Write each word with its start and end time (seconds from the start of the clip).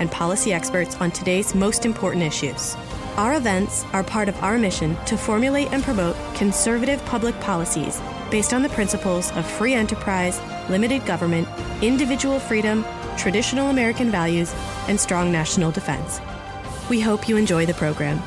and 0.00 0.10
policy 0.10 0.52
experts 0.52 0.96
on 1.00 1.12
today's 1.12 1.54
most 1.54 1.86
important 1.86 2.24
issues. 2.24 2.74
Our 3.16 3.34
events 3.34 3.84
are 3.92 4.02
part 4.02 4.28
of 4.28 4.42
our 4.42 4.58
mission 4.58 4.96
to 5.06 5.16
formulate 5.16 5.72
and 5.72 5.84
promote 5.84 6.16
conservative 6.34 7.04
public 7.04 7.38
policies 7.40 8.00
based 8.30 8.52
on 8.52 8.62
the 8.62 8.68
principles 8.70 9.30
of 9.32 9.46
free 9.46 9.74
enterprise, 9.74 10.40
limited 10.68 11.04
government, 11.06 11.46
individual 11.82 12.40
freedom, 12.40 12.84
traditional 13.16 13.68
American 13.68 14.10
values, 14.10 14.54
and 14.88 14.98
strong 14.98 15.30
national 15.30 15.70
defense. 15.70 16.20
We 16.88 17.00
hope 17.00 17.28
you 17.28 17.36
enjoy 17.36 17.66
the 17.66 17.74
program. 17.74 18.22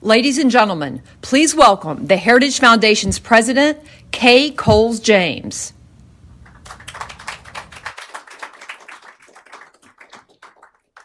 Ladies 0.00 0.38
and 0.38 0.50
gentlemen, 0.50 1.02
please 1.22 1.56
welcome 1.56 2.06
the 2.06 2.16
Heritage 2.16 2.60
Foundation's 2.60 3.18
president, 3.18 3.78
Kay 4.12 4.50
Coles 4.52 5.00
James. 5.00 5.72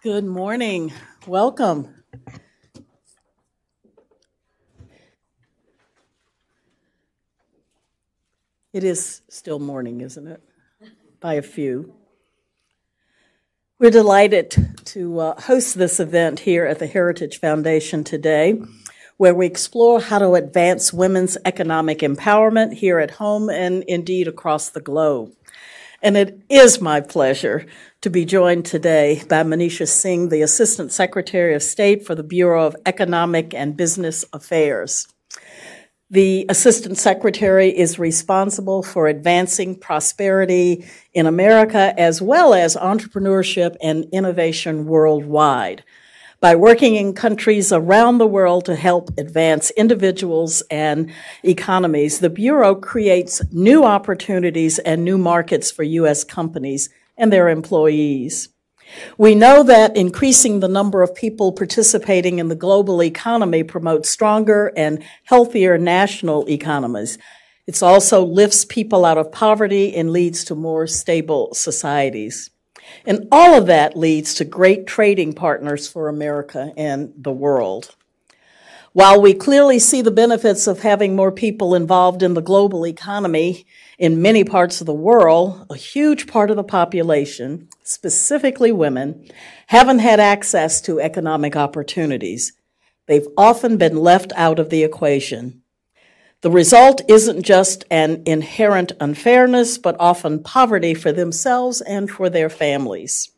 Good 0.04 0.26
morning. 0.26 0.92
Welcome. 1.28 2.04
It 8.74 8.84
is 8.84 9.22
still 9.30 9.60
morning, 9.60 10.02
isn't 10.02 10.28
it? 10.28 10.42
By 11.22 11.36
a 11.36 11.42
few. 11.42 11.94
We're 13.80 13.92
delighted 13.92 14.76
to 14.88 15.20
uh, 15.22 15.42
host 15.42 15.78
this 15.78 16.02
event 16.02 16.42
here 16.42 16.66
at 16.66 16.80
the 16.80 16.88
Heritage 16.88 17.40
Foundation 17.40 18.04
today 18.04 18.62
where 19.16 19.34
we 19.34 19.46
explore 19.46 20.02
how 20.02 20.20
to 20.20 20.34
advance 20.34 20.92
women's 20.92 21.38
economic 21.46 22.00
empowerment 22.00 22.74
here 22.74 23.00
at 23.00 23.12
home 23.12 23.50
and 23.50 23.84
indeed 23.88 24.28
across 24.28 24.70
the 24.70 24.82
globe. 24.82 25.32
And 26.04 26.18
it 26.18 26.42
is 26.50 26.82
my 26.82 27.00
pleasure 27.00 27.66
to 28.02 28.10
be 28.10 28.26
joined 28.26 28.66
today 28.66 29.24
by 29.30 29.42
Manisha 29.44 29.88
Singh, 29.88 30.28
the 30.28 30.42
Assistant 30.42 30.92
Secretary 30.92 31.56
of 31.56 31.64
State 31.64 32.06
for 32.06 32.14
the 32.14 32.24
Bureau 32.24 32.68
of 32.68 32.76
Economic 32.86 33.54
and 33.54 33.78
Business 33.78 34.26
Affairs. 34.34 35.08
The 36.10 36.46
Assistant 36.50 36.98
Secretary 36.98 37.70
is 37.70 38.00
responsible 38.00 38.84
for 38.84 39.08
advancing 39.08 39.80
prosperity 39.80 40.86
in 41.14 41.26
America 41.26 41.98
as 41.98 42.22
well 42.22 42.54
as 42.54 42.76
entrepreneurship 42.76 43.78
and 43.82 44.06
innovation 44.12 44.86
worldwide 44.86 45.86
by 46.44 46.56
working 46.56 46.96
in 46.96 47.14
countries 47.14 47.72
around 47.72 48.18
the 48.18 48.28
world 48.28 48.66
to 48.66 48.76
help 48.76 49.10
advance 49.18 49.72
individuals 49.78 50.62
and 50.70 51.10
economies, 51.42 52.20
the 52.20 52.30
Bureau 52.30 52.76
creates 52.76 53.42
new 53.54 53.86
opportunities 53.86 54.78
and 54.80 55.06
new 55.06 55.18
markets 55.18 55.72
for 55.72 55.84
U.S. 55.84 56.26
companies 56.26 56.90
and 57.18 57.32
their 57.32 57.48
employees. 57.48 58.50
We 59.18 59.36
know 59.36 59.64
that 59.64 59.96
increasing 59.96 60.60
the 60.60 60.68
number 60.68 61.02
of 61.02 61.16
people 61.16 61.54
participating 61.54 62.40
in 62.40 62.50
the 62.50 62.56
global 62.56 63.02
economy 63.02 63.64
promotes 63.64 64.10
stronger 64.10 64.74
and 64.76 65.02
healthier 65.24 65.78
national 65.78 66.50
economies. 66.50 67.18
It 67.68 67.82
also 67.82 68.22
lifts 68.22 68.66
people 68.66 69.06
out 69.06 69.18
of 69.18 69.32
poverty 69.32 69.96
and 69.96 70.12
leads 70.12 70.44
to 70.44 70.56
more 70.56 70.88
stable 70.88 71.54
societies. 71.54 72.50
And 73.06 73.28
all 73.32 73.56
of 73.56 73.68
that 73.68 73.98
leads 73.98 74.34
to 74.36 74.46
great 74.46 74.88
trading 74.88 75.34
partners 75.34 75.88
for 75.88 76.08
America 76.08 76.72
and 76.78 77.14
the 77.18 77.32
world. 77.32 77.96
While 78.94 79.20
we 79.22 79.34
clearly 79.34 79.80
see 79.80 80.04
the 80.04 80.12
benefits 80.12 80.68
of 80.68 80.82
having 80.82 81.16
more 81.16 81.32
people 81.32 81.74
involved 81.74 82.22
in 82.22 82.36
the 82.36 82.44
global 82.44 82.86
economy 82.86 83.66
in 83.98 84.22
many 84.22 84.44
parts 84.44 84.82
of 84.82 84.86
the 84.86 84.94
world, 84.94 85.66
a 85.72 85.76
huge 85.76 86.28
part 86.28 86.52
of 86.52 86.58
the 86.58 86.64
population, 86.64 87.70
specifically 87.82 88.72
women, 88.72 89.28
haven't 89.68 89.98
had 89.98 90.20
access 90.20 90.80
to 90.82 91.00
economic 91.00 91.56
opportunities. 91.56 92.54
They've 93.08 93.28
often 93.36 93.78
been 93.78 93.98
left 93.98 94.32
out 94.36 94.60
of 94.60 94.70
the 94.70 94.84
equation. 94.84 95.63
The 96.44 96.52
result 96.52 97.02
isn't 97.08 97.44
just 97.44 97.86
an 97.90 98.24
inherent 98.26 98.92
unfairness, 99.00 99.78
but 99.78 99.96
often 99.98 100.44
poverty 100.44 100.94
for 100.94 101.14
themselves 101.14 101.80
and 101.80 102.12
for 102.12 102.30
their 102.30 102.50
families. 102.50 103.32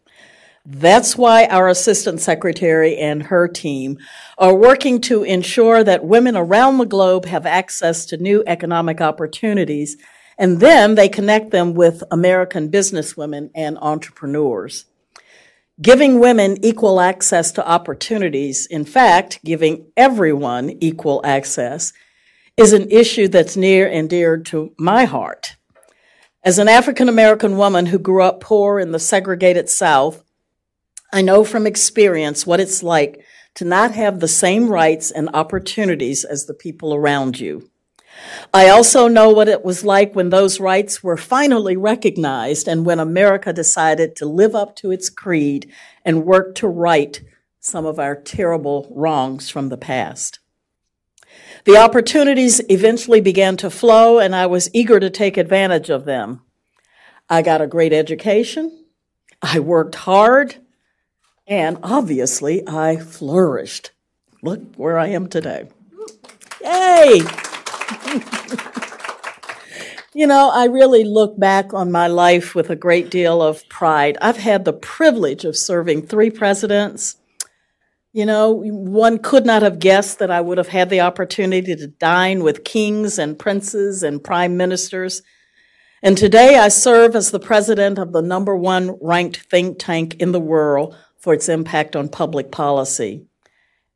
That's 0.66 1.16
why 1.16 1.46
our 1.46 1.68
Assistant 1.68 2.20
Secretary 2.20 2.98
and 2.98 3.22
her 3.22 3.48
team 3.48 4.00
are 4.40 4.56
working 4.56 5.00
to 5.02 5.22
ensure 5.22 5.84
that 5.84 6.04
women 6.04 6.36
around 6.36 6.80
the 6.80 6.88
globe 6.88 7.26
have 7.26 7.46
access 7.46 8.08
to 8.08 8.18
new 8.18 8.44
economic 8.48 9.00
opportunities, 9.02 9.98
and 10.40 10.60
then 10.60 10.96
they 10.96 11.08
connect 11.08 11.52
them 11.52 11.76
with 11.76 12.04
American 12.10 12.72
businesswomen 12.72 13.52
and 13.54 13.78
entrepreneurs. 13.84 14.86
Giving 15.80 16.20
women 16.20 16.58
equal 16.66 17.00
access 17.00 17.52
to 17.52 17.70
opportunities, 17.70 18.66
in 18.66 18.84
fact, 18.84 19.42
giving 19.46 19.92
everyone 19.96 20.72
equal 20.80 21.22
access, 21.24 21.94
is 22.58 22.72
an 22.72 22.90
issue 22.90 23.28
that's 23.28 23.58
near 23.58 23.88
and 23.88 24.10
dear 24.10 24.38
to 24.38 24.74
my 24.78 25.06
heart. 25.06 25.58
As 26.44 26.58
an 26.58 26.70
African 26.70 27.10
American 27.10 27.58
woman 27.58 27.88
who 27.88 28.00
grew 28.00 28.24
up 28.24 28.40
poor 28.40 28.80
in 28.80 28.92
the 28.92 29.00
segregated 29.00 29.68
South, 29.68 30.24
I 31.12 31.22
know 31.22 31.44
from 31.44 31.68
experience 31.68 32.46
what 32.46 32.60
it's 32.60 32.82
like 32.82 33.24
to 33.56 33.66
not 33.66 33.92
have 33.92 34.20
the 34.20 34.28
same 34.28 34.70
rights 34.70 35.12
and 35.12 35.30
opportunities 35.34 36.24
as 36.24 36.46
the 36.46 36.54
people 36.54 36.94
around 36.94 37.40
you. 37.40 37.70
I 38.54 38.70
also 38.70 39.10
know 39.10 39.30
what 39.30 39.50
it 39.50 39.66
was 39.66 39.84
like 39.84 40.16
when 40.16 40.30
those 40.30 40.60
rights 40.60 41.04
were 41.04 41.18
finally 41.18 41.76
recognized 41.76 42.68
and 42.68 42.86
when 42.86 43.00
America 43.00 43.52
decided 43.52 44.16
to 44.16 44.26
live 44.26 44.56
up 44.56 44.76
to 44.78 44.92
its 44.92 45.10
creed 45.10 45.70
and 46.06 46.26
work 46.26 46.56
to 46.56 46.68
right 46.68 47.22
some 47.60 47.86
of 47.86 48.00
our 48.00 48.16
terrible 48.16 48.88
wrongs 48.92 49.50
from 49.50 49.68
the 49.68 49.78
past. 49.78 50.40
The 51.66 51.78
opportunities 51.78 52.62
eventually 52.70 53.22
began 53.22 53.58
to 53.58 53.72
flow, 53.72 54.20
and 54.20 54.36
I 54.36 54.46
was 54.46 54.70
eager 54.72 55.00
to 55.00 55.10
take 55.10 55.36
advantage 55.36 55.90
of 55.90 56.06
them. 56.06 56.42
I 57.28 57.42
got 57.42 57.60
a 57.60 57.66
great 57.66 57.92
education, 57.92 58.86
I 59.42 59.60
worked 59.60 59.96
hard, 59.96 60.58
and 61.48 61.80
obviously 61.82 62.62
I 62.68 62.98
flourished. 62.98 63.90
Look 64.44 64.76
where 64.76 65.00
I 65.00 65.08
am 65.08 65.28
today. 65.28 65.68
Yay! 66.62 67.22
you 70.14 70.28
know, 70.28 70.52
I 70.54 70.66
really 70.66 71.04
look 71.04 71.40
back 71.40 71.74
on 71.74 71.92
my 71.92 72.06
life 72.06 72.54
with 72.54 72.70
a 72.70 72.76
great 72.76 73.10
deal 73.10 73.42
of 73.42 73.68
pride. 73.70 74.20
I've 74.22 74.38
had 74.38 74.66
the 74.66 74.74
privilege 74.74 75.46
of 75.46 75.58
serving 75.58 76.06
three 76.06 76.30
presidents 76.30 77.18
you 78.16 78.26
know, 78.26 78.64
one 78.64 79.18
could 79.18 79.46
not 79.46 79.62
have 79.62 79.78
guessed 79.78 80.20
that 80.20 80.32
I 80.32 80.40
would 80.40 80.58
have 80.58 80.70
had 80.70 80.90
the 80.90 81.02
opportunity 81.02 81.76
to 81.76 81.88
dine 81.88 82.44
with 82.44 82.64
kings 82.64 83.20
and 83.20 83.38
princes 83.38 84.04
and 84.04 84.24
prime 84.24 84.56
ministers. 84.56 85.22
And 86.02 86.18
today 86.18 86.58
I 86.58 86.70
serve 86.70 87.14
as 87.14 87.32
the 87.32 87.42
president 87.42 88.00
of 88.00 88.14
the 88.14 88.22
number 88.22 88.56
one 88.56 88.98
ranked 89.02 89.42
think 89.50 89.80
tank 89.80 90.16
in 90.22 90.32
the 90.32 90.40
world 90.40 90.96
for 91.18 91.34
its 91.34 91.50
impact 91.50 91.98
on 91.98 92.08
public 92.08 92.54
policy. 92.54 93.26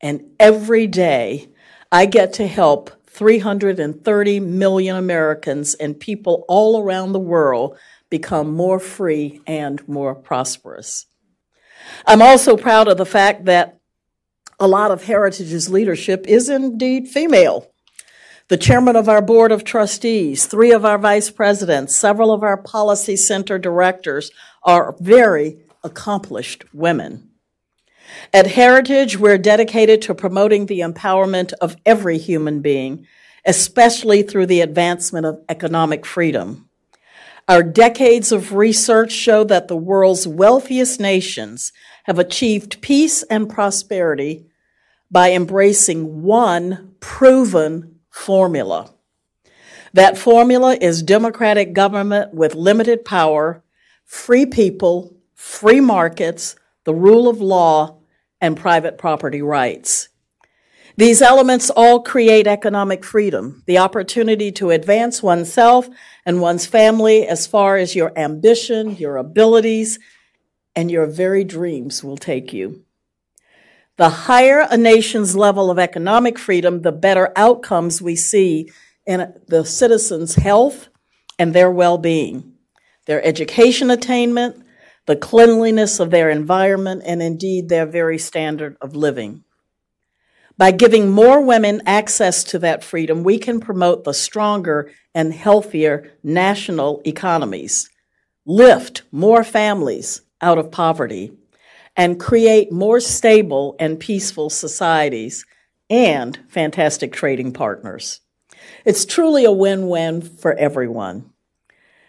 And 0.02 0.20
every 0.38 0.86
day 0.86 1.48
I 1.90 2.04
get 2.04 2.34
to 2.34 2.46
help 2.46 2.90
330 3.06 4.40
million 4.40 4.96
Americans 4.96 5.72
and 5.72 5.98
people 5.98 6.44
all 6.46 6.82
around 6.82 7.12
the 7.12 7.18
world 7.18 7.78
become 8.10 8.52
more 8.52 8.80
free 8.80 9.40
and 9.46 9.88
more 9.88 10.14
prosperous. 10.14 11.06
I'm 12.06 12.20
also 12.20 12.58
proud 12.58 12.86
of 12.86 12.98
the 12.98 13.06
fact 13.06 13.46
that 13.46 13.79
a 14.60 14.68
lot 14.68 14.90
of 14.90 15.04
Heritage's 15.04 15.70
leadership 15.70 16.26
is 16.28 16.50
indeed 16.50 17.08
female. 17.08 17.72
The 18.48 18.58
chairman 18.58 18.94
of 18.94 19.08
our 19.08 19.22
board 19.22 19.52
of 19.52 19.64
trustees, 19.64 20.44
three 20.44 20.70
of 20.70 20.84
our 20.84 20.98
vice 20.98 21.30
presidents, 21.30 21.96
several 21.96 22.30
of 22.30 22.42
our 22.42 22.58
policy 22.58 23.16
center 23.16 23.58
directors 23.58 24.30
are 24.62 24.94
very 25.00 25.56
accomplished 25.82 26.64
women. 26.74 27.30
At 28.34 28.48
Heritage, 28.48 29.16
we're 29.16 29.38
dedicated 29.38 30.02
to 30.02 30.14
promoting 30.14 30.66
the 30.66 30.80
empowerment 30.80 31.52
of 31.60 31.76
every 31.86 32.18
human 32.18 32.60
being, 32.60 33.06
especially 33.46 34.22
through 34.22 34.46
the 34.46 34.60
advancement 34.60 35.24
of 35.24 35.40
economic 35.48 36.04
freedom. 36.04 36.68
Our 37.48 37.62
decades 37.62 38.30
of 38.30 38.52
research 38.52 39.12
show 39.12 39.42
that 39.44 39.68
the 39.68 39.76
world's 39.76 40.26
wealthiest 40.26 41.00
nations 41.00 41.72
have 42.04 42.18
achieved 42.18 42.80
peace 42.80 43.22
and 43.24 43.48
prosperity 43.48 44.49
by 45.10 45.32
embracing 45.32 46.22
one 46.22 46.94
proven 47.00 48.00
formula. 48.10 48.90
That 49.92 50.16
formula 50.16 50.76
is 50.80 51.02
democratic 51.02 51.72
government 51.72 52.32
with 52.32 52.54
limited 52.54 53.04
power, 53.04 53.62
free 54.04 54.46
people, 54.46 55.16
free 55.34 55.80
markets, 55.80 56.54
the 56.84 56.94
rule 56.94 57.28
of 57.28 57.40
law, 57.40 57.98
and 58.40 58.56
private 58.56 58.98
property 58.98 59.42
rights. 59.42 60.08
These 60.96 61.22
elements 61.22 61.70
all 61.70 62.02
create 62.02 62.46
economic 62.46 63.04
freedom, 63.04 63.62
the 63.66 63.78
opportunity 63.78 64.52
to 64.52 64.70
advance 64.70 65.22
oneself 65.22 65.88
and 66.26 66.40
one's 66.40 66.66
family 66.66 67.26
as 67.26 67.46
far 67.46 67.76
as 67.76 67.96
your 67.96 68.12
ambition, 68.18 68.96
your 68.96 69.16
abilities, 69.16 69.98
and 70.76 70.90
your 70.90 71.06
very 71.06 71.42
dreams 71.42 72.04
will 72.04 72.16
take 72.16 72.52
you. 72.52 72.84
The 74.00 74.08
higher 74.08 74.60
a 74.70 74.78
nation's 74.78 75.36
level 75.36 75.70
of 75.70 75.78
economic 75.78 76.38
freedom, 76.38 76.80
the 76.80 76.90
better 76.90 77.34
outcomes 77.36 78.00
we 78.00 78.16
see 78.16 78.72
in 79.04 79.34
the 79.46 79.62
citizens' 79.62 80.36
health 80.36 80.88
and 81.38 81.52
their 81.52 81.70
well 81.70 81.98
being, 81.98 82.54
their 83.04 83.22
education 83.22 83.90
attainment, 83.90 84.64
the 85.04 85.16
cleanliness 85.16 86.00
of 86.00 86.10
their 86.10 86.30
environment, 86.30 87.02
and 87.04 87.20
indeed 87.20 87.68
their 87.68 87.84
very 87.84 88.16
standard 88.16 88.78
of 88.80 88.96
living. 88.96 89.44
By 90.56 90.70
giving 90.70 91.10
more 91.10 91.42
women 91.42 91.82
access 91.84 92.42
to 92.44 92.58
that 92.60 92.82
freedom, 92.82 93.22
we 93.22 93.36
can 93.36 93.60
promote 93.60 94.04
the 94.04 94.14
stronger 94.14 94.90
and 95.14 95.34
healthier 95.34 96.10
national 96.22 97.02
economies, 97.04 97.90
lift 98.46 99.02
more 99.12 99.44
families 99.44 100.22
out 100.40 100.56
of 100.56 100.70
poverty, 100.70 101.32
and 101.96 102.20
create 102.20 102.72
more 102.72 103.00
stable 103.00 103.76
and 103.78 104.00
peaceful 104.00 104.50
societies 104.50 105.44
and 105.88 106.38
fantastic 106.48 107.12
trading 107.12 107.52
partners. 107.52 108.20
It's 108.84 109.04
truly 109.04 109.44
a 109.44 109.52
win 109.52 109.88
win 109.88 110.22
for 110.22 110.54
everyone. 110.54 111.30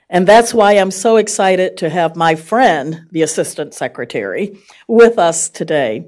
And 0.09 0.27
that's 0.27 0.53
why 0.53 0.73
I'm 0.73 0.91
so 0.91 1.15
excited 1.15 1.77
to 1.77 1.89
have 1.89 2.15
my 2.15 2.35
friend, 2.35 3.07
the 3.11 3.21
Assistant 3.21 3.73
Secretary, 3.73 4.57
with 4.87 5.17
us 5.17 5.49
today. 5.49 6.05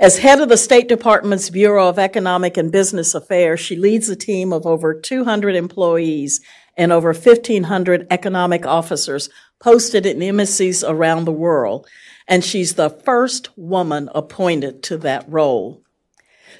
As 0.00 0.18
head 0.18 0.40
of 0.40 0.48
the 0.48 0.56
State 0.56 0.88
Department's 0.88 1.50
Bureau 1.50 1.88
of 1.88 1.98
Economic 1.98 2.56
and 2.56 2.70
Business 2.70 3.14
Affairs, 3.14 3.60
she 3.60 3.76
leads 3.76 4.08
a 4.08 4.16
team 4.16 4.52
of 4.52 4.66
over 4.66 4.92
200 4.92 5.54
employees 5.54 6.40
and 6.76 6.92
over 6.92 7.12
1,500 7.12 8.06
economic 8.10 8.66
officers 8.66 9.28
posted 9.60 10.06
in 10.06 10.22
embassies 10.22 10.84
around 10.84 11.24
the 11.24 11.32
world. 11.32 11.88
And 12.28 12.44
she's 12.44 12.74
the 12.74 12.90
first 12.90 13.48
woman 13.56 14.10
appointed 14.14 14.82
to 14.84 14.98
that 14.98 15.24
role. 15.26 15.82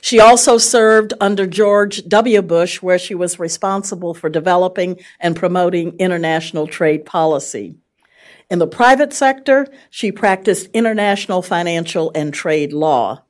She 0.01 0.19
also 0.19 0.59
served 0.59 1.13
under 1.21 1.47
George 1.47 2.07
W. 2.09 2.41
Bush, 2.41 2.81
where 2.81 2.99
she 2.99 3.15
was 3.15 3.39
responsible 3.39 4.15
for 4.15 4.31
developing 4.31 4.99
and 5.21 5.37
promoting 5.37 5.97
international 5.99 6.67
trade 6.67 7.05
policy. 7.05 7.77
In 8.51 8.61
the 8.61 8.67
private 8.67 9.13
sector, 9.13 9.67
she 9.91 10.11
practiced 10.11 10.71
international 10.73 11.43
financial 11.43 12.11
and 12.15 12.33
trade 12.33 12.73
law. 12.73 13.23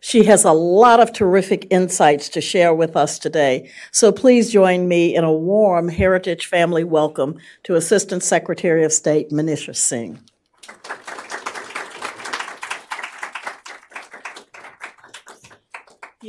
She 0.00 0.24
has 0.24 0.44
a 0.44 0.52
lot 0.52 1.00
of 1.00 1.12
terrific 1.12 1.66
insights 1.70 2.28
to 2.30 2.40
share 2.40 2.74
with 2.74 2.96
us 2.96 3.18
today. 3.18 3.70
So 3.90 4.12
please 4.12 4.50
join 4.50 4.88
me 4.88 5.14
in 5.14 5.24
a 5.24 5.32
warm 5.32 5.88
Heritage 5.88 6.46
family 6.46 6.84
welcome 6.84 7.38
to 7.64 7.74
Assistant 7.76 8.22
Secretary 8.22 8.82
of 8.84 8.92
State 8.92 9.30
Manisha 9.30 9.76
Singh. 9.76 10.18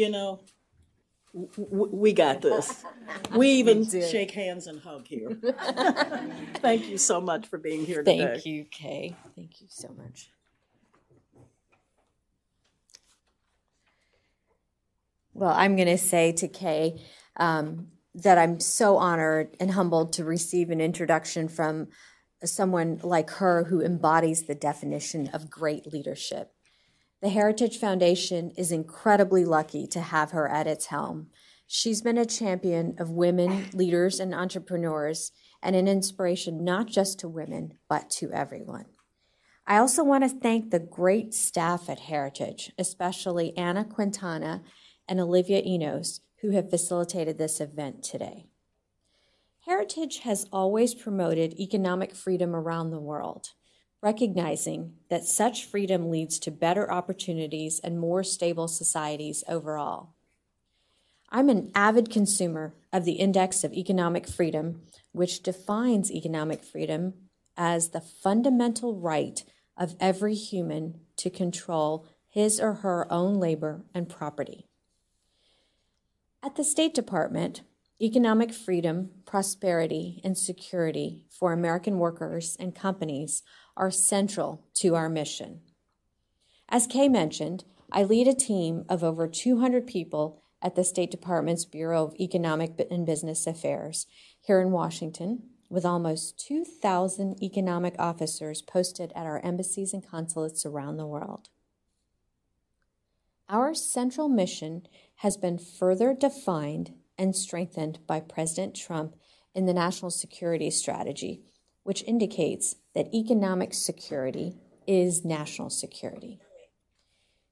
You 0.02 0.10
know, 0.10 0.40
w- 1.32 1.90
we 1.94 2.12
got 2.12 2.42
this. 2.42 2.84
We 3.36 3.50
even 3.62 3.88
shake 3.88 4.32
hands 4.32 4.66
and 4.66 4.80
hug 4.80 5.06
here. 5.06 5.30
Thank 6.56 6.90
you 6.90 6.98
so 6.98 7.22
much 7.22 7.46
for 7.46 7.60
being 7.60 7.86
here 7.86 8.02
today. 8.02 8.26
Thank 8.34 8.46
you, 8.48 8.64
Kay. 8.64 9.16
Thank 9.36 9.62
you 9.62 9.68
so 9.70 9.90
much. 9.96 10.32
Well, 15.36 15.54
I'm 15.56 15.76
going 15.76 15.88
to 15.88 16.00
say 16.00 16.32
to 16.32 16.48
Kay 16.48 17.00
um, 17.38 17.90
that 18.16 18.40
I'm 18.40 18.60
so 18.60 18.98
honored 18.98 19.56
and 19.60 19.70
humbled 19.70 20.14
to 20.14 20.24
receive 20.24 20.72
an 20.72 20.82
introduction 20.82 21.48
from 21.48 21.90
someone 22.44 23.00
like 23.04 23.30
her 23.30 23.66
who 23.66 23.84
embodies 23.84 24.48
the 24.48 24.56
definition 24.56 25.28
of 25.28 25.52
great 25.52 25.94
leadership. 25.94 26.56
The 27.22 27.30
Heritage 27.30 27.78
Foundation 27.78 28.52
is 28.58 28.72
incredibly 28.72 29.46
lucky 29.46 29.86
to 29.88 30.02
have 30.02 30.32
her 30.32 30.50
at 30.50 30.66
its 30.66 30.88
helm. 30.88 31.28
She's 31.68 32.02
been 32.02 32.18
a 32.18 32.26
champion 32.26 32.96
of 32.98 33.12
women, 33.12 33.68
leaders, 33.74 34.20
and 34.20 34.34
entrepreneurs, 34.34 35.32
and 35.62 35.76
an 35.76 35.88
inspiration 35.88 36.64
not 36.64 36.88
just 36.88 37.20
to 37.20 37.30
women, 37.30 37.78
but 37.88 38.10
to 38.18 38.32
everyone. 38.32 38.86
I 39.68 39.78
also 39.78 40.04
want 40.04 40.24
to 40.24 40.30
thank 40.30 40.72
the 40.72 40.80
great 40.80 41.36
staff 41.36 41.90
at 41.90 42.00
Heritage, 42.00 42.72
especially 42.80 43.56
Anna 43.56 43.86
Quintana 43.86 44.64
and 45.08 45.20
Olivia 45.20 45.62
Enos, 45.64 46.22
who 46.42 46.50
have 46.50 46.72
facilitated 46.72 47.38
this 47.38 47.62
event 47.62 48.02
today. 48.02 48.48
Heritage 49.68 50.20
has 50.20 50.48
always 50.52 50.96
promoted 50.96 51.54
economic 51.60 52.16
freedom 52.16 52.56
around 52.56 52.90
the 52.90 53.00
world, 53.00 53.50
recognizing 54.02 54.94
that 55.10 55.26
such 55.26 55.66
freedom 55.66 56.10
leads 56.10 56.40
to 56.40 56.52
better 56.52 56.92
opportunities 56.92 57.80
and 57.84 58.00
more 58.00 58.24
stable 58.24 58.68
societies 58.68 59.44
overall. 59.48 60.10
I'm 61.30 61.50
an 61.50 61.72
avid 61.76 62.10
consumer 62.10 62.74
of 62.92 63.06
the 63.06 63.14
Index 63.14 63.64
of 63.64 63.74
Economic 63.74 64.28
Freedom, 64.28 64.82
which 65.12 65.44
defines 65.44 66.12
economic 66.12 66.64
freedom 66.64 67.14
as 67.56 67.90
the 67.90 68.02
fundamental 68.02 68.96
right 68.96 69.44
of 69.78 69.96
every 70.00 70.36
human 70.36 71.00
to 71.18 71.30
control 71.30 72.06
his 72.28 72.60
or 72.60 72.76
her 72.76 73.12
own 73.12 73.36
labor 73.36 73.84
and 73.94 74.10
property. 74.10 74.68
At 76.44 76.56
the 76.56 76.64
State 76.64 76.94
Department, 76.94 77.62
economic 78.02 78.52
freedom, 78.54 79.12
prosperity, 79.26 80.20
and 80.24 80.38
security 80.38 81.26
for 81.30 81.54
American 81.54 82.00
workers 82.00 82.58
and 82.60 82.74
companies 82.74 83.44
are 83.78 83.92
central 83.92 84.66
to 84.74 84.96
our 84.96 85.08
mission. 85.08 85.62
As 86.68 86.88
Kay 86.88 87.08
mentioned, 87.08 87.64
I 87.92 88.04
lead 88.04 88.28
a 88.28 88.34
team 88.34 88.86
of 88.90 89.04
over 89.04 89.28
200 89.28 89.86
people 89.86 90.42
at 90.62 90.76
the 90.76 90.84
State 90.84 91.12
Department's 91.12 91.66
Bureau 91.66 92.06
of 92.06 92.16
Economic 92.20 92.80
and 92.90 93.06
Business 93.06 93.46
Affairs 93.46 94.08
here 94.40 94.62
in 94.62 94.72
Washington, 94.72 95.44
with 95.70 95.86
almost 95.86 96.40
2,000 96.48 97.42
economic 97.42 97.96
officers 98.00 98.62
posted 98.62 99.12
at 99.16 99.26
our 99.26 99.40
embassies 99.44 99.94
and 99.94 100.06
consulates 100.06 100.66
around 100.66 100.98
the 100.98 101.08
world. 101.08 101.50
Our 103.50 103.74
central 103.74 104.30
mission 104.30 104.88
has 105.18 105.36
been 105.38 105.58
further 105.58 106.14
defined 106.14 106.94
and 107.18 107.36
strengthened 107.36 108.00
by 108.08 108.20
President 108.20 108.76
Trump 108.76 109.16
in 109.54 109.66
the 109.66 109.74
National 109.74 110.12
Security 110.12 110.70
Strategy, 110.70 111.42
which 111.84 112.04
indicates 112.04 112.76
that 112.96 113.14
economic 113.14 113.74
security 113.74 114.56
is 114.88 115.26
national 115.26 115.70
security. 115.70 116.40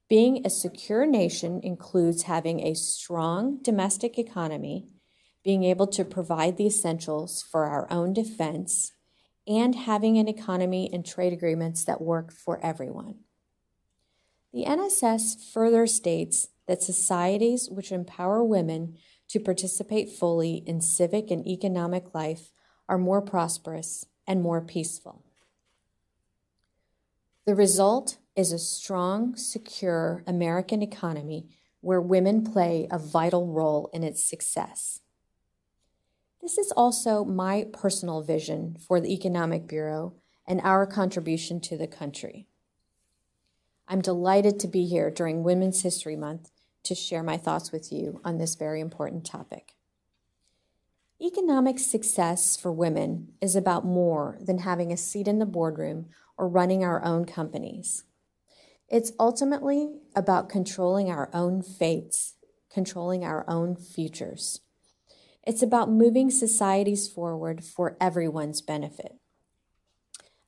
Being 0.10 0.46
a 0.46 0.50
secure 0.50 1.06
nation 1.06 1.62
includes 1.64 2.24
having 2.24 2.62
a 2.62 2.74
strong 2.74 3.60
domestic 3.62 4.18
economy, 4.18 4.88
being 5.44 5.64
able 5.64 5.88
to 5.88 6.04
provide 6.04 6.58
the 6.58 6.66
essentials 6.66 7.44
for 7.44 7.66
our 7.66 7.88
own 7.92 8.14
defense, 8.14 8.94
and 9.48 9.76
having 9.76 10.18
an 10.18 10.28
economy 10.28 10.90
and 10.92 11.06
trade 11.06 11.34
agreements 11.34 11.84
that 11.86 12.02
work 12.02 12.32
for 12.32 12.64
everyone. 12.64 13.20
The 14.52 14.66
NSS 14.66 15.52
further 15.54 15.86
states 15.86 16.48
that 16.68 16.82
societies 16.82 17.70
which 17.70 17.92
empower 17.92 18.44
women 18.44 18.98
to 19.30 19.40
participate 19.40 20.10
fully 20.10 20.64
in 20.66 20.82
civic 20.82 21.32
and 21.32 21.48
economic 21.48 22.14
life 22.14 22.52
are 22.88 22.98
more 22.98 23.22
prosperous 23.22 24.06
and 24.28 24.42
more 24.42 24.62
peaceful. 24.62 25.24
The 27.46 27.56
result 27.56 28.18
is 28.36 28.52
a 28.52 28.60
strong, 28.60 29.36
secure 29.36 30.24
American 30.28 30.82
economy 30.82 31.48
where 31.82 32.02
women 32.02 32.44
play 32.44 32.88
a 32.92 33.00
vital 33.00 33.48
role 33.48 33.90
in 33.94 34.04
its 34.04 34.24
success. 34.24 35.02
This 36.42 36.58
is 36.58 36.72
also 36.72 37.24
my 37.24 37.66
personal 37.72 38.22
vision 38.22 38.78
for 38.80 39.00
the 39.00 39.14
Economic 39.14 39.68
Bureau 39.68 40.16
and 40.48 40.62
our 40.62 40.86
contribution 40.86 41.60
to 41.62 41.78
the 41.78 41.88
country. 41.88 42.48
I'm 43.88 44.02
delighted 44.02 44.60
to 44.60 44.68
be 44.68 44.86
here 44.86 45.10
during 45.10 45.44
Women's 45.44 45.82
History 45.82 46.16
Month 46.16 46.52
to 46.84 46.96
share 46.96 47.24
my 47.24 47.38
thoughts 47.38 47.72
with 47.72 47.92
you 47.92 48.22
on 48.24 48.38
this 48.38 48.56
very 48.56 48.80
important 48.80 49.26
topic. 49.26 49.76
Economic 51.22 51.80
success 51.80 52.56
for 52.56 52.72
women 52.72 53.34
is 53.42 53.56
about 53.56 53.86
more 53.86 54.38
than 54.42 54.60
having 54.60 54.92
a 54.92 54.98
seat 54.98 55.28
in 55.28 55.40
the 55.40 55.46
boardroom 55.46 56.08
or 56.38 56.48
running 56.48 56.84
our 56.84 57.04
own 57.04 57.26
companies. 57.26 58.06
It's 58.88 59.12
ultimately 59.20 59.90
about 60.16 60.50
controlling 60.50 61.12
our 61.12 61.30
own 61.34 61.62
fates, 61.62 62.36
controlling 62.72 63.26
our 63.26 63.44
own 63.50 63.76
futures. 63.76 64.62
It's 65.46 65.62
about 65.62 65.92
moving 65.92 66.32
societies 66.32 67.08
forward 67.08 67.64
for 67.64 67.98
everyone's 68.00 68.62
benefit. 68.62 69.16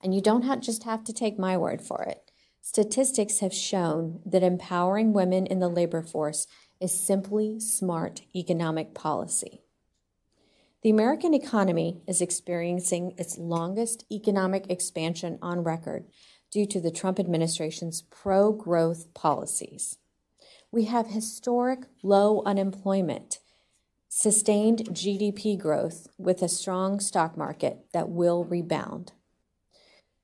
And 0.02 0.14
you 0.14 0.20
don't 0.20 0.42
have, 0.42 0.60
just 0.60 0.84
have 0.84 1.04
to 1.04 1.12
take 1.12 1.38
my 1.38 1.56
word 1.56 1.82
for 1.82 2.02
it. 2.02 2.21
Statistics 2.64 3.40
have 3.40 3.52
shown 3.52 4.20
that 4.24 4.44
empowering 4.44 5.12
women 5.12 5.46
in 5.46 5.58
the 5.58 5.68
labor 5.68 6.00
force 6.00 6.46
is 6.80 6.92
simply 6.92 7.58
smart 7.58 8.22
economic 8.36 8.94
policy. 8.94 9.62
The 10.82 10.90
American 10.90 11.34
economy 11.34 12.02
is 12.06 12.20
experiencing 12.20 13.14
its 13.18 13.36
longest 13.36 14.04
economic 14.12 14.70
expansion 14.70 15.40
on 15.42 15.64
record 15.64 16.06
due 16.52 16.64
to 16.66 16.80
the 16.80 16.92
Trump 16.92 17.18
administration's 17.18 18.02
pro 18.02 18.52
growth 18.52 19.12
policies. 19.12 19.98
We 20.70 20.84
have 20.84 21.08
historic 21.08 21.80
low 22.02 22.42
unemployment, 22.46 23.40
sustained 24.08 24.88
GDP 24.90 25.58
growth 25.58 26.06
with 26.16 26.42
a 26.42 26.48
strong 26.48 27.00
stock 27.00 27.36
market 27.36 27.86
that 27.92 28.08
will 28.08 28.44
rebound. 28.44 29.12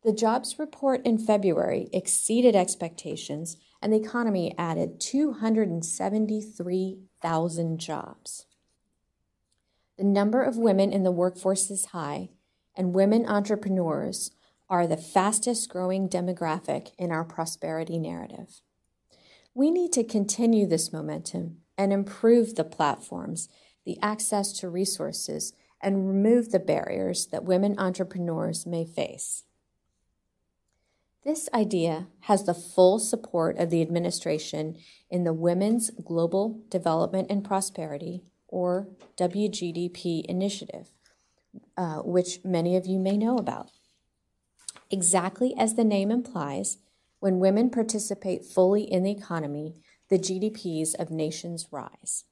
The 0.08 0.14
jobs 0.14 0.58
report 0.58 1.04
in 1.04 1.18
February 1.18 1.90
exceeded 1.92 2.56
expectations, 2.56 3.58
and 3.82 3.92
the 3.92 3.98
economy 3.98 4.54
added 4.56 5.00
273,000 5.00 7.78
jobs. 7.78 8.46
The 9.98 10.04
number 10.04 10.42
of 10.42 10.56
women 10.56 10.94
in 10.94 11.02
the 11.02 11.12
workforce 11.12 11.70
is 11.70 11.84
high, 11.84 12.30
and 12.74 12.94
women 12.94 13.26
entrepreneurs 13.26 14.30
are 14.70 14.86
the 14.86 14.96
fastest 14.96 15.68
growing 15.68 16.08
demographic 16.08 16.92
in 16.96 17.12
our 17.12 17.24
prosperity 17.24 17.98
narrative. 17.98 18.62
We 19.52 19.70
need 19.70 19.92
to 19.92 20.04
continue 20.04 20.66
this 20.66 20.90
momentum 20.90 21.58
and 21.76 21.92
improve 21.92 22.54
the 22.54 22.64
platforms, 22.64 23.50
the 23.84 23.98
access 24.00 24.54
to 24.60 24.70
resources, 24.70 25.52
and 25.82 26.08
remove 26.08 26.50
the 26.50 26.58
barriers 26.58 27.26
that 27.26 27.44
women 27.44 27.78
entrepreneurs 27.78 28.64
may 28.64 28.86
face. 28.86 29.44
This 31.28 31.46
idea 31.52 32.06
has 32.20 32.44
the 32.44 32.54
full 32.54 32.98
support 32.98 33.58
of 33.58 33.68
the 33.68 33.82
administration 33.82 34.78
in 35.10 35.24
the 35.24 35.34
Women's 35.34 35.90
Global 35.90 36.62
Development 36.70 37.26
and 37.28 37.44
Prosperity 37.44 38.22
or 38.46 38.88
WGDP 39.18 40.24
initiative, 40.24 40.88
uh, 41.76 41.96
which 41.96 42.42
many 42.46 42.76
of 42.76 42.86
you 42.86 42.98
may 42.98 43.18
know 43.18 43.36
about. 43.36 43.72
Exactly 44.90 45.54
as 45.58 45.74
the 45.74 45.84
name 45.84 46.10
implies, 46.10 46.78
when 47.20 47.40
women 47.40 47.68
participate 47.68 48.46
fully 48.46 48.90
in 48.90 49.02
the 49.02 49.10
economy, 49.10 49.74
the 50.08 50.18
GDPs 50.18 50.94
of 50.98 51.10
nations 51.10 51.68
rise. 51.70 52.24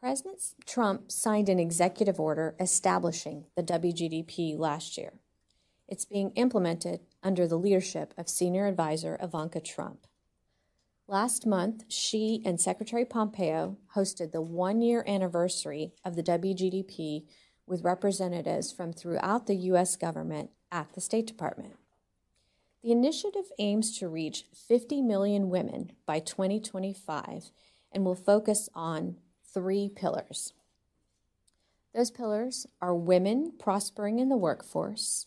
President 0.00 0.42
Trump 0.66 1.12
signed 1.12 1.48
an 1.48 1.60
executive 1.60 2.18
order 2.18 2.56
establishing 2.58 3.44
the 3.54 3.62
WGDP 3.62 4.58
last 4.58 4.98
year. 4.98 5.12
It's 5.88 6.04
being 6.04 6.30
implemented 6.32 7.00
under 7.22 7.46
the 7.46 7.58
leadership 7.58 8.12
of 8.18 8.28
Senior 8.28 8.66
Advisor 8.66 9.18
Ivanka 9.22 9.60
Trump. 9.60 10.06
Last 11.06 11.46
month, 11.46 11.84
she 11.88 12.42
and 12.44 12.60
Secretary 12.60 13.06
Pompeo 13.06 13.78
hosted 13.96 14.30
the 14.30 14.42
one 14.42 14.82
year 14.82 15.02
anniversary 15.06 15.94
of 16.04 16.16
the 16.16 16.22
WGDP 16.22 17.24
with 17.66 17.84
representatives 17.84 18.70
from 18.70 18.92
throughout 18.92 19.46
the 19.46 19.56
U.S. 19.56 19.96
government 19.96 20.50
at 20.70 20.92
the 20.92 21.00
State 21.00 21.26
Department. 21.26 21.76
The 22.82 22.92
initiative 22.92 23.46
aims 23.58 23.98
to 23.98 24.08
reach 24.08 24.44
50 24.52 25.00
million 25.00 25.48
women 25.48 25.92
by 26.04 26.20
2025 26.20 27.50
and 27.90 28.04
will 28.04 28.14
focus 28.14 28.68
on 28.74 29.16
three 29.52 29.88
pillars. 29.88 30.52
Those 31.94 32.10
pillars 32.10 32.66
are 32.82 32.94
women 32.94 33.54
prospering 33.58 34.18
in 34.18 34.28
the 34.28 34.36
workforce, 34.36 35.26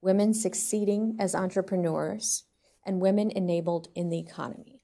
women 0.00 0.32
succeeding 0.32 1.16
as 1.18 1.34
entrepreneurs, 1.34 2.44
and 2.84 3.00
women 3.00 3.30
enabled 3.30 3.88
in 3.94 4.08
the 4.08 4.18
economy. 4.18 4.80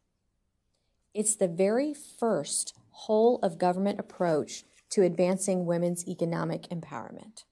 It's 1.14 1.36
the 1.36 1.48
very 1.48 1.94
first 1.94 2.74
whole 2.90 3.38
of 3.42 3.58
government 3.58 4.00
approach 4.00 4.64
to 4.90 5.02
advancing 5.02 5.64
women's 5.64 6.06
economic 6.06 6.68
empowerment. 6.68 7.44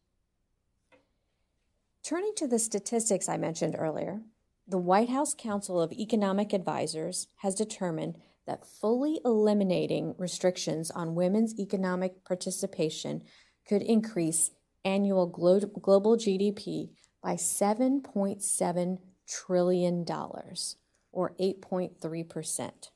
Turning 2.03 2.33
to 2.37 2.49
the 2.49 2.59
statistics 2.59 3.29
I 3.29 3.37
mentioned 3.37 3.77
earlier, 3.79 4.23
the 4.67 4.79
White 4.79 5.09
House 5.09 5.35
Council 5.35 5.81
of 5.81 5.93
Economic 5.93 6.53
Advisors 6.53 7.29
has 7.37 7.55
determined 7.55 8.17
that 8.47 8.67
fully 8.67 9.21
eliminating 9.25 10.15
restrictions 10.19 10.91
on 10.91 11.15
women's 11.15 11.59
economic 11.59 12.25
participation 12.25 13.23
could 13.67 13.83
increase 13.83 14.51
annual 14.85 15.27
global 15.27 16.17
GDP 16.17 16.91
by 17.23 17.35
$7.7 17.35 18.99
trillion, 19.29 20.05
or 21.13 21.35
8.3%. 21.39 22.91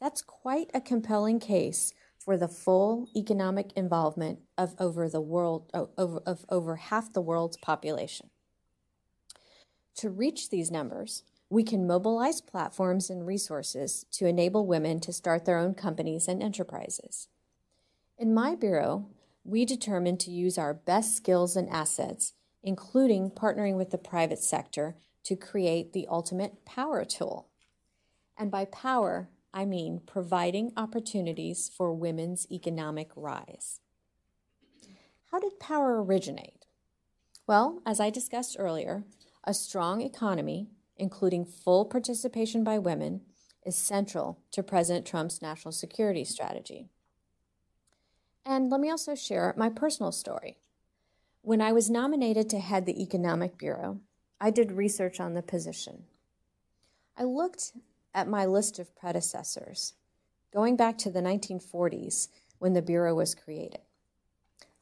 That's 0.00 0.22
quite 0.22 0.70
a 0.74 0.80
compelling 0.80 1.40
case 1.40 1.92
for 2.18 2.36
the 2.36 2.48
full 2.48 3.08
economic 3.16 3.72
involvement 3.74 4.40
of 4.56 4.74
over 4.78 5.08
the 5.08 5.20
world 5.20 5.70
of 5.72 5.90
over, 6.48 6.76
half 6.76 7.12
the 7.12 7.22
world's 7.22 7.56
population. 7.56 8.30
To 9.96 10.10
reach 10.10 10.50
these 10.50 10.70
numbers, 10.70 11.22
we 11.50 11.64
can 11.64 11.86
mobilize 11.86 12.40
platforms 12.40 13.08
and 13.08 13.26
resources 13.26 14.04
to 14.12 14.26
enable 14.26 14.66
women 14.66 15.00
to 15.00 15.12
start 15.12 15.44
their 15.46 15.58
own 15.58 15.74
companies 15.74 16.28
and 16.28 16.42
enterprises. 16.42 17.28
In 18.18 18.34
my 18.34 18.54
bureau, 18.54 19.06
we 19.44 19.64
determined 19.64 20.20
to 20.20 20.30
use 20.30 20.58
our 20.58 20.74
best 20.74 21.16
skills 21.16 21.56
and 21.56 21.70
assets, 21.70 22.34
including 22.62 23.30
partnering 23.30 23.76
with 23.76 23.90
the 23.90 23.98
private 23.98 24.38
sector, 24.38 24.96
to 25.24 25.36
create 25.36 25.92
the 25.92 26.06
ultimate 26.08 26.64
power 26.64 27.04
tool. 27.04 27.48
And 28.36 28.50
by 28.50 28.64
power, 28.64 29.28
I 29.52 29.64
mean 29.64 30.00
providing 30.06 30.72
opportunities 30.76 31.70
for 31.74 31.92
women's 31.92 32.46
economic 32.50 33.10
rise. 33.16 33.80
How 35.30 35.38
did 35.38 35.60
power 35.60 36.02
originate? 36.02 36.64
Well, 37.46 37.82
as 37.84 38.00
I 38.00 38.10
discussed 38.10 38.56
earlier, 38.58 39.04
a 39.44 39.52
strong 39.52 40.00
economy, 40.00 40.68
including 40.96 41.44
full 41.44 41.84
participation 41.84 42.64
by 42.64 42.78
women, 42.78 43.22
is 43.64 43.76
central 43.76 44.38
to 44.52 44.62
President 44.62 45.06
Trump's 45.06 45.42
national 45.42 45.72
security 45.72 46.24
strategy. 46.24 46.88
And 48.46 48.70
let 48.70 48.80
me 48.80 48.90
also 48.90 49.14
share 49.14 49.52
my 49.56 49.68
personal 49.68 50.12
story. 50.12 50.56
When 51.48 51.62
I 51.62 51.72
was 51.72 51.88
nominated 51.88 52.50
to 52.50 52.58
head 52.58 52.84
the 52.84 53.02
Economic 53.02 53.56
Bureau, 53.56 54.00
I 54.38 54.50
did 54.50 54.70
research 54.70 55.18
on 55.18 55.32
the 55.32 55.40
position. 55.40 56.04
I 57.16 57.24
looked 57.24 57.72
at 58.12 58.28
my 58.28 58.44
list 58.44 58.78
of 58.78 58.94
predecessors, 58.94 59.94
going 60.52 60.76
back 60.76 60.98
to 60.98 61.10
the 61.10 61.22
1940s 61.22 62.28
when 62.58 62.74
the 62.74 62.82
Bureau 62.82 63.14
was 63.14 63.34
created. 63.34 63.80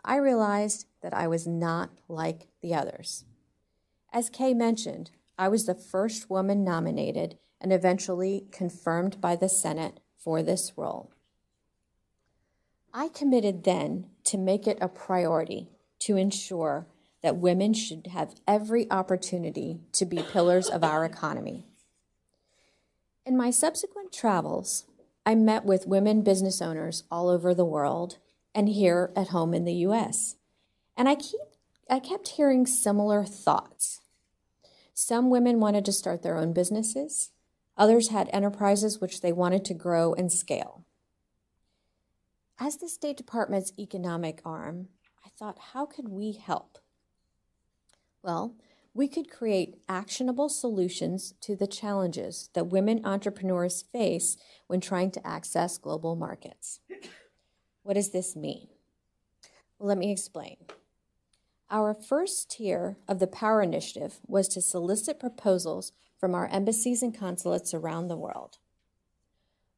I 0.05 0.17
realized 0.17 0.89
that 1.03 1.15
I 1.15 1.29
was 1.29 1.47
not 1.47 1.91
like 2.09 2.49
the 2.63 2.75
others. 2.75 3.25
As 4.13 4.29
Kay 4.29 4.53
mentioned, 4.53 5.13
I 5.39 5.47
was 5.47 5.67
the 5.67 5.75
first 5.77 6.29
woman 6.29 6.65
nominated 6.65 7.39
and 7.61 7.73
eventually 7.73 8.49
confirmed 8.51 9.21
by 9.21 9.37
the 9.37 9.49
Senate 9.49 10.01
for 10.19 10.43
this 10.43 10.73
role. 10.77 11.13
I 12.93 13.07
committed 13.07 13.63
then 13.63 14.07
to 14.25 14.37
make 14.37 14.67
it 14.67 14.79
a 14.81 14.89
priority 14.89 15.71
to 16.01 16.17
ensure 16.17 16.87
that 17.23 17.37
women 17.37 17.75
should 17.75 18.09
have 18.09 18.35
every 18.47 18.91
opportunity 18.91 19.81
to 19.93 20.05
be 20.05 20.23
pillars 20.23 20.69
of 20.69 20.85
our 20.85 21.05
economy. 21.05 21.65
In 23.25 23.37
my 23.37 23.51
subsequent 23.51 24.13
travels, 24.13 24.85
I 25.25 25.35
met 25.35 25.65
with 25.65 25.89
women 25.89 26.23
business 26.23 26.63
owners 26.63 27.03
all 27.11 27.29
over 27.29 27.53
the 27.53 27.65
world 27.65 28.19
and 28.55 28.69
here 28.69 29.13
at 29.17 29.29
home 29.29 29.53
in 29.55 29.65
the 29.65 29.75
US. 29.89 30.37
And 30.97 31.09
I 31.09 31.17
keep 31.17 31.41
I 31.89 32.01
kept 32.01 32.29
hearing 32.29 32.67
similar 32.67 33.25
thoughts. 33.25 34.01
Some 34.93 35.31
women 35.31 35.61
wanted 35.61 35.85
to 35.85 35.93
start 35.93 36.23
their 36.23 36.37
own 36.37 36.53
businesses. 36.53 37.31
Others 37.77 38.09
had 38.09 38.31
enterprises 38.33 39.01
which 39.01 39.21
they 39.21 39.33
wanted 39.33 39.65
to 39.67 39.75
grow 39.75 40.15
and 40.15 40.33
scale. 40.33 40.85
As 42.59 42.79
the 42.79 42.89
State 42.89 43.17
Department's 43.17 43.73
economic 43.79 44.41
arm, 44.45 44.89
thought, 45.39 45.59
how 45.73 45.87
could 45.87 46.09
we 46.09 46.33
help? 46.33 46.79
Well, 48.23 48.57
we 48.95 49.09
could 49.09 49.31
create 49.31 49.77
actionable 49.89 50.49
solutions 50.49 51.35
to 51.43 51.55
the 51.55 51.67
challenges 51.67 52.49
that 52.55 52.69
women 52.69 53.05
entrepreneurs 53.05 53.83
face 53.83 54.39
when 54.67 54.81
trying 54.81 55.11
to 55.13 55.27
access 55.27 55.77
global 55.77 56.17
markets. 56.17 56.81
What 57.83 57.95
does 57.95 58.11
this 58.11 58.35
mean? 58.35 58.69
Well, 59.79 59.89
let 59.89 59.99
me 59.99 60.11
explain. 60.11 60.57
Our 61.71 61.93
first 61.93 62.51
tier 62.51 62.97
of 63.07 63.19
the 63.19 63.27
Power 63.27 63.61
Initiative 63.61 64.21
was 64.27 64.49
to 64.49 64.63
solicit 64.63 65.21
proposals 65.21 65.93
from 66.19 66.35
our 66.35 66.47
embassies 66.47 67.03
and 67.03 67.17
consulates 67.17 67.75
around 67.75 68.09
the 68.09 68.17
world. 68.17 68.59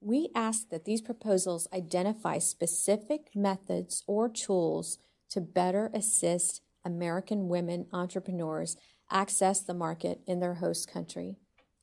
We 0.01 0.29
asked 0.35 0.71
that 0.71 0.85
these 0.85 1.01
proposals 1.01 1.67
identify 1.73 2.39
specific 2.39 3.31
methods 3.35 4.05
or 4.07 4.29
tools 4.29 4.99
to 5.31 5.41
better 5.41 5.91
assist 5.93 6.63
American 6.85 7.49
women 7.49 7.87
entrepreneurs 7.93 8.77
access 9.11 9.61
the 9.61 9.75
market 9.75 10.21
in 10.27 10.41
their 10.41 10.55
host 10.55 10.91
country 10.91 11.37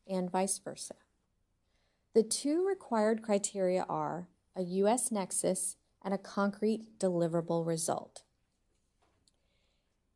and 0.07 0.31
vice 0.31 0.59
versa. 0.59 0.95
The 2.13 2.23
two 2.23 2.65
required 2.65 3.21
criteria 3.21 3.85
are 3.89 4.29
a 4.55 4.61
U.S. 4.61 5.11
nexus 5.11 5.75
and 6.03 6.13
a 6.13 6.17
concrete 6.17 6.97
deliverable 6.99 7.65
result. 7.65 8.23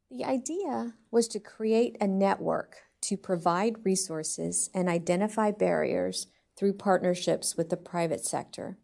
The 0.09 0.23
idea 0.23 0.93
was 1.11 1.27
to 1.29 1.39
create 1.39 1.97
a 1.99 2.07
network 2.07 2.77
to 3.01 3.17
provide 3.17 3.85
resources 3.85 4.69
and 4.73 4.89
identify 4.89 5.51
barriers 5.51 6.27
through 6.55 6.73
partnerships 6.73 7.55
with 7.55 7.69
the 7.69 7.77
private 7.77 8.25
sector, 8.25 8.77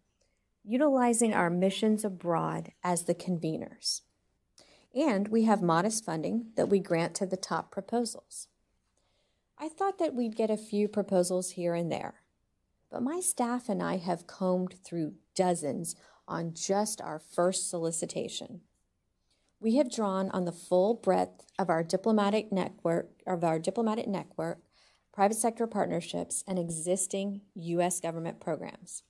utilizing 0.63 1.33
our 1.33 1.49
missions 1.49 2.05
abroad 2.05 2.71
as 2.83 3.03
the 3.03 3.15
conveners. 3.15 4.01
And 4.95 5.27
we 5.27 5.43
have 5.43 5.61
modest 5.61 6.05
funding 6.05 6.47
that 6.55 6.69
we 6.69 6.79
grant 6.79 7.15
to 7.15 7.25
the 7.25 7.37
top 7.37 7.71
proposals. 7.71 8.47
I 9.57 9.67
thought 9.67 9.99
that 9.99 10.15
we'd 10.15 10.35
get 10.35 10.49
a 10.49 10.57
few 10.57 10.87
proposals 10.87 11.51
here 11.51 11.73
and 11.73 11.91
there, 11.91 12.21
but 12.89 13.03
my 13.03 13.19
staff 13.19 13.69
and 13.69 13.83
I 13.83 13.97
have 13.97 14.27
combed 14.27 14.75
through 14.83 15.15
dozens 15.35 15.95
on 16.27 16.53
just 16.53 17.01
our 17.01 17.19
first 17.19 17.69
solicitation 17.69 18.61
we 19.65 19.77
have 19.77 19.91
drawn 19.91 20.29
on 20.29 20.45
the 20.45 20.51
full 20.51 20.93
breadth 20.93 21.45
of 21.57 21.71
our 21.71 21.83
diplomatic 21.83 22.51
network 22.51 23.09
of 23.25 23.43
our 23.43 23.57
diplomatic 23.57 24.07
network, 24.07 24.59
private 25.11 25.37
sector 25.37 25.65
partnerships, 25.65 26.43
and 26.47 26.59
existing 26.59 27.41
U.S. 27.55 27.99
government 27.99 28.39
programs. 28.39 29.01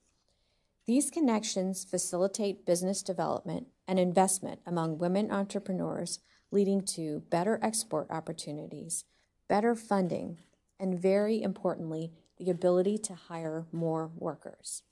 These 0.85 1.09
connections 1.09 1.83
facilitate 1.83 2.65
business 2.65 3.01
development 3.01 3.67
and 3.87 3.99
investment 3.99 4.59
among 4.65 4.97
women 4.97 5.31
entrepreneurs, 5.31 6.19
leading 6.51 6.81
to 6.81 7.23
better 7.29 7.59
export 7.61 8.09
opportunities, 8.09 9.05
better 9.47 9.75
funding, 9.75 10.39
and 10.79 10.99
very 10.99 11.41
importantly, 11.41 12.11
the 12.37 12.49
ability 12.49 12.97
to 12.97 13.13
hire 13.13 13.65
more 13.71 14.11
workers. 14.15 14.83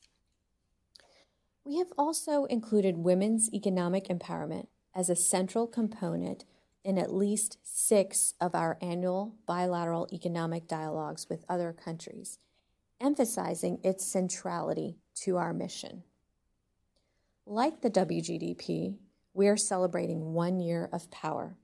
We 1.66 1.78
have 1.78 1.94
also 1.98 2.46
included 2.46 2.98
women's 2.98 3.54
economic 3.54 4.08
empowerment 4.08 4.68
as 4.94 5.10
a 5.10 5.16
central 5.16 5.68
component 5.68 6.46
in 6.84 6.98
at 6.98 7.14
least 7.14 7.58
six 7.64 8.34
of 8.42 8.54
our 8.54 8.78
annual 8.82 9.36
bilateral 9.46 10.08
economic 10.12 10.68
dialogues 10.68 11.28
with 11.30 11.46
other 11.48 11.72
countries, 11.72 12.40
emphasizing 13.00 13.80
its 13.84 14.06
centrality 14.06 14.98
to 15.16 15.38
our 15.38 15.54
mission. 15.54 16.04
Like 17.46 17.82
the 17.82 17.92
WGDP, 17.92 18.96
we 19.34 19.48
are 19.50 19.58
celebrating 19.58 20.34
one 20.34 20.62
year 20.62 20.90
of 20.94 21.12
power. 21.12 21.58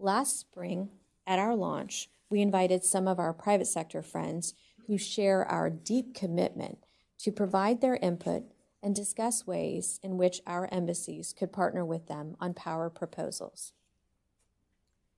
Last 0.00 0.40
spring, 0.40 0.90
at 1.26 1.38
our 1.38 1.54
launch, 1.54 2.10
we 2.28 2.40
invited 2.40 2.82
some 2.82 3.06
of 3.06 3.20
our 3.20 3.32
private 3.32 3.68
sector 3.68 4.02
friends 4.02 4.52
who 4.88 4.98
share 4.98 5.44
our 5.44 5.70
deep 5.70 6.12
commitment 6.12 6.78
to 7.18 7.30
provide 7.30 7.80
their 7.80 7.96
input 7.96 8.42
and 8.82 8.96
discuss 8.96 9.46
ways 9.46 10.00
in 10.02 10.18
which 10.18 10.42
our 10.44 10.68
embassies 10.72 11.32
could 11.32 11.52
partner 11.52 11.84
with 11.84 12.08
them 12.08 12.36
on 12.40 12.52
power 12.52 12.90
proposals. 12.90 13.72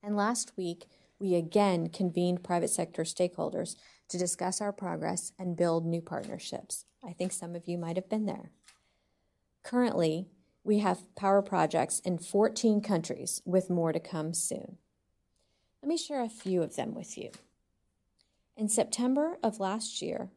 And 0.02 0.16
last 0.16 0.52
week, 0.58 0.84
we 1.18 1.34
again 1.34 1.88
convened 1.88 2.44
private 2.44 2.70
sector 2.70 3.04
stakeholders 3.04 3.76
to 4.10 4.18
discuss 4.18 4.60
our 4.60 4.72
progress 4.72 5.32
and 5.38 5.56
build 5.56 5.86
new 5.86 6.02
partnerships. 6.02 6.84
I 7.02 7.12
think 7.14 7.32
some 7.32 7.56
of 7.56 7.66
you 7.66 7.78
might 7.78 7.96
have 7.96 8.10
been 8.10 8.26
there. 8.26 8.50
Currently, 9.66 10.28
we 10.62 10.78
have 10.78 11.12
power 11.16 11.42
projects 11.42 11.98
in 11.98 12.18
14 12.18 12.80
countries 12.80 13.42
with 13.44 13.68
more 13.68 13.92
to 13.92 13.98
come 13.98 14.32
soon. 14.32 14.78
Let 15.82 15.88
me 15.88 15.96
share 15.96 16.22
a 16.22 16.28
few 16.28 16.62
of 16.62 16.76
them 16.76 16.94
with 16.94 17.18
you. 17.18 17.32
In 18.56 18.68
September 18.68 19.38
of 19.42 19.58
last 19.58 20.00
year, 20.00 20.30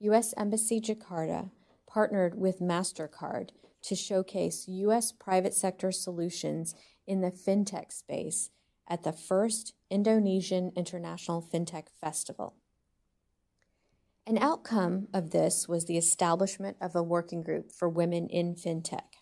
U.S. 0.00 0.34
Embassy 0.36 0.80
Jakarta 0.80 1.52
partnered 1.86 2.36
with 2.36 2.58
MasterCard 2.58 3.50
to 3.82 3.94
showcase 3.94 4.66
U.S. 4.66 5.12
private 5.12 5.54
sector 5.54 5.92
solutions 5.92 6.74
in 7.06 7.20
the 7.20 7.30
fintech 7.30 7.92
space 7.92 8.50
at 8.88 9.04
the 9.04 9.12
first 9.12 9.74
Indonesian 9.88 10.72
International 10.74 11.40
Fintech 11.40 11.86
Festival. 12.00 12.56
An 14.26 14.38
outcome 14.38 15.08
of 15.12 15.32
this 15.32 15.68
was 15.68 15.84
the 15.84 15.98
establishment 15.98 16.78
of 16.80 16.96
a 16.96 17.02
working 17.02 17.42
group 17.42 17.70
for 17.70 17.90
women 17.90 18.26
in 18.28 18.54
fintech. 18.54 19.20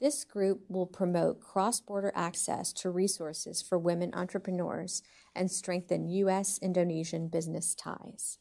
This 0.00 0.24
group 0.24 0.62
will 0.68 0.86
promote 0.86 1.40
cross 1.40 1.80
border 1.80 2.10
access 2.12 2.72
to 2.74 2.90
resources 2.90 3.62
for 3.62 3.78
women 3.78 4.12
entrepreneurs 4.12 5.04
and 5.36 5.48
strengthen 5.48 6.08
U.S. 6.08 6.58
Indonesian 6.60 7.28
business 7.28 7.76
ties. 7.76 8.38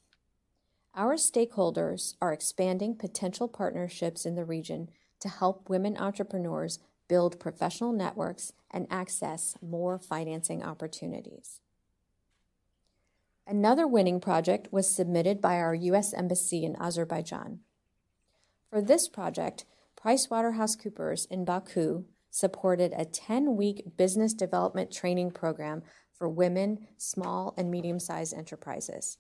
Our 0.96 1.14
stakeholders 1.14 2.16
are 2.20 2.34
expanding 2.34 2.96
potential 2.96 3.48
partnerships 3.48 4.26
in 4.26 4.34
the 4.34 4.44
region 4.44 4.90
to 5.20 5.30
help 5.30 5.70
women 5.70 5.96
entrepreneurs 5.96 6.80
build 7.08 7.40
professional 7.40 7.94
networks 7.94 8.52
and 8.72 8.88
access 8.90 9.56
more 9.62 10.00
financing 10.00 10.64
opportunities. 10.64 11.61
Another 13.48 13.88
winning 13.88 14.20
project 14.20 14.68
was 14.72 14.90
submitted 14.90 15.42
by 15.42 15.56
our 15.58 15.74
U.S. 15.74 16.14
Embassy 16.14 16.64
in 16.64 16.76
Azerbaijan. 16.76 17.60
For 18.70 18.82
this 18.82 19.08
project, 19.08 19.66
PricewaterhouseCoopers 19.98 21.28
in 21.30 21.44
Baku 21.44 22.06
supported 22.30 22.94
a 22.96 23.06
10 23.06 23.58
week 23.58 23.98
business 23.98 24.34
development 24.34 24.92
training 24.92 25.32
program 25.32 25.84
for 26.14 26.30
women, 26.30 26.88
small, 26.98 27.54
and 27.58 27.70
medium 27.70 28.00
sized 28.00 28.34
enterprises. 28.34 29.18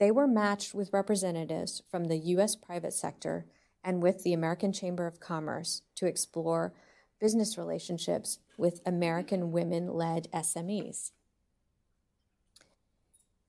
They 0.00 0.10
were 0.10 0.26
matched 0.26 0.74
with 0.74 0.92
representatives 0.92 1.82
from 1.90 2.04
the 2.04 2.16
U.S. 2.16 2.56
private 2.56 2.92
sector 2.92 3.46
and 3.84 4.02
with 4.02 4.24
the 4.24 4.32
American 4.32 4.72
Chamber 4.72 5.06
of 5.06 5.20
Commerce 5.20 5.82
to 5.96 6.06
explore 6.06 6.72
business 7.20 7.56
relationships 7.56 8.40
with 8.56 8.80
American 8.84 9.52
women 9.52 9.92
led 9.92 10.26
SMEs. 10.32 11.12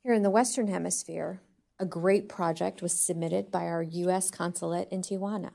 Here 0.03 0.13
in 0.13 0.21
the 0.21 0.29
Western 0.29 0.67
Hemisphere, 0.67 1.39
a 1.79 1.85
great 1.85 2.27
project 2.27 2.81
was 2.81 2.91
submitted 2.91 3.49
by 3.49 3.67
our 3.67 3.81
U.S. 3.81 4.29
consulate 4.29 4.89
in 4.91 5.01
Tijuana. 5.01 5.51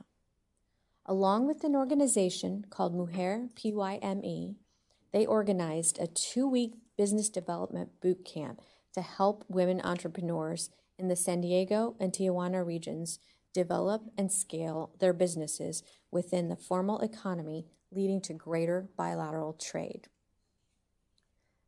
Along 1.05 1.45
with 1.45 1.63
an 1.63 1.75
organization 1.75 2.65
called 2.71 2.95
Mujer 2.95 3.49
PYME, 3.55 4.55
they 5.13 5.25
organized 5.27 5.99
a 5.99 6.07
two 6.07 6.49
week 6.49 6.73
business 6.97 7.29
development 7.29 8.01
boot 8.01 8.25
camp 8.25 8.61
to 8.95 9.01
help 9.01 9.45
women 9.47 9.81
entrepreneurs 9.83 10.71
in 10.97 11.09
the 11.09 11.15
San 11.15 11.41
Diego 11.41 11.95
and 11.99 12.11
Tijuana 12.11 12.65
regions 12.65 13.19
develop 13.53 14.01
and 14.17 14.31
scale 14.31 14.95
their 14.97 15.13
businesses 15.13 15.83
within 16.09 16.49
the 16.49 16.55
formal 16.55 17.01
economy, 17.01 17.67
leading 17.91 18.19
to 18.21 18.33
greater 18.33 18.89
bilateral 18.97 19.53
trade. 19.53 20.07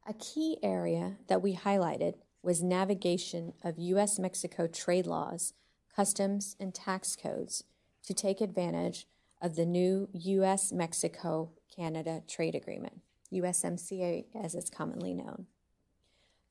A 0.07 0.15
key 0.15 0.57
area 0.63 1.17
that 1.27 1.43
we 1.43 1.55
highlighted 1.55 2.15
was 2.43 2.63
navigation 2.63 3.53
of 3.63 3.77
U.S. 3.77 4.17
Mexico 4.17 4.67
trade 4.67 5.05
laws, 5.05 5.53
customs, 5.95 6.55
and 6.59 6.73
tax 6.73 7.15
codes 7.15 7.63
to 8.05 8.13
take 8.13 8.41
advantage 8.41 9.07
of 9.41 9.55
the 9.55 9.65
new 9.65 10.09
U.S. 10.13 10.71
Mexico 10.71 11.51
Canada 11.75 12.21
Trade 12.27 12.55
Agreement, 12.55 13.01
USMCA 13.33 14.25
as 14.41 14.55
it's 14.55 14.69
commonly 14.69 15.13
known. 15.13 15.47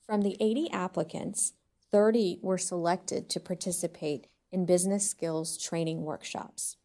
From 0.04 0.22
the 0.22 0.36
80 0.40 0.70
applicants, 0.72 1.52
30 1.90 2.38
were 2.42 2.58
selected 2.58 3.28
to 3.30 3.40
participate 3.40 4.26
in 4.52 4.66
business 4.66 5.08
skills 5.08 5.56
training 5.56 6.02
workshops. 6.02 6.76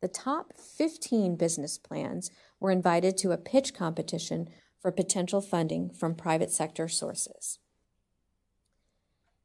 The 0.00 0.08
top 0.08 0.52
15 0.56 1.36
business 1.36 1.78
plans 1.78 2.30
were 2.60 2.70
invited 2.70 3.16
to 3.18 3.32
a 3.32 3.38
pitch 3.38 3.74
competition 3.74 4.48
for 4.80 4.92
potential 4.92 5.40
funding 5.40 5.90
from 5.90 6.14
private 6.14 6.50
sector 6.50 6.88
sources. 6.88 7.58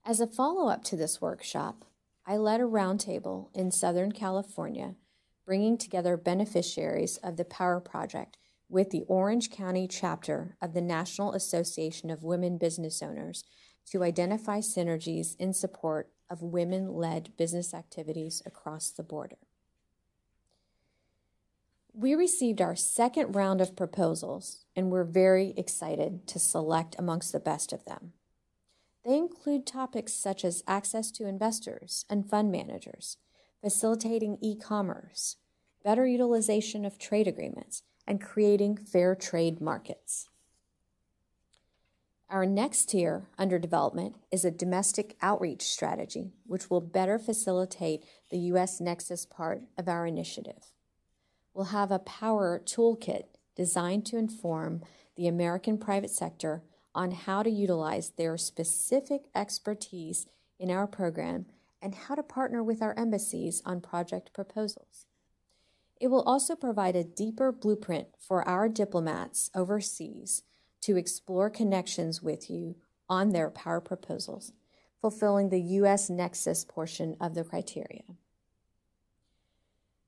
As 0.06 0.20
a 0.20 0.28
follow 0.28 0.68
up 0.68 0.84
to 0.86 0.98
this 0.98 1.22
workshop, 1.22 1.86
I 2.26 2.36
led 2.36 2.60
a 2.60 2.66
roundtable 2.66 3.48
in 3.56 3.72
Southern 3.72 4.12
California, 4.12 4.96
bringing 5.46 5.78
together 5.78 6.18
beneficiaries 6.18 7.16
of 7.24 7.38
the 7.38 7.46
Power 7.46 7.80
Project 7.80 8.38
with 8.68 8.90
the 8.90 9.06
Orange 9.08 9.50
County 9.50 9.88
chapter 9.88 10.58
of 10.62 10.74
the 10.74 10.82
National 10.82 11.32
Association 11.32 12.10
of 12.10 12.22
Women 12.22 12.58
Business 12.58 13.02
Owners 13.02 13.46
to 13.92 14.04
identify 14.04 14.60
synergies 14.60 15.38
in 15.38 15.54
support 15.54 16.10
of 16.30 16.42
women 16.42 16.94
led 16.94 17.38
business 17.38 17.74
activities 17.74 18.42
across 18.46 18.90
the 18.90 19.04
border. 19.04 19.38
We 21.94 22.14
received 22.14 22.60
our 22.60 22.76
second 22.76 23.36
round 23.36 23.62
of 23.62 23.78
proposals 23.78 24.66
and 24.76 24.92
we're 24.92 25.06
very 25.06 25.54
excited 25.56 26.28
to 26.28 26.40
select 26.40 26.98
amongst 27.00 27.32
the 27.32 27.40
best 27.40 27.72
of 27.72 27.86
them. 27.86 28.14
They 29.06 29.18
include 29.18 29.66
topics 29.66 30.14
such 30.14 30.46
as 30.46 30.64
access 30.68 31.12
to 31.12 31.28
investors 31.28 32.06
and 32.10 32.30
fund 32.30 32.52
managers, 32.52 33.18
facilitating 33.62 34.38
e 34.42 34.56
commerce, 34.56 35.38
better 35.84 36.08
utilization 36.08 36.86
of 36.86 36.98
trade 36.98 37.28
agreements, 37.28 37.84
and 38.08 38.22
creating 38.22 38.78
fair 38.78 39.16
trade 39.16 39.60
markets. 39.62 40.30
Our 42.30 42.46
next 42.46 42.86
tier 42.90 43.28
under 43.38 43.60
development 43.60 44.16
is 44.32 44.44
a 44.44 44.52
domestic 44.52 45.16
outreach 45.22 45.62
strategy, 45.62 46.32
which 46.48 46.70
will 46.70 46.82
better 46.82 47.20
facilitate 47.20 48.04
the 48.32 48.40
U.S. 48.40 48.82
Nexus 48.82 49.26
part 49.26 49.62
of 49.78 49.88
our 49.88 50.08
initiative. 50.08 50.74
We'll 51.54 51.66
have 51.66 51.92
a 51.92 52.00
power 52.00 52.60
toolkit 52.66 53.26
designed 53.56 54.06
to 54.08 54.18
inform 54.18 54.82
the 55.16 55.28
American 55.28 55.78
private 55.78 56.10
sector 56.10 56.64
on 56.96 57.12
how 57.12 57.44
to 57.44 57.50
utilize 57.50 58.12
their 58.12 58.38
specific 58.38 59.26
expertise 59.36 60.28
in 60.60 60.70
our 60.70 60.88
program 60.88 61.46
and 61.82 61.96
how 61.96 62.16
to 62.16 62.24
partner 62.24 62.64
with 62.64 62.82
our 62.82 62.98
embassies 62.98 63.62
on 63.66 63.82
project 63.82 64.32
proposals. 64.34 65.06
It 66.00 66.08
will 66.08 66.24
also 66.24 66.56
provide 66.56 66.96
a 66.96 67.04
deeper 67.04 67.52
blueprint 67.52 68.08
for 68.20 68.48
our 68.48 68.70
diplomats 68.70 69.50
overseas 69.56 70.44
to 70.82 70.98
explore 70.98 71.50
connections 71.50 72.22
with 72.22 72.50
you 72.50 72.76
on 73.10 73.30
their 73.30 73.50
power 73.50 73.80
proposals, 73.80 74.52
fulfilling 75.00 75.50
the 75.50 75.62
U.S. 75.62 76.10
Nexus 76.10 76.66
portion 76.66 77.16
of 77.22 77.36
the 77.36 77.44
criteria. 77.44 78.04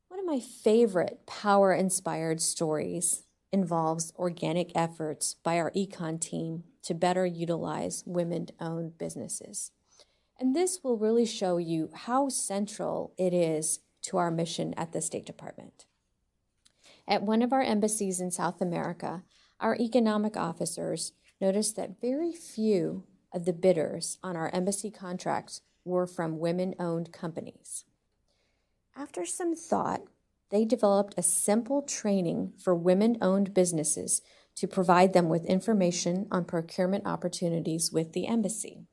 One 0.10 0.20
of 0.20 0.26
my 0.26 0.40
favorite 0.40 1.26
power 1.26 1.74
inspired 1.74 2.42
stories 2.42 3.24
involves 3.52 4.12
organic 4.18 4.72
efforts 4.76 5.36
by 5.44 5.58
our 5.58 5.72
econ 5.72 6.20
team 6.20 6.64
to 6.86 6.94
better 6.94 7.26
utilize 7.26 8.04
women 8.06 8.48
owned 8.60 8.98
businesses. 8.98 9.72
And 10.40 10.56
this 10.56 10.80
will 10.84 10.98
really 10.98 11.26
show 11.26 11.58
you 11.58 11.90
how 11.94 12.30
central 12.30 13.14
it 13.18 13.34
is 13.34 13.80
to 14.04 14.18
our 14.18 14.32
mission 14.32 14.74
at 14.78 14.92
the 14.92 15.02
State 15.02 15.26
Department. 15.26 15.86
At 17.08 17.24
one 17.24 17.42
of 17.42 17.54
our 17.54 17.62
embassies 17.62 18.20
in 18.20 18.32
South 18.32 18.62
America, 18.62 19.24
our 19.60 19.76
economic 19.76 20.38
officers 20.38 21.14
noticed 21.42 21.76
that 21.76 22.02
very 22.02 22.32
few 22.32 23.04
of 23.34 23.46
the 23.46 23.54
bidders 23.54 24.18
on 24.24 24.36
our 24.36 24.50
embassy 24.54 24.92
contracts 24.92 25.62
were 25.84 26.08
from 26.08 26.40
women 26.40 26.76
owned 26.80 27.12
companies. 27.12 27.86
After 28.96 29.26
some 29.26 29.56
thought, 29.56 30.04
they 30.50 30.66
developed 30.66 31.16
a 31.18 31.24
simple 31.24 31.82
training 31.82 32.54
for 32.58 32.76
women 32.76 33.18
owned 33.22 33.54
businesses 33.54 34.22
to 34.56 34.68
provide 34.68 35.14
them 35.14 35.30
with 35.30 35.46
information 35.46 36.28
on 36.32 36.46
procurement 36.46 37.06
opportunities 37.06 37.92
with 37.92 38.14
the 38.14 38.26
embassy. 38.28 38.88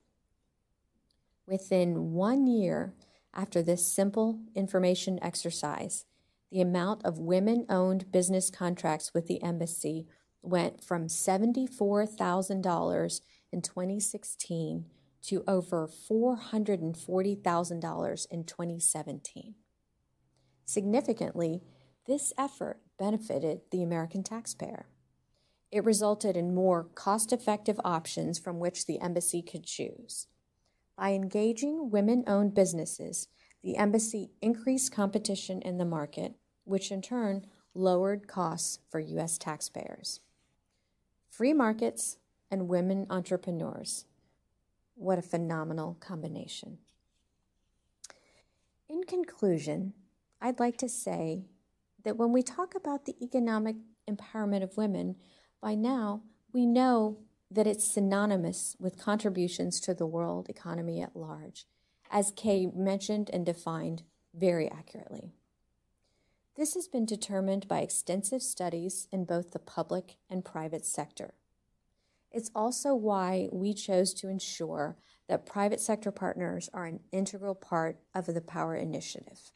Within 1.47 2.13
one 2.13 2.47
year 2.47 2.95
after 3.35 3.63
this 3.63 3.87
simple 3.87 4.41
information 4.55 5.19
exercise, 5.23 6.05
the 6.51 6.61
amount 6.61 7.03
of 7.05 7.19
women 7.19 7.65
owned 7.69 8.13
business 8.13 8.51
contracts 8.51 9.13
with 9.15 9.27
the 9.27 9.43
embassy 9.43 10.07
went 10.43 10.85
from 10.85 11.07
$74,000 11.07 13.21
in 13.53 13.63
2016 13.63 14.85
to 15.23 15.45
over 15.47 15.87
$440,000 15.87 18.27
in 18.31 18.45
2017. 18.45 19.55
Significantly, 20.65 21.63
this 22.07 22.33
effort 22.37 22.81
benefited 22.99 23.61
the 23.71 23.83
American 23.83 24.25
taxpayer. 24.25 24.87
It 25.73 25.85
resulted 25.85 26.37
in 26.37 26.55
more 26.55 26.85
cost 26.95 27.33
effective 27.33 27.81
options 27.85 28.39
from 28.39 28.61
which 28.61 28.87
the 28.87 29.01
embassy 29.01 29.43
could 29.43 29.65
choose. 29.65 30.29
By 30.97 31.15
engaging 31.15 31.91
women 31.91 32.23
owned 32.27 32.55
businesses, 32.55 33.27
the 33.65 33.77
embassy 33.77 34.31
increased 34.41 34.93
competition 34.93 35.63
in 35.63 35.79
the 35.79 35.85
market, 35.85 36.35
which 36.65 36.93
in 36.93 37.03
turn 37.03 37.47
lowered 37.75 38.29
costs 38.29 38.79
for 38.91 39.01
U.S. 39.01 39.39
taxpayers 39.39 40.21
free 41.33 41.55
markets, 41.55 42.19
and 42.51 42.69
women 42.69 43.07
entrepreneurs. 43.09 44.05
What 44.95 45.19
a 45.19 45.23
phenomenal 45.23 45.97
combination. 45.99 46.77
In 48.91 49.05
conclusion, 49.05 49.95
I'd 50.43 50.61
like 50.61 50.77
to 50.77 50.91
say 50.91 51.47
that 52.05 52.19
when 52.19 52.33
we 52.33 52.43
talk 52.43 52.75
about 52.75 53.07
the 53.07 53.17
economic 53.25 53.77
empowerment 54.07 54.63
of 54.63 54.77
women, 54.77 55.17
by 55.63 55.75
now 55.77 56.23
we 56.53 56.67
know 56.67 57.19
that 57.51 57.67
it's 57.67 57.91
synonymous 57.91 58.77
with 58.79 58.99
contributions 58.99 59.81
to 59.81 59.95
the 59.95 60.07
world 60.07 60.49
economy 60.49 61.01
at 61.01 61.17
large, 61.17 61.67
as 62.11 62.33
Kay 62.35 62.67
mentioned 62.75 63.31
and 63.33 63.47
defined 63.47 64.03
very 64.35 64.71
accurately. 64.71 65.33
This 66.57 66.75
has 66.75 66.89
been 66.89 67.07
determined 67.07 67.69
by 67.69 67.79
extensive 67.79 68.43
studies 68.43 69.09
in 69.13 69.25
both 69.25 69.53
the 69.53 69.59
public 69.59 70.17
and 70.29 70.45
private 70.45 70.85
sector. 70.85 71.35
It's 72.31 72.51
also 72.55 72.95
why 72.95 73.49
we 73.53 73.73
chose 73.73 74.13
to 74.15 74.29
ensure 74.29 74.97
that 75.29 75.47
private 75.47 75.81
sector 75.81 76.11
partners 76.11 76.69
are 76.75 76.87
an 76.87 77.01
integral 77.13 77.55
part 77.55 77.99
of 78.15 78.27
the 78.27 78.41
Power 78.41 78.75
Initiative. 78.75 79.53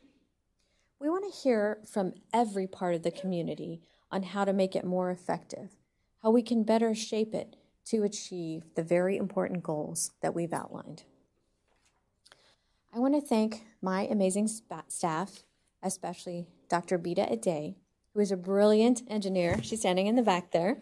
We 1.01 1.11
want 1.11 1.25
to 1.31 1.39
hear 1.39 1.81
from 1.91 2.15
every 2.33 2.67
part 2.67 2.95
of 2.95 3.03
the 3.03 3.11
community 3.11 3.81
on 4.11 4.23
how 4.23 4.45
to 4.45 4.53
make 4.53 4.77
it 4.77 4.85
more 4.85 5.11
effective, 5.11 5.73
how 6.23 6.31
we 6.31 6.43
can 6.43 6.65
better 6.65 6.95
shape 6.95 7.35
it 7.35 7.57
to 7.87 8.03
achieve 8.03 8.63
the 8.75 8.83
very 8.83 9.17
important 9.17 9.63
goals 9.63 10.13
that 10.21 10.35
we've 10.35 10.53
outlined. 10.53 11.05
I 12.95 12.99
want 12.99 13.15
to 13.15 13.21
thank 13.21 13.65
my 13.83 14.03
amazing 14.07 14.49
staff, 14.89 15.45
especially 15.83 16.47
Dr. 16.69 16.99
Bita 16.99 17.31
Ade, 17.31 17.75
who 18.15 18.21
is 18.21 18.33
a 18.33 18.37
brilliant 18.37 19.03
engineer. 19.09 19.63
She's 19.63 19.81
standing 19.81 20.07
in 20.07 20.17
the 20.17 20.23
back 20.23 20.51
there, 20.51 20.79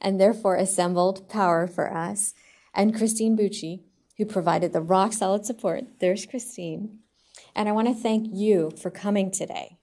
and 0.00 0.18
therefore 0.18 0.56
assembled 0.56 1.28
power 1.28 1.66
for 1.66 1.94
us, 1.94 2.34
and 2.74 2.96
Christine 2.96 3.36
Bucci, 3.36 3.82
who 4.16 4.24
provided 4.24 4.72
the 4.72 4.80
rock 4.80 5.12
solid 5.12 5.44
support. 5.44 5.84
There's 6.00 6.26
Christine. 6.26 7.00
And 7.54 7.68
I 7.68 7.72
want 7.72 7.88
to 7.88 7.94
thank 7.94 8.28
you 8.32 8.70
for 8.80 8.90
coming 8.90 9.30
today. 9.30 9.78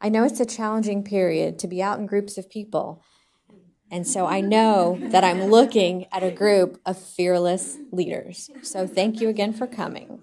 I 0.00 0.08
know 0.08 0.24
it's 0.24 0.40
a 0.40 0.46
challenging 0.46 1.04
period 1.04 1.58
to 1.60 1.68
be 1.68 1.80
out 1.82 1.98
in 1.98 2.06
groups 2.06 2.36
of 2.36 2.50
people. 2.50 3.04
And 3.92 4.06
so 4.06 4.24
I 4.24 4.40
know 4.40 4.98
that 5.10 5.22
I'm 5.22 5.44
looking 5.44 6.06
at 6.10 6.22
a 6.22 6.30
group 6.30 6.80
of 6.86 6.96
fearless 6.96 7.76
leaders. 7.92 8.48
So 8.62 8.86
thank 8.86 9.20
you 9.20 9.28
again 9.28 9.52
for 9.52 9.66
coming. 9.66 10.22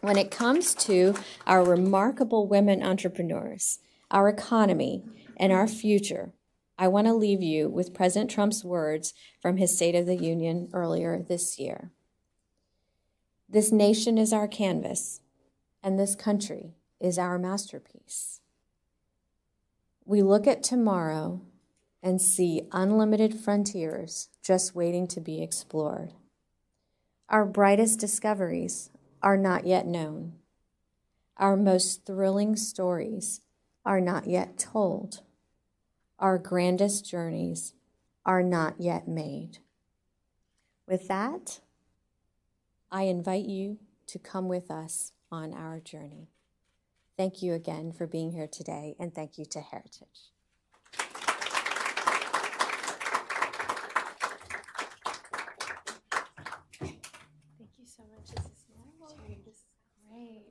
When 0.00 0.16
it 0.16 0.30
comes 0.30 0.74
to 0.86 1.14
our 1.46 1.62
remarkable 1.62 2.46
women 2.46 2.82
entrepreneurs, 2.82 3.80
our 4.10 4.30
economy, 4.30 5.04
and 5.36 5.52
our 5.52 5.68
future, 5.68 6.32
I 6.78 6.88
want 6.88 7.06
to 7.06 7.12
leave 7.12 7.42
you 7.42 7.68
with 7.68 7.92
President 7.92 8.30
Trump's 8.30 8.64
words 8.64 9.12
from 9.42 9.58
his 9.58 9.76
State 9.76 9.94
of 9.94 10.06
the 10.06 10.16
Union 10.16 10.70
earlier 10.72 11.22
this 11.22 11.58
year. 11.58 11.90
This 13.46 13.70
nation 13.70 14.16
is 14.16 14.32
our 14.32 14.48
canvas, 14.48 15.20
and 15.82 15.98
this 15.98 16.14
country 16.14 16.76
is 16.98 17.18
our 17.18 17.38
masterpiece. 17.38 18.40
We 20.06 20.22
look 20.22 20.46
at 20.46 20.62
tomorrow 20.62 21.42
and 22.06 22.22
see 22.22 22.62
unlimited 22.70 23.34
frontiers 23.34 24.28
just 24.40 24.76
waiting 24.76 25.08
to 25.08 25.20
be 25.20 25.42
explored. 25.42 26.12
Our 27.28 27.44
brightest 27.44 27.98
discoveries 27.98 28.90
are 29.24 29.36
not 29.36 29.66
yet 29.66 29.88
known. 29.88 30.34
Our 31.36 31.56
most 31.56 32.06
thrilling 32.06 32.54
stories 32.54 33.40
are 33.84 34.00
not 34.00 34.28
yet 34.28 34.56
told. 34.56 35.22
Our 36.20 36.38
grandest 36.38 37.10
journeys 37.10 37.74
are 38.24 38.42
not 38.44 38.76
yet 38.78 39.08
made. 39.08 39.58
With 40.86 41.08
that, 41.08 41.58
I 42.88 43.02
invite 43.02 43.46
you 43.46 43.78
to 44.06 44.20
come 44.20 44.46
with 44.46 44.70
us 44.70 45.10
on 45.32 45.52
our 45.52 45.80
journey. 45.80 46.28
Thank 47.16 47.42
you 47.42 47.52
again 47.52 47.90
for 47.90 48.06
being 48.06 48.30
here 48.30 48.46
today, 48.46 48.94
and 49.00 49.12
thank 49.12 49.38
you 49.38 49.44
to 49.46 49.60
Heritage. 49.60 50.30
Thank 56.80 57.70
you 57.78 57.86
so 57.86 58.02
much. 58.14 58.28
This 58.34 58.44
is 58.44 58.66
This 59.44 59.54
is 59.54 59.64
great. 60.08 60.44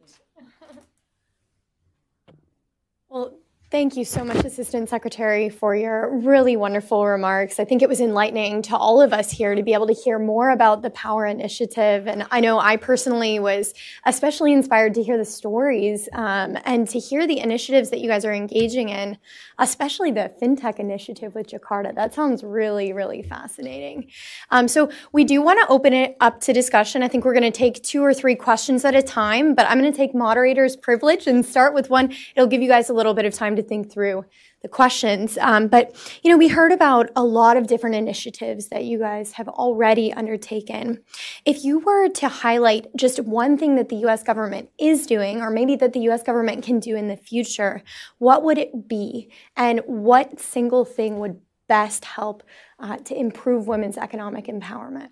Well, 3.09 3.37
Thank 3.75 3.97
you 3.97 4.05
so 4.05 4.23
much, 4.23 4.37
Assistant 4.45 4.87
Secretary, 4.87 5.49
for 5.49 5.75
your 5.75 6.09
really 6.19 6.55
wonderful 6.55 7.05
remarks. 7.05 7.59
I 7.59 7.65
think 7.65 7.81
it 7.81 7.89
was 7.89 7.99
enlightening 7.99 8.61
to 8.61 8.77
all 8.77 9.01
of 9.01 9.11
us 9.11 9.29
here 9.29 9.53
to 9.53 9.63
be 9.63 9.73
able 9.73 9.87
to 9.87 9.93
hear 9.93 10.17
more 10.17 10.51
about 10.51 10.81
the 10.81 10.91
Power 10.91 11.25
Initiative. 11.25 12.07
And 12.07 12.25
I 12.31 12.39
know 12.39 12.57
I 12.57 12.77
personally 12.77 13.37
was 13.37 13.73
especially 14.05 14.53
inspired 14.53 14.93
to 14.93 15.03
hear 15.03 15.17
the 15.17 15.25
stories 15.25 16.07
um, 16.13 16.57
and 16.63 16.87
to 16.87 16.99
hear 16.99 17.27
the 17.27 17.39
initiatives 17.39 17.89
that 17.89 17.99
you 17.99 18.07
guys 18.07 18.23
are 18.23 18.33
engaging 18.33 18.87
in, 18.87 19.17
especially 19.59 20.09
the 20.09 20.31
FinTech 20.41 20.79
initiative 20.79 21.35
with 21.35 21.47
Jakarta. 21.47 21.93
That 21.93 22.13
sounds 22.13 22.45
really, 22.45 22.93
really 22.93 23.23
fascinating. 23.23 24.09
Um, 24.51 24.69
so 24.69 24.89
we 25.11 25.25
do 25.25 25.41
want 25.41 25.59
to 25.59 25.67
open 25.67 25.91
it 25.91 26.15
up 26.21 26.39
to 26.41 26.53
discussion. 26.53 27.03
I 27.03 27.09
think 27.09 27.25
we're 27.25 27.33
going 27.33 27.43
to 27.43 27.51
take 27.51 27.83
two 27.83 28.01
or 28.01 28.13
three 28.13 28.35
questions 28.35 28.85
at 28.85 28.95
a 28.95 29.01
time, 29.01 29.53
but 29.53 29.67
I'm 29.67 29.81
going 29.81 29.91
to 29.91 29.97
take 29.97 30.15
moderator's 30.15 30.77
privilege 30.77 31.27
and 31.27 31.45
start 31.45 31.73
with 31.73 31.89
one. 31.89 32.13
It'll 32.37 32.47
give 32.47 32.61
you 32.61 32.69
guys 32.69 32.89
a 32.89 32.93
little 32.93 33.13
bit 33.13 33.25
of 33.25 33.33
time 33.33 33.57
to 33.57 33.64
think 33.67 33.91
through 33.91 34.25
the 34.61 34.67
questions. 34.67 35.37
Um, 35.39 35.67
but, 35.67 35.95
you 36.23 36.31
know, 36.31 36.37
we 36.37 36.47
heard 36.47 36.71
about 36.71 37.09
a 37.15 37.23
lot 37.23 37.57
of 37.57 37.67
different 37.67 37.95
initiatives 37.95 38.69
that 38.69 38.85
you 38.85 38.99
guys 38.99 39.33
have 39.33 39.47
already 39.47 40.13
undertaken. 40.13 41.03
If 41.45 41.63
you 41.63 41.79
were 41.79 42.09
to 42.09 42.29
highlight 42.29 42.87
just 42.95 43.19
one 43.19 43.57
thing 43.57 43.75
that 43.75 43.89
the 43.89 43.97
U.S. 43.97 44.23
government 44.23 44.69
is 44.79 45.05
doing, 45.05 45.41
or 45.41 45.49
maybe 45.49 45.75
that 45.75 45.93
the 45.93 46.01
U.S. 46.01 46.23
government 46.23 46.63
can 46.63 46.79
do 46.79 46.95
in 46.95 47.07
the 47.07 47.17
future, 47.17 47.83
what 48.17 48.43
would 48.43 48.57
it 48.57 48.87
be? 48.87 49.31
And 49.55 49.81
what 49.85 50.39
single 50.39 50.85
thing 50.85 51.19
would 51.19 51.41
best 51.67 52.05
help 52.05 52.43
uh, 52.79 52.97
to 52.97 53.15
improve 53.15 53.67
women's 53.67 53.97
economic 53.97 54.45
empowerment? 54.45 55.09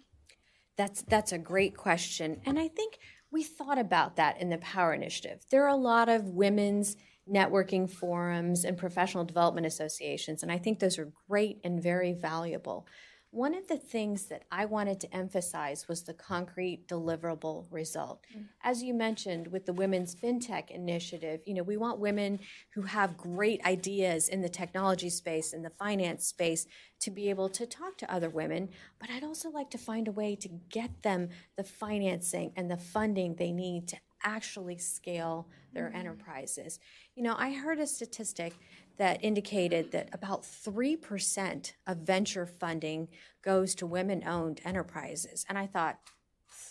That's 0.78 1.04
that's 1.04 1.32
a 1.32 1.38
great 1.38 1.78
question, 1.78 2.42
and 2.46 2.58
I 2.58 2.68
think 2.68 2.98
we 3.34 3.44
thought 3.44 3.80
about 3.80 4.16
that 4.16 4.40
in 4.40 4.50
the 4.50 4.60
Power 4.60 4.94
Initiative. 4.94 5.44
There 5.50 5.64
are 5.64 5.76
a 5.76 5.76
lot 5.76 6.08
of 6.08 6.30
women's 6.30 6.96
networking 7.32 7.90
forums 7.90 8.66
and 8.66 8.78
professional 8.78 9.24
development 9.24 9.66
associations. 9.66 10.44
And 10.44 10.52
I 10.52 10.58
think 10.58 10.80
those 10.80 11.00
are 11.00 11.12
great 11.30 11.60
and 11.64 11.82
very 11.82 12.14
valuable. 12.14 12.86
One 13.34 13.56
of 13.56 13.68
the 13.68 13.78
things 13.78 14.26
that 14.26 14.44
I 14.52 14.66
wanted 14.66 15.00
to 15.00 15.16
emphasize 15.16 15.88
was 15.88 16.04
the 16.04 16.14
concrete 16.14 16.88
deliverable 16.88 17.66
result. 17.72 18.24
Mm-hmm. 18.32 18.44
As 18.64 18.84
you 18.84 18.94
mentioned 18.94 19.48
with 19.48 19.66
the 19.66 19.74
Women's 19.74 20.14
FinTech 20.14 20.70
Initiative, 20.70 21.42
you 21.48 21.56
know, 21.56 21.64
we 21.64 21.76
want 21.76 21.98
women 21.98 22.40
who 22.76 22.84
have 22.84 23.18
great 23.18 23.66
ideas 23.66 24.30
in 24.30 24.42
the 24.42 24.50
technology 24.50 25.10
space 25.10 25.52
and 25.52 25.66
the 25.66 25.72
finance 25.72 26.28
space 26.28 26.68
to 27.00 27.10
be 27.10 27.32
able 27.32 27.50
to 27.50 27.66
talk 27.66 27.98
to 27.98 28.14
other 28.14 28.30
women, 28.30 28.70
but 29.00 29.10
I'd 29.10 29.24
also 29.24 29.50
like 29.50 29.72
to 29.72 29.80
find 29.80 30.08
a 30.08 30.12
way 30.12 30.36
to 30.36 30.50
get 30.70 31.02
them 31.02 31.30
the 31.58 31.64
financing 31.64 32.54
and 32.56 32.70
the 32.70 32.78
funding 32.78 33.34
they 33.34 33.52
need 33.52 33.88
to 33.88 33.98
actually 34.24 34.78
scale 34.78 35.48
their 35.74 35.88
mm-hmm. 35.88 35.98
enterprises. 35.98 36.80
You 37.16 37.24
know, 37.24 37.36
I 37.38 37.54
heard 37.54 37.80
a 37.80 37.88
statistic 37.88 38.54
that 38.98 39.24
indicated 39.24 39.92
that 39.92 40.10
about 40.14 40.44
3% 40.44 41.74
of 41.88 41.98
venture 41.98 42.46
funding 42.46 43.08
goes 43.42 43.74
to 43.76 43.86
women 43.86 44.24
owned 44.26 44.62
enterprises. 44.64 45.46
And 45.50 45.58
I 45.58 45.68
thought, 45.68 46.00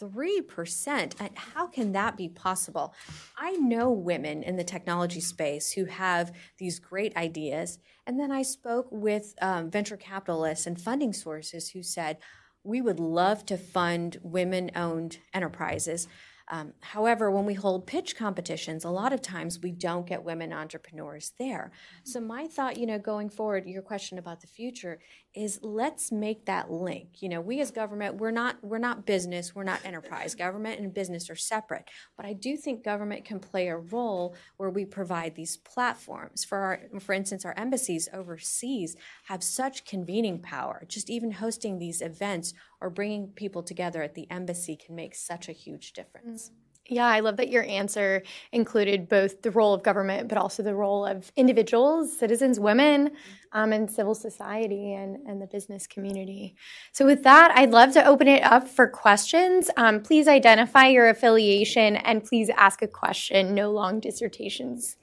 3%? 0.01 1.37
How 1.37 1.67
can 1.67 1.93
that 1.93 2.17
be 2.17 2.29
possible? 2.29 2.95
I 3.37 3.53
know 3.53 3.91
women 3.91 4.43
in 4.43 4.57
the 4.57 4.65
technology 4.65 5.21
space 5.21 5.73
who 5.73 5.85
have 5.85 6.33
these 6.59 6.79
great 6.79 7.17
ideas. 7.17 7.79
And 8.07 8.19
then 8.19 8.31
I 8.31 8.43
spoke 8.43 8.89
with 8.91 9.35
um, 9.41 9.71
venture 9.71 9.97
capitalists 9.97 10.67
and 10.67 10.81
funding 10.81 11.13
sources 11.13 11.71
who 11.71 11.83
said, 11.83 12.19
we 12.65 12.81
would 12.81 13.01
love 13.01 13.45
to 13.47 13.57
fund 13.57 14.19
women 14.23 14.71
owned 14.77 15.19
enterprises, 15.35 16.07
um, 16.49 16.73
however, 16.81 17.31
when 17.31 17.45
we 17.45 17.55
hold 17.55 17.87
pitch 17.87 18.17
competitions, 18.17 18.85
a 18.85 18.91
lot 18.91 19.13
of 19.13 19.23
times 19.23 19.61
we 19.61 19.73
don't 19.73 20.07
get 20.07 20.25
women 20.25 20.53
entrepreneurs 20.53 21.33
there. 21.39 21.73
So, 22.05 22.21
my 22.21 22.47
thought, 22.47 22.77
you 22.77 22.87
know, 22.87 22.99
going 22.99 23.31
forward, 23.31 23.67
your 23.67 23.83
question 23.83 24.19
about 24.19 24.41
the 24.41 24.47
future 24.47 24.99
is 25.35 25.59
let's 25.63 26.13
make 26.13 26.45
that 26.45 26.71
link. 26.71 27.23
You 27.23 27.31
know, 27.31 27.41
we 27.41 27.61
as 27.61 27.71
government, 27.71 28.17
we're 28.17 28.31
not 28.31 28.57
we're 28.63 28.79
not 28.79 29.07
business, 29.07 29.55
we're 29.55 29.65
not 29.65 29.81
enterprise. 29.85 30.35
Government 30.35 30.81
and 30.81 30.93
business 30.93 31.31
are 31.31 31.37
separate. 31.37 31.89
But 32.17 32.27
I 32.27 32.35
do 32.35 32.57
think 32.57 32.85
government 32.85 33.25
can 33.25 33.41
play 33.41 33.69
a 33.69 33.77
role 33.77 34.37
where 34.59 34.71
we 34.71 34.85
provide 34.85 35.35
these 35.35 35.57
platforms. 35.57 36.45
For 36.45 36.59
our 36.59 36.81
for 37.01 37.13
instance, 37.13 37.45
our 37.45 37.55
embassies 37.57 38.09
overseas 38.13 38.97
have 39.25 39.43
such 39.43 39.85
convening 39.85 40.41
power. 40.41 40.85
Just 40.87 41.09
even 41.09 41.33
hosting 41.33 41.79
these 41.79 42.03
events 42.03 42.53
or 42.83 42.91
bringing 42.91 43.29
people 43.29 43.63
together 43.63 44.03
at 44.03 44.15
the 44.15 44.31
embassy 44.31 44.77
can 44.77 44.95
make 44.95 45.15
such 45.15 45.49
a 45.49 45.53
huge 45.53 45.93
difference. 45.93 46.49
Mm-hmm. 46.49 46.63
Yeah, 46.89 47.07
I 47.07 47.21
love 47.21 47.37
that 47.37 47.49
your 47.49 47.63
answer 47.63 48.25
included 48.51 49.09
both 49.09 49.43
the 49.43 49.53
role 49.53 49.73
of 49.73 49.85
government, 49.85 50.29
but 50.29 50.37
also 50.37 50.65
the 50.65 50.75
role 50.75 51.07
of 51.07 51.31
individuals, 51.37 52.19
citizens, 52.19 52.59
women, 52.59 53.13
um, 53.53 53.73
and 53.73 53.89
civil 53.89 54.17
society 54.17 54.93
and, 54.93 55.17
and 55.29 55.41
the 55.41 55.47
business 55.47 55.87
community. 55.87 56.57
So, 56.91 57.07
with 57.07 57.23
that, 57.23 57.53
I'd 57.55 57.71
love 57.71 57.93
to 57.93 58.05
open 58.05 58.27
it 58.27 58.43
up 58.43 58.67
for 58.67 58.89
questions. 58.89 59.71
Um, 59.77 60.03
please 60.03 60.27
identify 60.27 60.89
your 60.89 61.09
affiliation 61.09 61.97
and 61.97 62.25
please 62.25 62.51
ask 62.57 62.83
a 62.83 62.89
question, 62.89 63.55
no 63.55 63.71
long 63.71 64.01
dissertations. 64.01 64.97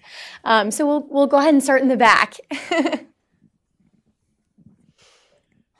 Um, 0.43 0.71
so, 0.71 0.85
we'll, 0.85 1.07
we'll 1.09 1.27
go 1.27 1.37
ahead 1.37 1.53
and 1.53 1.63
start 1.63 1.81
in 1.81 1.87
the 1.87 1.97
back. 1.97 2.35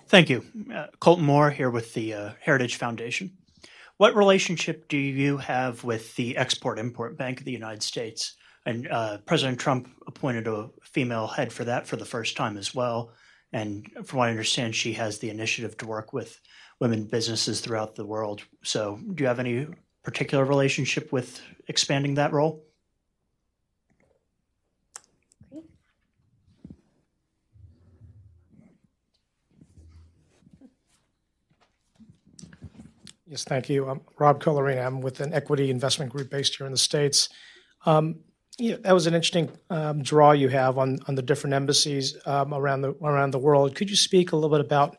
Thank 0.10 0.32
you. 0.32 0.43
Uh, 0.74 0.88
Colton 1.00 1.24
Moore 1.24 1.52
here 1.52 1.69
with 1.69 1.93
the 1.93 2.15
uh, 2.15 2.32
Heritage 2.41 2.78
Foundation. 2.78 3.38
What 3.98 4.15
relationship 4.15 4.88
do 4.88 4.98
you 4.98 5.38
have 5.38 5.84
with 5.84 6.15
the 6.15 6.36
Export 6.36 6.80
Import 6.80 7.15
Bank 7.15 7.39
of 7.39 7.45
the 7.45 7.52
United 7.52 7.84
States? 7.84 8.36
And 8.65 8.88
uh, 8.88 9.19
President 9.19 9.60
Trump 9.60 9.88
appointed 10.08 10.48
a 10.48 10.72
female 10.82 11.28
head 11.28 11.54
for 11.54 11.63
that 11.65 11.86
for 11.86 11.95
the 11.95 12.06
first 12.06 12.36
time 12.36 12.58
as 12.58 12.74
well. 12.74 13.12
And 13.54 13.88
from 14.04 14.17
what 14.17 14.30
I 14.30 14.32
understand, 14.32 14.76
she 14.76 14.93
has 14.93 15.19
the 15.19 15.30
initiative 15.30 15.78
to 15.78 15.88
work 15.88 16.12
with 16.12 16.39
women 16.80 17.04
businesses 17.04 17.62
throughout 17.62 17.93
the 17.93 18.06
world. 18.06 18.41
So, 18.63 19.00
do 19.13 19.24
you 19.24 19.28
have 19.28 19.39
any 19.39 19.67
particular 20.04 20.43
relationship 20.43 21.12
with 21.12 21.39
expanding 21.67 22.15
that 22.15 22.34
role? 22.34 22.63
Yes, 33.29 33.43
thank 33.43 33.69
you. 33.69 33.87
I'm 33.87 34.01
Rob 34.17 34.41
Collerina. 34.41 34.83
I'm 34.83 35.01
with 35.01 35.19
an 35.19 35.35
equity 35.35 35.69
investment 35.69 36.11
group 36.11 36.31
based 36.31 36.55
here 36.55 36.65
in 36.65 36.71
the 36.71 36.79
States. 36.79 37.29
Um, 37.85 38.15
yeah, 38.57 38.77
that 38.81 38.91
was 38.91 39.05
an 39.05 39.13
interesting 39.13 39.51
um, 39.69 40.01
draw 40.01 40.31
you 40.31 40.47
have 40.47 40.79
on, 40.79 40.97
on 41.07 41.13
the 41.13 41.21
different 41.21 41.53
embassies 41.53 42.17
um, 42.25 42.55
around 42.55 42.81
the 42.81 42.95
around 43.03 43.29
the 43.29 43.37
world. 43.37 43.75
Could 43.75 43.91
you 43.91 43.95
speak 43.95 44.31
a 44.31 44.35
little 44.35 44.49
bit 44.49 44.65
about 44.65 44.97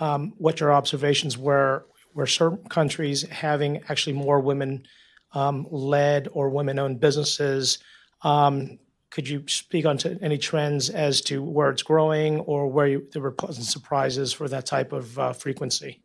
um, 0.00 0.32
what 0.38 0.58
your 0.58 0.72
observations 0.72 1.36
were? 1.36 1.84
Were 2.14 2.26
certain 2.26 2.66
countries 2.70 3.28
having 3.28 3.82
actually 3.90 4.14
more 4.14 4.40
women 4.40 4.84
um, 5.34 5.66
led 5.70 6.28
or 6.32 6.48
women 6.48 6.78
owned 6.78 6.98
businesses? 6.98 7.78
Um, 8.22 8.78
could 9.10 9.28
you 9.28 9.46
speak 9.48 9.84
on 9.84 9.98
to 9.98 10.18
any 10.22 10.38
trends 10.38 10.88
as 10.88 11.20
to 11.22 11.42
where 11.42 11.68
it's 11.68 11.82
growing 11.82 12.40
or 12.40 12.68
where 12.68 12.86
you, 12.86 13.06
there 13.12 13.20
were 13.20 13.30
pleasant 13.30 13.66
surprises 13.66 14.32
for 14.32 14.48
that 14.48 14.64
type 14.64 14.92
of 14.94 15.18
uh, 15.18 15.34
frequency? 15.34 16.00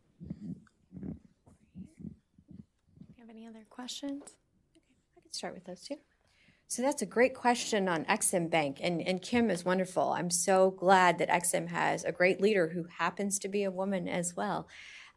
Questions? 3.86 4.22
Okay, 4.24 5.16
I 5.16 5.20
can 5.20 5.32
start 5.32 5.54
with 5.54 5.64
those 5.64 5.80
two. 5.82 5.94
So 6.66 6.82
that's 6.82 7.02
a 7.02 7.06
great 7.06 7.34
question 7.34 7.88
on 7.88 8.04
Exim 8.06 8.50
Bank, 8.50 8.78
and, 8.82 9.00
and 9.00 9.22
Kim 9.22 9.48
is 9.48 9.64
wonderful. 9.64 10.10
I'm 10.10 10.28
so 10.28 10.72
glad 10.72 11.18
that 11.18 11.28
Exim 11.28 11.68
has 11.68 12.02
a 12.02 12.10
great 12.10 12.40
leader 12.40 12.70
who 12.74 12.86
happens 12.98 13.38
to 13.38 13.48
be 13.48 13.62
a 13.62 13.70
woman 13.70 14.08
as 14.08 14.34
well. 14.34 14.66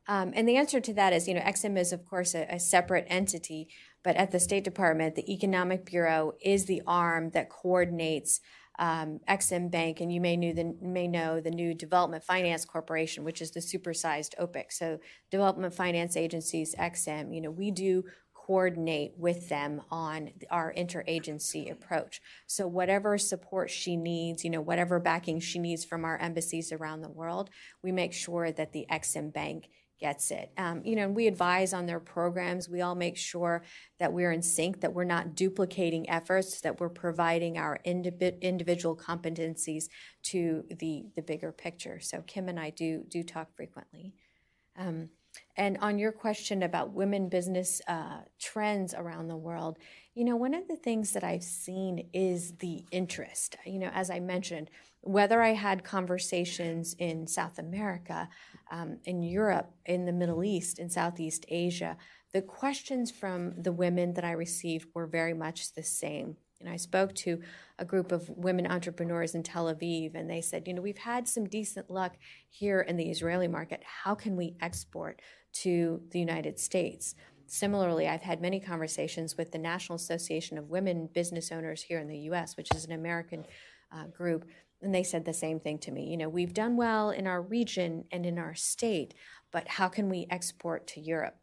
Um, 0.07 0.33
and 0.35 0.47
the 0.47 0.55
answer 0.55 0.79
to 0.81 0.93
that 0.93 1.13
is, 1.13 1.27
you 1.27 1.33
know, 1.33 1.41
Exim 1.41 1.79
is 1.79 1.91
of 1.91 2.05
course 2.05 2.35
a, 2.35 2.45
a, 2.47 2.59
separate 2.59 3.07
entity, 3.07 3.69
but 4.03 4.15
at 4.15 4.29
the 4.29 4.39
State 4.39 4.65
Department, 4.65 5.15
the 5.15 5.33
Economic 5.33 5.83
Bureau 5.85 6.33
is 6.39 6.65
the 6.65 6.83
arm 6.85 7.31
that 7.31 7.49
coordinates 7.49 8.39
um, 8.77 9.19
Exim 9.27 9.69
Bank, 9.69 9.99
and 9.99 10.11
you 10.11 10.21
may 10.21 10.37
the, 10.53 10.75
may 10.79 11.07
know 11.07 11.41
the 11.41 11.51
new 11.51 11.73
Development 11.73 12.23
Finance 12.23 12.65
Corporation, 12.65 13.23
which 13.23 13.41
is 13.41 13.51
the 13.51 13.59
supersized 13.59 14.35
OPIC. 14.39 14.71
So 14.71 14.99
Development 15.29 15.73
Finance 15.73 16.15
Agencies, 16.15 16.75
Exim, 16.75 17.35
you 17.35 17.41
know, 17.41 17.51
we 17.51 17.71
do 17.71 18.05
coordinate 18.49 19.13
with 19.15 19.47
them 19.47 19.79
on 19.91 20.31
our 20.49 20.73
interagency 20.75 21.71
approach. 21.71 22.19
So 22.47 22.65
whatever 22.65 23.15
support 23.19 23.69
she 23.69 23.95
needs, 23.95 24.43
you 24.43 24.49
know, 24.49 24.59
whatever 24.59 24.99
backing 24.99 25.39
she 25.39 25.59
needs 25.59 25.85
from 25.85 26.03
our 26.03 26.17
embassies 26.17 26.71
around 26.71 27.01
the 27.01 27.11
world, 27.11 27.51
we 27.83 27.91
make 27.91 28.11
sure 28.11 28.51
that 28.51 28.73
the 28.73 28.87
Exim 28.91 29.31
Bank 29.31 29.69
gets 29.99 30.31
it. 30.31 30.49
Um, 30.57 30.81
you 30.83 30.95
know, 30.95 31.03
and 31.03 31.15
we 31.15 31.27
advise 31.27 31.73
on 31.73 31.85
their 31.85 31.99
programs. 31.99 32.67
We 32.67 32.81
all 32.81 32.95
make 32.95 33.17
sure 33.17 33.63
that 33.99 34.13
we're 34.13 34.31
in 34.31 34.41
sync, 34.41 34.81
that 34.81 34.95
we're 34.95 35.03
not 35.03 35.35
duplicating 35.35 36.09
efforts, 36.09 36.59
that 36.61 36.79
we're 36.79 36.89
providing 36.89 37.59
our 37.59 37.79
indiv- 37.85 38.41
individual 38.41 38.95
competencies 38.97 39.89
to 40.23 40.63
the 40.71 41.05
the 41.15 41.21
bigger 41.21 41.51
picture. 41.51 41.99
So 41.99 42.23
Kim 42.25 42.49
and 42.49 42.59
I 42.59 42.71
do 42.71 43.03
do 43.07 43.21
talk 43.21 43.55
frequently. 43.55 44.15
Um, 44.75 45.09
And 45.59 45.77
on 45.81 45.99
your 45.99 46.13
question 46.13 46.63
about 46.63 46.93
women 46.93 47.27
business 47.27 47.81
uh, 47.85 48.19
trends 48.39 48.93
around 48.93 49.27
the 49.27 49.35
world, 49.35 49.77
you 50.15 50.23
know, 50.23 50.37
one 50.37 50.53
of 50.53 50.69
the 50.69 50.77
things 50.77 51.11
that 51.11 51.23
I've 51.25 51.43
seen 51.43 52.07
is 52.13 52.53
the 52.59 52.85
interest. 52.91 53.57
You 53.65 53.79
know, 53.79 53.91
as 53.93 54.09
I 54.09 54.21
mentioned, 54.21 54.69
whether 55.01 55.41
I 55.41 55.49
had 55.49 55.83
conversations 55.83 56.95
in 56.97 57.27
South 57.27 57.59
America, 57.59 58.29
um, 58.71 58.99
in 59.03 59.21
Europe, 59.21 59.69
in 59.85 60.05
the 60.05 60.13
Middle 60.13 60.45
East, 60.45 60.79
in 60.79 60.89
Southeast 60.89 61.45
Asia, 61.49 61.97
the 62.31 62.41
questions 62.41 63.11
from 63.11 63.61
the 63.61 63.73
women 63.73 64.13
that 64.13 64.23
I 64.23 64.31
received 64.31 64.87
were 64.95 65.07
very 65.07 65.33
much 65.33 65.73
the 65.73 65.83
same. 65.83 66.37
And 66.61 66.69
I 66.69 66.77
spoke 66.77 67.13
to 67.15 67.41
a 67.77 67.85
group 67.85 68.13
of 68.13 68.29
women 68.29 68.65
entrepreneurs 68.67 69.35
in 69.35 69.43
Tel 69.43 69.73
Aviv, 69.73 70.15
and 70.15 70.29
they 70.29 70.41
said, 70.41 70.67
you 70.67 70.73
know, 70.73 70.81
we've 70.81 70.97
had 70.97 71.27
some 71.27 71.45
decent 71.47 71.89
luck 71.89 72.17
here 72.49 72.81
in 72.81 72.95
the 72.95 73.09
Israeli 73.09 73.47
market. 73.47 73.81
How 74.03 74.15
can 74.15 74.35
we 74.35 74.55
export 74.61 75.21
to 75.53 76.01
the 76.11 76.19
United 76.19 76.59
States? 76.59 77.15
Similarly, 77.47 78.07
I've 78.07 78.21
had 78.21 78.41
many 78.41 78.59
conversations 78.59 79.35
with 79.35 79.51
the 79.51 79.57
National 79.57 79.95
Association 79.95 80.57
of 80.57 80.69
Women 80.69 81.09
Business 81.11 81.51
Owners 81.51 81.81
here 81.81 81.99
in 81.99 82.07
the 82.07 82.19
US, 82.31 82.55
which 82.55 82.69
is 82.75 82.85
an 82.85 82.91
American 82.91 83.45
uh, 83.91 84.05
group, 84.05 84.45
and 84.81 84.93
they 84.93 85.03
said 85.03 85.25
the 85.25 85.33
same 85.33 85.59
thing 85.59 85.79
to 85.79 85.91
me. 85.91 86.09
You 86.09 86.17
know, 86.17 86.29
we've 86.29 86.53
done 86.53 86.77
well 86.77 87.09
in 87.09 87.25
our 87.25 87.41
region 87.41 88.05
and 88.11 88.25
in 88.25 88.37
our 88.37 88.53
state, 88.53 89.13
but 89.51 89.67
how 89.67 89.87
can 89.87 90.09
we 90.09 90.27
export 90.29 90.85
to 90.87 91.01
Europe? 91.01 91.37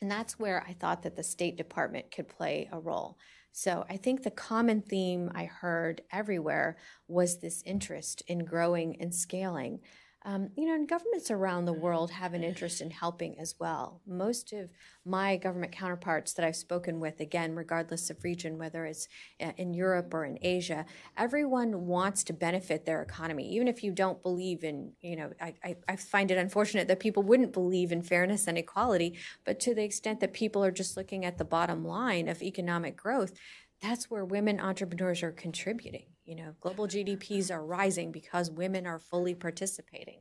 And 0.00 0.10
that's 0.10 0.38
where 0.38 0.64
I 0.68 0.72
thought 0.72 1.02
that 1.02 1.16
the 1.16 1.22
State 1.22 1.56
Department 1.56 2.10
could 2.10 2.28
play 2.28 2.68
a 2.70 2.78
role. 2.78 3.18
So 3.52 3.84
I 3.88 3.96
think 3.96 4.22
the 4.22 4.30
common 4.30 4.82
theme 4.82 5.30
I 5.34 5.44
heard 5.44 6.02
everywhere 6.12 6.76
was 7.06 7.38
this 7.38 7.62
interest 7.64 8.22
in 8.26 8.44
growing 8.44 9.00
and 9.00 9.14
scaling. 9.14 9.80
Um, 10.26 10.48
you 10.56 10.66
know, 10.66 10.74
and 10.74 10.88
governments 10.88 11.30
around 11.30 11.66
the 11.66 11.74
world 11.74 12.10
have 12.12 12.32
an 12.32 12.42
interest 12.42 12.80
in 12.80 12.90
helping 12.90 13.38
as 13.38 13.56
well. 13.60 14.00
Most 14.06 14.54
of 14.54 14.70
my 15.04 15.36
government 15.36 15.70
counterparts 15.70 16.32
that 16.32 16.46
I've 16.46 16.56
spoken 16.56 16.98
with, 16.98 17.20
again, 17.20 17.54
regardless 17.54 18.08
of 18.08 18.24
region, 18.24 18.56
whether 18.56 18.86
it's 18.86 19.06
uh, 19.38 19.52
in 19.58 19.74
Europe 19.74 20.14
or 20.14 20.24
in 20.24 20.38
Asia, 20.40 20.86
everyone 21.18 21.86
wants 21.86 22.24
to 22.24 22.32
benefit 22.32 22.86
their 22.86 23.02
economy. 23.02 23.46
Even 23.52 23.68
if 23.68 23.84
you 23.84 23.92
don't 23.92 24.22
believe 24.22 24.64
in, 24.64 24.92
you 25.02 25.16
know, 25.16 25.30
I, 25.42 25.54
I, 25.62 25.76
I 25.90 25.96
find 25.96 26.30
it 26.30 26.38
unfortunate 26.38 26.88
that 26.88 27.00
people 27.00 27.22
wouldn't 27.22 27.52
believe 27.52 27.92
in 27.92 28.00
fairness 28.00 28.46
and 28.46 28.56
equality, 28.56 29.18
but 29.44 29.60
to 29.60 29.74
the 29.74 29.84
extent 29.84 30.20
that 30.20 30.32
people 30.32 30.64
are 30.64 30.70
just 30.70 30.96
looking 30.96 31.26
at 31.26 31.36
the 31.36 31.44
bottom 31.44 31.84
line 31.84 32.28
of 32.28 32.42
economic 32.42 32.96
growth, 32.96 33.34
that's 33.82 34.10
where 34.10 34.24
women 34.24 34.58
entrepreneurs 34.58 35.22
are 35.22 35.32
contributing. 35.32 36.06
You 36.24 36.36
know, 36.36 36.54
global 36.60 36.86
GDPs 36.86 37.50
are 37.50 37.64
rising 37.64 38.10
because 38.10 38.50
women 38.50 38.86
are 38.86 38.98
fully 38.98 39.34
participating. 39.34 40.20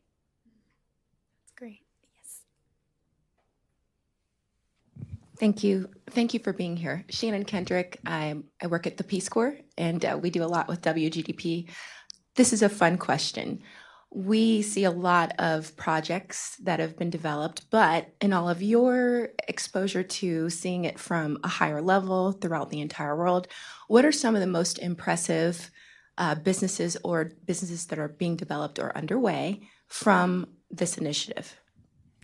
That's 1.41 1.53
great. 1.57 1.81
Yes. 2.01 2.41
Thank 5.37 5.63
you. 5.63 5.89
Thank 6.09 6.33
you 6.33 6.41
for 6.41 6.51
being 6.51 6.75
here. 6.75 7.05
Shannon 7.09 7.45
Kendrick. 7.45 7.99
I, 8.05 8.35
I 8.61 8.67
work 8.67 8.85
at 8.85 8.97
the 8.97 9.03
Peace 9.03 9.29
Corps 9.29 9.57
and 9.77 10.03
uh, 10.03 10.19
we 10.21 10.29
do 10.29 10.43
a 10.43 10.45
lot 10.45 10.67
with 10.67 10.81
WGDP. 10.81 11.69
This 12.35 12.51
is 12.51 12.61
a 12.61 12.69
fun 12.69 12.97
question 12.97 13.61
we 14.15 14.61
see 14.61 14.83
a 14.83 14.91
lot 14.91 15.33
of 15.39 15.75
projects 15.75 16.55
that 16.57 16.79
have 16.79 16.95
been 16.97 17.09
developed, 17.09 17.65
but 17.71 18.13
in 18.21 18.31
all 18.31 18.47
of 18.47 18.61
your 18.61 19.29
exposure 19.47 20.03
to 20.03 20.51
seeing 20.51 20.85
it 20.85 20.99
from 20.99 21.39
a 21.43 21.47
higher 21.47 21.81
level 21.81 22.31
throughout 22.31 22.69
the 22.69 22.81
entire 22.81 23.15
world, 23.15 23.47
what 23.87 24.05
are 24.05 24.11
some 24.11 24.35
of 24.35 24.41
the 24.41 24.47
most 24.47 24.77
impressive 24.77 25.71
uh, 26.17 26.36
businesses 26.36 26.97
or 27.04 27.32
businesses 27.45 27.86
that 27.88 27.99
are 27.99 28.08
being 28.08 28.36
developed 28.36 28.80
or 28.80 28.95
underway 28.97 29.62
from 29.88 30.47
this 30.69 30.97
initiative? 30.97 31.60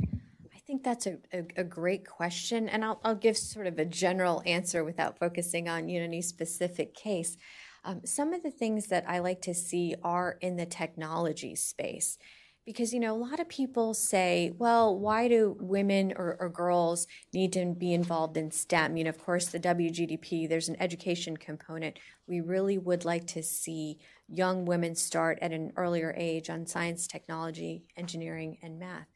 I 0.01 0.59
think 0.69 0.83
that's 0.83 1.07
a, 1.07 1.17
a, 1.33 1.45
a 1.57 1.63
great 1.63 2.05
question, 2.07 2.69
and 2.69 2.85
I'll, 2.85 2.99
I'll, 3.03 3.15
give 3.15 3.35
sort 3.35 3.65
of 3.65 3.79
a 3.79 3.85
general 3.85 4.43
answer 4.45 4.83
without 4.83 5.17
focusing 5.17 5.67
on 5.67 5.89
you 5.89 5.99
know, 5.99 6.05
any 6.05 6.21
specific 6.21 6.93
case. 6.93 7.37
Um, 7.83 8.01
some 8.05 8.33
of 8.33 8.43
the 8.43 8.51
things 8.51 8.87
that 8.87 9.05
I 9.07 9.19
like 9.19 9.41
to 9.43 9.53
see 9.53 9.95
are 10.03 10.37
in 10.41 10.57
the 10.57 10.65
technology 10.67 11.55
space. 11.55 12.19
Because, 12.69 12.93
you 12.93 12.99
know, 12.99 13.15
a 13.15 13.17
lot 13.17 13.39
of 13.39 13.49
people 13.49 13.95
say, 13.95 14.53
well, 14.59 14.95
why 14.95 15.27
do 15.27 15.57
women 15.59 16.13
or, 16.15 16.37
or 16.39 16.49
girls 16.49 17.07
need 17.33 17.51
to 17.53 17.65
be 17.65 17.95
involved 17.95 18.37
in 18.37 18.51
STEM? 18.51 18.95
You 18.95 19.05
know, 19.05 19.09
of 19.09 19.17
course, 19.17 19.47
the 19.47 19.59
WGDP, 19.59 20.47
there's 20.47 20.69
an 20.69 20.79
education 20.79 21.35
component. 21.35 21.97
We 22.27 22.41
really 22.41 22.77
would 22.77 23.05
like 23.05 23.25
to 23.29 23.41
see 23.41 23.97
young 24.27 24.65
women 24.65 24.93
start 24.93 25.39
at 25.41 25.51
an 25.51 25.73
earlier 25.77 26.13
age 26.15 26.51
on 26.51 26.67
science, 26.67 27.07
technology, 27.07 27.85
engineering, 27.97 28.59
and 28.61 28.77
math. 28.77 29.07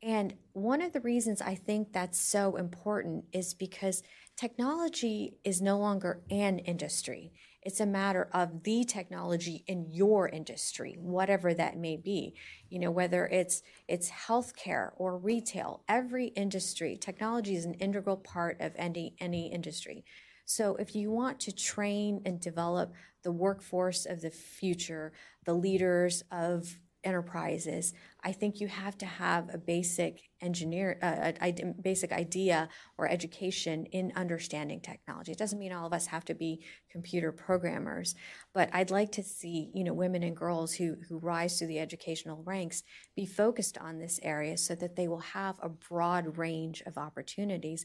And 0.00 0.34
one 0.52 0.80
of 0.80 0.92
the 0.92 1.00
reasons 1.00 1.42
I 1.42 1.56
think 1.56 1.92
that's 1.92 2.20
so 2.20 2.54
important 2.54 3.24
is 3.32 3.52
because 3.52 4.04
technology 4.36 5.38
is 5.42 5.60
no 5.60 5.76
longer 5.76 6.22
an 6.30 6.60
industry. 6.60 7.32
It's 7.62 7.80
a 7.80 7.86
matter 7.86 8.28
of 8.32 8.64
the 8.64 8.84
technology 8.84 9.64
in 9.68 9.86
your 9.90 10.28
industry, 10.28 10.96
whatever 10.98 11.54
that 11.54 11.78
may 11.78 11.96
be. 11.96 12.34
You 12.68 12.80
know, 12.80 12.90
whether 12.90 13.26
it's 13.26 13.62
it's 13.86 14.10
healthcare 14.10 14.90
or 14.96 15.16
retail, 15.16 15.84
every 15.88 16.26
industry, 16.28 16.96
technology 16.96 17.54
is 17.54 17.64
an 17.64 17.74
integral 17.74 18.16
part 18.16 18.60
of 18.60 18.72
any 18.76 19.14
any 19.20 19.52
industry. 19.52 20.04
So 20.44 20.74
if 20.76 20.96
you 20.96 21.10
want 21.10 21.38
to 21.40 21.54
train 21.54 22.20
and 22.26 22.40
develop 22.40 22.92
the 23.22 23.32
workforce 23.32 24.06
of 24.06 24.22
the 24.22 24.30
future, 24.30 25.12
the 25.44 25.54
leaders 25.54 26.24
of 26.32 26.78
enterprises, 27.04 27.92
I 28.22 28.32
think 28.32 28.60
you 28.60 28.68
have 28.68 28.96
to 28.98 29.06
have 29.06 29.52
a 29.52 29.58
basic 29.58 30.30
engineer, 30.40 30.98
uh, 31.02 31.32
a, 31.40 31.48
a, 31.48 31.74
basic 31.82 32.12
idea 32.12 32.68
or 32.96 33.08
education 33.08 33.86
in 33.86 34.12
understanding 34.14 34.80
technology. 34.80 35.32
It 35.32 35.38
doesn't 35.38 35.58
mean 35.58 35.72
all 35.72 35.86
of 35.86 35.92
us 35.92 36.06
have 36.06 36.24
to 36.26 36.34
be 36.34 36.64
computer 36.90 37.32
programmers, 37.32 38.14
but 38.54 38.70
I'd 38.72 38.90
like 38.90 39.12
to 39.12 39.22
see, 39.22 39.70
you 39.74 39.84
know, 39.84 39.94
women 39.94 40.22
and 40.22 40.36
girls 40.36 40.74
who 40.74 40.96
who 41.08 41.18
rise 41.18 41.58
through 41.58 41.68
the 41.68 41.80
educational 41.80 42.42
ranks 42.44 42.82
be 43.16 43.26
focused 43.26 43.78
on 43.78 43.98
this 43.98 44.20
area 44.22 44.56
so 44.56 44.74
that 44.76 44.96
they 44.96 45.08
will 45.08 45.18
have 45.18 45.56
a 45.60 45.68
broad 45.68 46.38
range 46.38 46.82
of 46.86 46.98
opportunities 46.98 47.84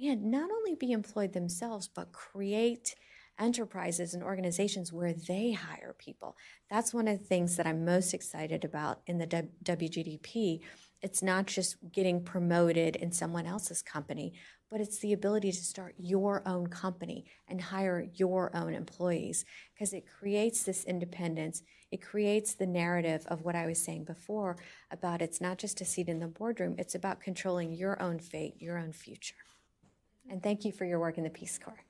and 0.00 0.30
not 0.30 0.50
only 0.50 0.74
be 0.74 0.92
employed 0.92 1.32
themselves, 1.32 1.88
but 1.88 2.12
create 2.12 2.94
enterprises 3.40 4.14
and 4.14 4.22
organizations 4.22 4.92
where 4.92 5.12
they 5.12 5.52
hire 5.52 5.96
people. 5.98 6.36
That's 6.70 6.94
one 6.94 7.08
of 7.08 7.18
the 7.18 7.24
things 7.24 7.56
that 7.56 7.66
I'm 7.66 7.84
most 7.84 8.14
excited 8.14 8.64
about 8.64 9.00
in 9.06 9.18
the 9.18 9.26
WGDP. 9.64 10.60
It's 11.02 11.22
not 11.22 11.46
just 11.46 11.76
getting 11.90 12.22
promoted 12.22 12.94
in 12.96 13.10
someone 13.10 13.46
else's 13.46 13.82
company, 13.82 14.34
but 14.70 14.80
it's 14.80 14.98
the 14.98 15.12
ability 15.12 15.50
to 15.50 15.64
start 15.64 15.94
your 15.98 16.46
own 16.46 16.68
company 16.68 17.24
and 17.48 17.60
hire 17.60 18.08
your 18.14 18.54
own 18.54 18.74
employees 18.74 19.44
because 19.74 19.92
it 19.92 20.04
creates 20.06 20.62
this 20.62 20.84
independence. 20.84 21.62
It 21.90 22.02
creates 22.02 22.54
the 22.54 22.66
narrative 22.66 23.26
of 23.26 23.42
what 23.42 23.56
I 23.56 23.66
was 23.66 23.82
saying 23.82 24.04
before 24.04 24.58
about 24.90 25.22
it's 25.22 25.40
not 25.40 25.58
just 25.58 25.80
a 25.80 25.84
seat 25.84 26.08
in 26.08 26.20
the 26.20 26.28
boardroom, 26.28 26.76
it's 26.78 26.94
about 26.94 27.20
controlling 27.20 27.72
your 27.72 28.00
own 28.00 28.20
fate, 28.20 28.54
your 28.60 28.78
own 28.78 28.92
future. 28.92 29.34
And 30.30 30.40
thank 30.40 30.64
you 30.64 30.70
for 30.70 30.84
your 30.84 31.00
work 31.00 31.18
in 31.18 31.24
the 31.24 31.30
Peace 31.30 31.58
Corps. 31.58 31.89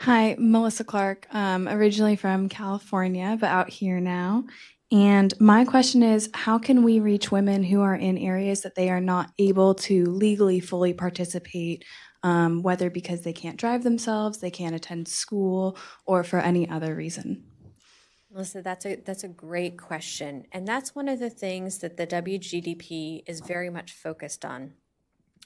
Hi, 0.00 0.36
Melissa 0.38 0.84
Clark, 0.84 1.26
um, 1.32 1.66
originally 1.66 2.14
from 2.14 2.48
California, 2.48 3.36
but 3.40 3.48
out 3.48 3.68
here 3.68 3.98
now. 3.98 4.44
And 4.92 5.34
my 5.40 5.64
question 5.64 6.04
is 6.04 6.30
how 6.32 6.56
can 6.56 6.84
we 6.84 7.00
reach 7.00 7.32
women 7.32 7.64
who 7.64 7.82
are 7.82 7.96
in 7.96 8.16
areas 8.16 8.62
that 8.62 8.76
they 8.76 8.90
are 8.90 9.00
not 9.00 9.32
able 9.40 9.74
to 9.74 10.04
legally 10.06 10.60
fully 10.60 10.94
participate, 10.94 11.84
um, 12.22 12.62
whether 12.62 12.90
because 12.90 13.22
they 13.22 13.32
can't 13.32 13.58
drive 13.58 13.82
themselves, 13.82 14.38
they 14.38 14.52
can't 14.52 14.76
attend 14.76 15.08
school, 15.08 15.76
or 16.06 16.22
for 16.22 16.38
any 16.38 16.68
other 16.70 16.94
reason? 16.94 17.44
Melissa, 18.30 18.62
that's 18.62 18.86
a 18.86 18.96
that's 19.04 19.24
a 19.24 19.28
great 19.28 19.76
question, 19.76 20.44
and 20.52 20.66
that's 20.66 20.94
one 20.94 21.08
of 21.08 21.18
the 21.18 21.30
things 21.30 21.78
that 21.78 21.96
the 21.96 22.06
WGDP 22.06 23.24
is 23.26 23.40
very 23.40 23.68
much 23.68 23.92
focused 23.92 24.44
on. 24.44 24.74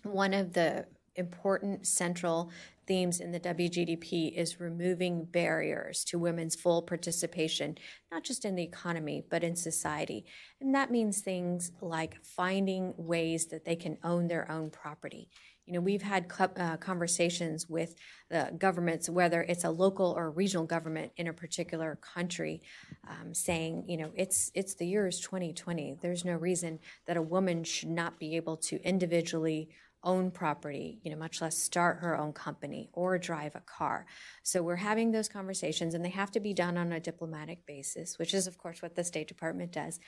One 0.03 0.35
of 0.35 0.53
the 0.53 0.87
important 1.17 1.87
central 1.87 2.51
themes 2.87 3.21
in 3.21 3.31
the 3.31 3.41
WGDP 3.41 4.37
is 4.37 4.61
removing 4.61 5.25
barriers 5.25 6.05
to 6.05 6.19
women's 6.19 6.57
full 6.57 6.83
participation, 6.83 7.77
not 8.11 8.25
just 8.25 8.45
in 8.45 8.57
the 8.57 8.63
economy, 8.63 9.25
but 9.31 9.45
in 9.45 9.55
society. 9.55 10.25
And 10.61 10.75
that 10.75 10.91
means 10.91 11.21
things 11.21 11.71
like 11.81 12.23
finding 12.25 12.93
ways 12.97 13.47
that 13.47 13.65
they 13.65 13.77
can 13.77 13.99
own 14.03 14.27
their 14.27 14.51
own 14.51 14.71
property. 14.71 15.29
You 15.67 15.75
know, 15.75 15.81
we've 15.81 16.03
had 16.03 16.27
uh, 16.41 16.77
conversations 16.79 17.69
with 17.69 17.95
the 18.29 18.53
governments, 18.59 19.09
whether 19.09 19.43
it's 19.43 19.63
a 19.63 19.71
local 19.71 20.13
or 20.17 20.33
regional 20.33 20.67
government 20.67 21.13
in 21.17 21.29
a 21.29 21.33
particular 21.33 22.01
country, 22.03 22.63
um, 23.09 23.33
saying, 23.33 23.85
you 23.87 23.97
know, 23.97 24.11
it's 24.17 24.51
it's 24.55 24.75
the 24.75 24.87
year 24.87 25.07
is 25.07 25.21
2020. 25.21 25.99
There's 26.03 26.25
no 26.25 26.35
reason 26.35 26.81
that 27.07 27.17
a 27.17 27.23
woman 27.23 27.63
should 27.63 27.91
not 27.91 28.19
be 28.19 28.35
able 28.35 28.57
to 28.57 28.83
individually 28.83 29.69
own 30.05 30.31
property, 30.31 30.99
you 31.03 31.11
know, 31.11 31.17
much 31.17 31.41
less 31.41 31.57
start 31.57 31.99
her 31.99 32.17
own 32.17 32.33
company 32.33 32.89
or 32.93 33.19
drive 33.19 33.55
a 33.55 33.61
car. 33.61 34.07
So 34.43 34.63
we're 34.63 34.77
having 34.77 35.13
those 35.13 35.29
conversations 35.29 35.95
and 35.95 36.05
they 36.05 36.11
have 36.11 36.31
to 36.33 36.41
be 36.41 36.55
done 36.55 36.77
on 36.77 36.93
a 36.93 37.01
diplomatic 37.01 37.67
basis, 37.67 38.19
which 38.19 38.35
is 38.35 38.47
of 38.47 38.59
course 38.59 38.83
what 38.83 38.95
the 38.95 39.05
State 39.05 39.29
Department 39.29 39.73
does. 39.73 40.01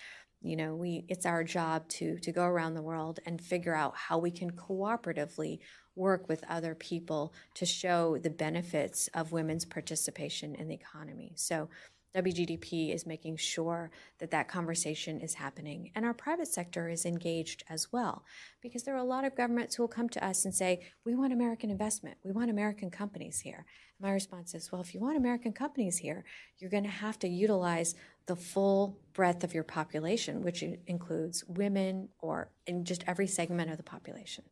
You 0.42 0.56
know, 0.56 0.74
we 0.74 1.04
it's 1.08 1.24
our 1.24 1.42
job 1.42 1.88
to 1.90 2.18
to 2.18 2.32
go 2.32 2.44
around 2.44 2.74
the 2.74 2.82
world 2.82 3.20
and 3.24 3.40
figure 3.40 3.74
out 3.74 3.96
how 3.96 4.18
we 4.18 4.30
can 4.30 4.50
cooperatively 4.50 5.60
work 5.96 6.28
with 6.28 6.44
other 6.48 6.74
people 6.74 7.32
to 7.54 7.64
show 7.64 8.18
the 8.18 8.30
benefits 8.30 9.08
of 9.14 9.32
women's 9.32 9.64
participation 9.64 10.54
in 10.54 10.68
the 10.68 10.74
economy. 10.74 11.32
So 11.36 11.68
WGDP 12.14 12.94
is 12.94 13.06
making 13.06 13.36
sure 13.36 13.90
that 14.18 14.30
that 14.30 14.48
conversation 14.48 15.20
is 15.20 15.34
happening. 15.34 15.90
And 15.94 16.04
our 16.04 16.14
private 16.14 16.48
sector 16.48 16.88
is 16.88 17.04
engaged 17.04 17.64
as 17.68 17.92
well, 17.92 18.24
because 18.62 18.84
there 18.84 18.94
are 18.94 18.98
a 18.98 19.04
lot 19.04 19.24
of 19.24 19.36
governments 19.36 19.74
who 19.74 19.82
will 19.82 19.88
come 19.88 20.08
to 20.10 20.24
us 20.24 20.44
and 20.44 20.54
say, 20.54 20.86
We 21.04 21.14
want 21.14 21.32
American 21.32 21.70
investment. 21.70 22.18
We 22.24 22.30
want 22.30 22.50
American 22.50 22.90
companies 22.90 23.40
here. 23.40 23.66
My 24.00 24.12
response 24.12 24.54
is, 24.54 24.70
Well, 24.70 24.80
if 24.80 24.94
you 24.94 25.00
want 25.00 25.16
American 25.16 25.52
companies 25.52 25.98
here, 25.98 26.24
you're 26.58 26.70
going 26.70 26.84
to 26.84 26.88
have 26.88 27.18
to 27.20 27.28
utilize 27.28 27.94
the 28.26 28.36
full 28.36 28.98
breadth 29.12 29.44
of 29.44 29.52
your 29.52 29.64
population, 29.64 30.42
which 30.42 30.62
includes 30.86 31.44
women 31.48 32.08
or 32.20 32.50
in 32.66 32.84
just 32.84 33.04
every 33.06 33.26
segment 33.26 33.70
of 33.70 33.76
the 33.76 33.82
population. 33.82 34.44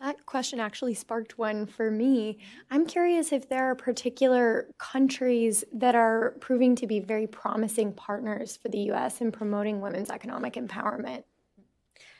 That 0.00 0.26
question 0.26 0.58
actually 0.58 0.94
sparked 0.94 1.38
one 1.38 1.66
for 1.66 1.90
me. 1.90 2.38
I'm 2.70 2.84
curious 2.84 3.32
if 3.32 3.48
there 3.48 3.70
are 3.70 3.74
particular 3.76 4.68
countries 4.78 5.64
that 5.72 5.94
are 5.94 6.32
proving 6.40 6.74
to 6.76 6.86
be 6.86 6.98
very 6.98 7.26
promising 7.28 7.92
partners 7.92 8.56
for 8.56 8.68
the 8.68 8.78
US 8.90 9.20
in 9.20 9.30
promoting 9.30 9.80
women's 9.80 10.10
economic 10.10 10.54
empowerment. 10.54 11.24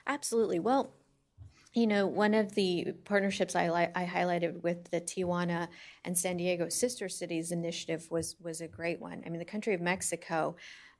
Absolutely. 0.06 0.60
Well, 0.60 0.94
you 1.72 1.88
know, 1.88 2.06
one 2.06 2.34
of 2.34 2.54
the 2.54 2.94
partnerships 3.04 3.56
I, 3.56 3.68
li- 3.68 3.92
I 3.94 4.04
highlighted 4.06 4.62
with 4.62 4.90
the 4.92 5.00
Tijuana 5.00 5.68
and 6.04 6.16
San 6.16 6.36
Diego 6.36 6.68
Sister 6.68 7.08
Cities 7.08 7.50
initiative 7.50 8.06
was 8.10 8.36
was 8.40 8.60
a 8.60 8.68
great 8.68 9.00
one. 9.00 9.22
I 9.26 9.28
mean, 9.28 9.40
the 9.40 9.44
country 9.44 9.74
of 9.74 9.80
Mexico 9.80 10.54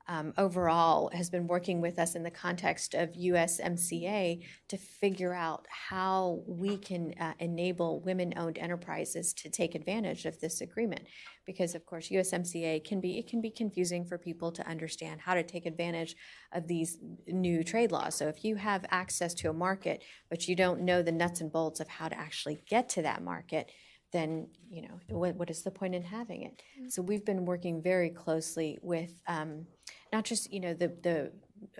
um, 0.07 0.35
overall 0.37 1.11
has 1.15 1.31
been 1.31 1.47
working 1.47 1.81
with 1.81 1.99
us 1.99 2.15
in 2.15 2.23
the 2.23 2.31
context 2.31 2.95
of 2.95 3.13
USMCA 3.13 4.45
to 4.69 4.77
figure 4.77 5.33
out 5.33 5.67
how 5.69 6.43
we 6.47 6.77
can 6.77 7.15
uh, 7.19 7.33
enable 7.39 8.01
women 8.01 8.35
owned 8.37 8.59
enterprises 8.59 9.33
to 9.35 9.49
take 9.49 9.75
advantage 9.75 10.27
of 10.27 10.39
this 10.41 10.61
agreement. 10.61 11.03
Because 11.47 11.75
of 11.75 11.87
course 11.87 12.11
USMCA 12.11 12.85
can 12.85 13.01
be 13.01 13.19
it 13.19 13.29
can 13.29 13.41
be 13.41 13.51
confusing 13.51 14.05
for 14.05 14.19
people 14.19 14.53
to 14.53 14.67
understand 14.69 15.21
how 15.23 15.35
to 15.35 15.43
take 15.43 15.65
advantage 15.65 16.17
of 16.53 16.69
these 16.69 16.99
new 17.27 17.65
trade 17.65 17.91
laws. 17.91 18.15
So 18.15 18.29
if 18.29 18.45
you 18.45 18.57
have 18.57 18.85
access 18.91 19.33
to 19.35 19.51
a 19.51 19.55
market 19.55 20.03
but 20.29 20.49
you 20.49 20.55
don't 20.55 20.83
know 20.83 21.03
the 21.03 21.13
nuts 21.13 21.41
and 21.41 21.51
bolts 21.51 21.81
of 21.81 21.89
how 21.89 22.09
to 22.09 22.19
actually 22.19 22.61
get 22.69 22.89
to 22.91 23.03
that 23.03 23.23
market 23.23 23.71
then 24.13 24.47
you 24.71 24.81
know 24.83 25.01
what, 25.09 25.35
what 25.35 25.51
is 25.51 25.63
the 25.63 25.71
point 25.71 25.95
in 25.95 26.03
having 26.03 26.43
it? 26.43 26.63
Mm-hmm. 26.79 26.89
so 26.89 27.03
we've 27.03 27.25
been 27.25 27.45
working 27.45 27.83
very 27.83 28.11
closely 28.11 28.79
with 28.81 29.21
um, 29.27 29.67
not 30.15 30.25
just 30.25 30.53
you 30.53 30.61
know 30.61 30.75
the 30.75 30.89
the 31.03 31.33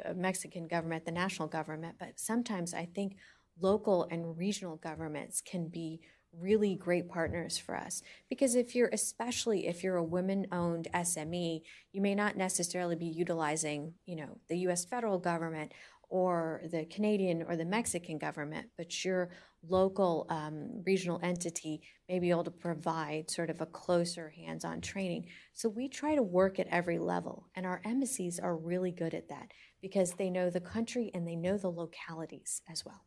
uh, 0.05 0.13
Mexican 0.15 0.67
government, 0.67 1.05
the 1.05 1.13
national 1.25 1.49
government, 1.49 1.95
but 2.01 2.19
sometimes 2.19 2.75
I 2.75 2.87
think 2.97 3.17
local 3.61 4.09
and 4.11 4.37
regional 4.37 4.77
governments 4.77 5.41
can 5.41 5.69
be 5.69 6.01
really 6.37 6.75
great 6.75 7.09
partners 7.09 7.57
for 7.57 7.77
us. 7.77 8.03
Because 8.29 8.57
if 8.57 8.75
you're 8.75 8.91
especially 8.93 9.69
if 9.69 9.85
you're 9.85 9.97
a 9.97 10.13
women 10.19 10.49
owned 10.51 10.89
SME 10.93 11.63
you 11.93 12.01
may 12.01 12.15
not 12.17 12.37
necessarily 12.37 12.97
be 12.97 13.07
utilizing 13.07 13.95
you 14.05 14.17
know 14.17 14.39
the 14.49 14.59
US 14.67 14.85
federal 14.85 15.21
government 15.21 15.73
or 16.09 16.63
the 16.71 16.85
Canadian 16.87 17.45
or 17.49 17.57
the 17.57 17.65
Mexican 17.65 18.19
government, 18.19 18.67
but 18.77 19.05
your 19.05 19.31
local 19.69 20.27
um, 20.29 20.83
regional 20.85 21.21
entity 21.23 21.83
may 22.09 22.19
be 22.19 22.31
able 22.31 22.45
to 22.45 22.51
provide 22.51 23.31
sort 23.31 23.51
of 23.51 23.61
a 23.61 23.67
closer 23.67 24.31
hands 24.31 24.65
on 24.65 24.81
training. 24.81 25.27
So 25.53 25.69
we 25.69 25.89
try 25.89 26.15
to 26.15 26.23
work 26.23 26.59
at 26.59 26.67
every 26.69 26.99
level, 26.99 27.49
and 27.55 27.67
our 27.67 27.81
embassies 27.85 28.39
are 28.39 28.57
really 28.57 28.91
good 28.91 29.15
at 29.15 29.29
that 29.29 29.53
because 29.81 30.13
they 30.13 30.31
know 30.31 30.51
the 30.51 30.61
country 30.61 31.11
and 31.15 31.27
they 31.27 31.37
know 31.37 31.59
the 31.59 31.71
localities 31.71 32.63
as 32.71 32.85
well. 32.85 33.05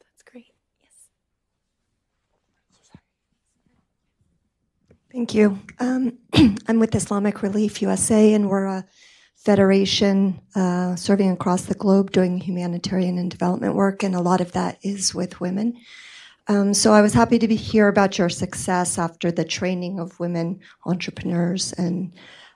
That's 0.00 0.22
great. 0.30 0.54
Yes. 0.82 0.92
Thank 5.10 5.34
you. 5.34 5.58
Um, 5.78 6.18
I'm 6.68 6.78
with 6.78 6.94
Islamic 6.94 7.42
Relief 7.42 7.82
USA, 7.82 8.32
and 8.32 8.48
we're 8.48 8.66
a 8.66 8.86
federation 9.44 10.40
uh, 10.54 10.94
serving 10.94 11.30
across 11.30 11.62
the 11.62 11.74
globe 11.74 12.12
doing 12.12 12.38
humanitarian 12.38 13.18
and 13.18 13.30
development 13.30 13.74
work, 13.74 14.02
and 14.02 14.14
a 14.14 14.20
lot 14.20 14.40
of 14.40 14.52
that 14.52 14.78
is 14.82 15.14
with 15.14 15.40
women. 15.40 15.76
Um, 16.48 16.74
so 16.74 16.92
I 16.92 17.02
was 17.02 17.14
happy 17.14 17.38
to 17.38 17.48
be 17.48 17.56
here 17.56 17.88
about 17.88 18.18
your 18.18 18.28
success 18.28 18.98
after 18.98 19.30
the 19.30 19.44
training 19.44 20.00
of 20.00 20.18
women 20.20 20.60
entrepreneurs 20.86 21.72
and 21.72 22.12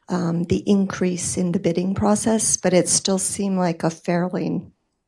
um, 0.08 0.44
the 0.44 0.62
increase 0.68 1.36
in 1.36 1.52
the 1.52 1.58
bidding 1.58 1.94
process, 1.94 2.56
but 2.56 2.72
it 2.72 2.88
still 2.88 3.18
seemed 3.18 3.58
like 3.58 3.82
a 3.82 3.90
fairly 3.90 4.62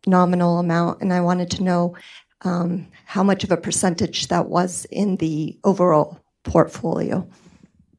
nominal 0.07 0.59
amount, 0.59 1.01
and 1.01 1.13
I 1.13 1.21
wanted 1.21 1.51
to 1.53 1.63
know 1.63 1.97
um, 2.43 2.89
how 3.05 3.23
much 3.23 3.45
of 3.45 3.53
a 3.53 3.57
percentage 3.57 4.29
that 4.29 4.49
was 4.49 4.85
in 4.87 5.17
the 5.17 5.59
overall 5.65 6.21
portfolio. 6.43 7.29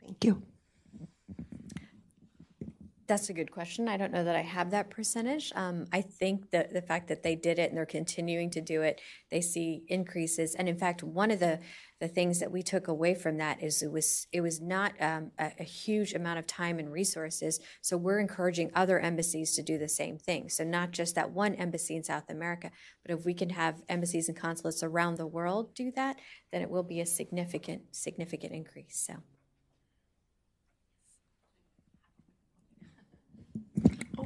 Thank 0.04 0.26
you. 0.26 0.42
That's 3.10 3.28
a 3.28 3.34
good 3.34 3.52
question. 3.52 3.88
I 3.88 3.98
don't 3.98 4.14
know 4.14 4.24
that 4.24 4.36
I 4.36 4.44
have 4.44 4.70
that 4.70 4.92
percentage. 4.92 5.52
Um, 5.56 5.88
I 5.92 6.00
think 6.00 6.52
that 6.52 6.76
the 6.76 6.82
fact 6.84 7.08
that 7.08 7.24
they 7.24 7.36
did 7.36 7.58
it 7.58 7.70
and 7.70 7.76
they're 7.76 7.88
continuing 7.88 8.52
to 8.52 8.62
do 8.62 8.84
it, 8.84 9.02
they 9.32 9.42
see 9.42 9.82
increases. 9.88 10.54
And 10.54 10.70
in 10.70 10.78
fact, 10.78 11.02
one 11.02 11.32
of 11.32 11.40
the 11.40 11.60
the 12.00 12.08
things 12.08 12.40
that 12.40 12.52
we 12.52 12.62
took 12.62 12.88
away 12.88 13.16
from 13.16 13.38
that 13.38 13.64
is 13.64 13.82
it 13.82 13.92
was 13.92 14.28
it 14.32 14.42
was 14.42 14.62
not 14.62 14.94
um, 15.02 15.32
a, 15.40 15.52
a, 15.60 15.64
huge 15.64 16.14
amount 16.14 16.38
of 16.38 16.46
time 16.46 16.78
and 16.78 16.92
resources. 16.92 17.60
So 17.82 17.98
we're 17.98 18.20
encouraging 18.20 18.70
other 18.76 19.00
embassies 19.00 19.56
to 19.56 19.64
do 19.64 19.80
the 19.80 19.90
same 19.90 20.20
thing. 20.20 20.48
So 20.48 20.64
not 20.64 20.92
just 20.92 21.16
that 21.16 21.32
one 21.32 21.56
embassy 21.56 21.96
in 21.96 22.04
South 22.04 22.30
America, 22.30 22.72
but 23.04 23.18
if 23.18 23.26
we 23.26 23.34
can 23.34 23.50
have 23.50 23.82
embassies 23.90 24.30
and 24.30 24.38
consulates 24.38 24.84
around 24.84 25.18
the 25.18 25.28
world 25.28 25.74
do 25.74 25.92
that, 25.96 26.18
then 26.54 26.62
it 26.62 26.70
will 26.70 26.84
be 26.84 27.02
a 27.02 27.08
significant 27.08 27.82
significant 27.92 28.54
increase. 28.54 29.04
So. 29.08 29.16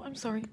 I'm 0.04 0.16
sorry. 0.16 0.44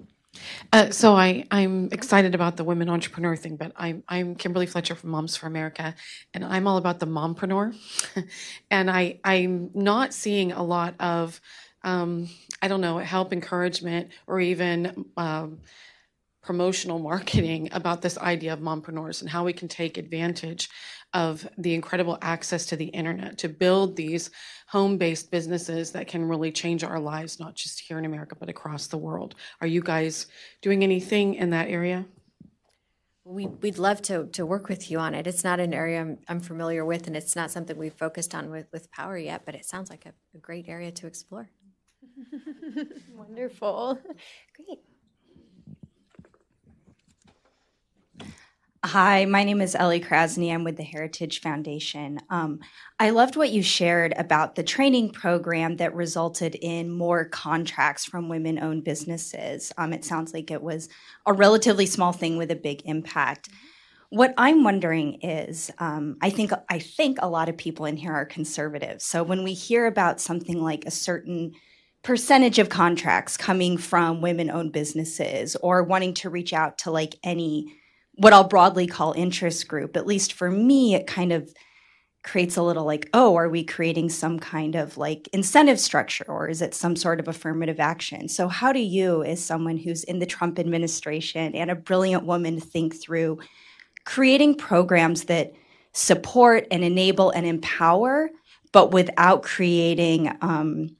Uh, 0.71 0.91
so 0.91 1.13
I, 1.13 1.45
I'm 1.51 1.89
excited 1.91 2.35
about 2.35 2.55
the 2.55 2.63
women 2.63 2.89
entrepreneur 2.89 3.35
thing, 3.35 3.57
but 3.57 3.73
I'm, 3.75 4.01
I'm 4.07 4.35
Kimberly 4.35 4.65
Fletcher 4.65 4.95
from 4.95 5.09
Moms 5.09 5.35
for 5.35 5.47
America, 5.47 5.93
and 6.33 6.45
I'm 6.45 6.67
all 6.67 6.77
about 6.77 6.99
the 6.99 7.05
mompreneur. 7.05 7.75
and 8.71 8.89
I, 8.89 9.19
I'm 9.25 9.71
not 9.73 10.13
seeing 10.13 10.53
a 10.53 10.63
lot 10.63 10.95
of, 11.01 11.41
um, 11.83 12.29
I 12.61 12.69
don't 12.69 12.79
know, 12.79 12.97
help, 12.99 13.33
encouragement, 13.33 14.11
or 14.25 14.39
even 14.39 15.05
um, 15.17 15.59
promotional 16.41 16.99
marketing 16.99 17.67
about 17.73 18.01
this 18.01 18.17
idea 18.17 18.53
of 18.53 18.59
mompreneurs 18.59 19.21
and 19.21 19.29
how 19.29 19.43
we 19.43 19.53
can 19.53 19.67
take 19.67 19.97
advantage 19.97 20.69
of 21.13 21.47
the 21.57 21.73
incredible 21.73 22.17
access 22.21 22.65
to 22.67 22.75
the 22.75 22.85
internet 22.85 23.37
to 23.39 23.49
build 23.49 23.95
these 23.95 24.29
home 24.67 24.97
based 24.97 25.31
businesses 25.31 25.91
that 25.91 26.07
can 26.07 26.23
really 26.23 26.51
change 26.51 26.83
our 26.83 26.99
lives, 26.99 27.39
not 27.39 27.55
just 27.55 27.81
here 27.81 27.99
in 27.99 28.05
America, 28.05 28.35
but 28.39 28.49
across 28.49 28.87
the 28.87 28.97
world. 28.97 29.35
Are 29.59 29.67
you 29.67 29.81
guys 29.81 30.27
doing 30.61 30.83
anything 30.83 31.35
in 31.35 31.49
that 31.49 31.67
area? 31.67 32.05
We, 33.23 33.45
would 33.47 33.77
love 33.77 34.01
to, 34.03 34.27
to 34.27 34.45
work 34.45 34.67
with 34.67 34.89
you 34.89 34.99
on 34.99 35.13
it. 35.13 35.27
It's 35.27 35.43
not 35.43 35.59
an 35.59 35.73
area 35.73 36.01
I'm, 36.01 36.17
I'm, 36.27 36.39
familiar 36.39 36.83
with, 36.83 37.05
and 37.07 37.15
it's 37.15 37.35
not 37.35 37.51
something 37.51 37.77
we've 37.77 37.93
focused 37.93 38.33
on 38.33 38.49
with, 38.49 38.67
with 38.73 38.91
Power 38.91 39.17
yet, 39.17 39.43
but 39.45 39.53
it 39.53 39.65
sounds 39.65 39.89
like 39.89 40.05
a, 40.05 40.13
a 40.33 40.39
great 40.39 40.67
area 40.67 40.91
to 40.91 41.07
explore. 41.07 41.49
Wonderful. 43.15 43.99
Great. 44.55 44.79
Hi, 48.83 49.25
my 49.25 49.43
name 49.43 49.61
is 49.61 49.75
Ellie 49.75 50.01
Krasny. 50.01 50.51
I'm 50.51 50.63
with 50.63 50.75
the 50.75 50.81
Heritage 50.81 51.41
Foundation. 51.41 52.19
Um, 52.31 52.61
I 52.99 53.11
loved 53.11 53.35
what 53.35 53.51
you 53.51 53.61
shared 53.61 54.11
about 54.17 54.55
the 54.55 54.63
training 54.63 55.11
program 55.11 55.77
that 55.77 55.93
resulted 55.93 56.55
in 56.55 56.89
more 56.89 57.25
contracts 57.25 58.05
from 58.05 58.27
women 58.27 58.57
owned 58.57 58.83
businesses. 58.83 59.71
Um, 59.77 59.93
it 59.93 60.03
sounds 60.03 60.33
like 60.33 60.49
it 60.49 60.63
was 60.63 60.89
a 61.27 61.33
relatively 61.33 61.85
small 61.85 62.11
thing 62.11 62.37
with 62.37 62.49
a 62.49 62.55
big 62.55 62.81
impact. 62.85 63.49
What 64.09 64.33
I'm 64.35 64.63
wondering 64.63 65.21
is, 65.21 65.69
um, 65.77 66.17
I 66.19 66.31
think 66.31 66.51
I 66.67 66.79
think 66.79 67.19
a 67.21 67.29
lot 67.29 67.49
of 67.49 67.57
people 67.57 67.85
in 67.85 67.97
here 67.97 68.13
are 68.13 68.25
conservative. 68.25 68.99
So 69.03 69.21
when 69.21 69.43
we 69.43 69.53
hear 69.53 69.85
about 69.85 70.19
something 70.19 70.59
like 70.59 70.85
a 70.85 70.91
certain 70.91 71.51
percentage 72.01 72.57
of 72.57 72.69
contracts 72.69 73.37
coming 73.37 73.77
from 73.77 74.21
women-owned 74.21 74.71
businesses, 74.73 75.55
or 75.57 75.83
wanting 75.83 76.15
to 76.15 76.31
reach 76.31 76.51
out 76.51 76.79
to 76.79 76.89
like 76.89 77.13
any 77.23 77.75
what 78.15 78.33
I'll 78.33 78.47
broadly 78.47 78.87
call 78.87 79.13
interest 79.13 79.67
group, 79.67 79.95
at 79.95 80.07
least 80.07 80.33
for 80.33 80.51
me, 80.51 80.95
it 80.95 81.07
kind 81.07 81.31
of 81.31 81.51
creates 82.23 82.55
a 82.55 82.61
little 82.61 82.85
like, 82.85 83.09
oh, 83.13 83.35
are 83.35 83.49
we 83.49 83.63
creating 83.63 84.09
some 84.09 84.37
kind 84.39 84.75
of 84.75 84.97
like 84.97 85.27
incentive 85.33 85.79
structure 85.79 86.25
or 86.27 86.47
is 86.47 86.61
it 86.61 86.75
some 86.75 86.95
sort 86.95 87.19
of 87.19 87.27
affirmative 87.27 87.79
action? 87.79 88.27
So, 88.27 88.47
how 88.47 88.71
do 88.71 88.79
you, 88.79 89.23
as 89.23 89.43
someone 89.43 89.77
who's 89.77 90.03
in 90.03 90.19
the 90.19 90.25
Trump 90.25 90.59
administration 90.59 91.55
and 91.55 91.71
a 91.71 91.75
brilliant 91.75 92.25
woman, 92.25 92.59
think 92.59 92.95
through 93.01 93.39
creating 94.05 94.55
programs 94.55 95.25
that 95.25 95.53
support 95.93 96.67
and 96.71 96.83
enable 96.83 97.31
and 97.31 97.45
empower, 97.45 98.29
but 98.71 98.91
without 98.91 99.43
creating 99.43 100.31
um, 100.41 100.95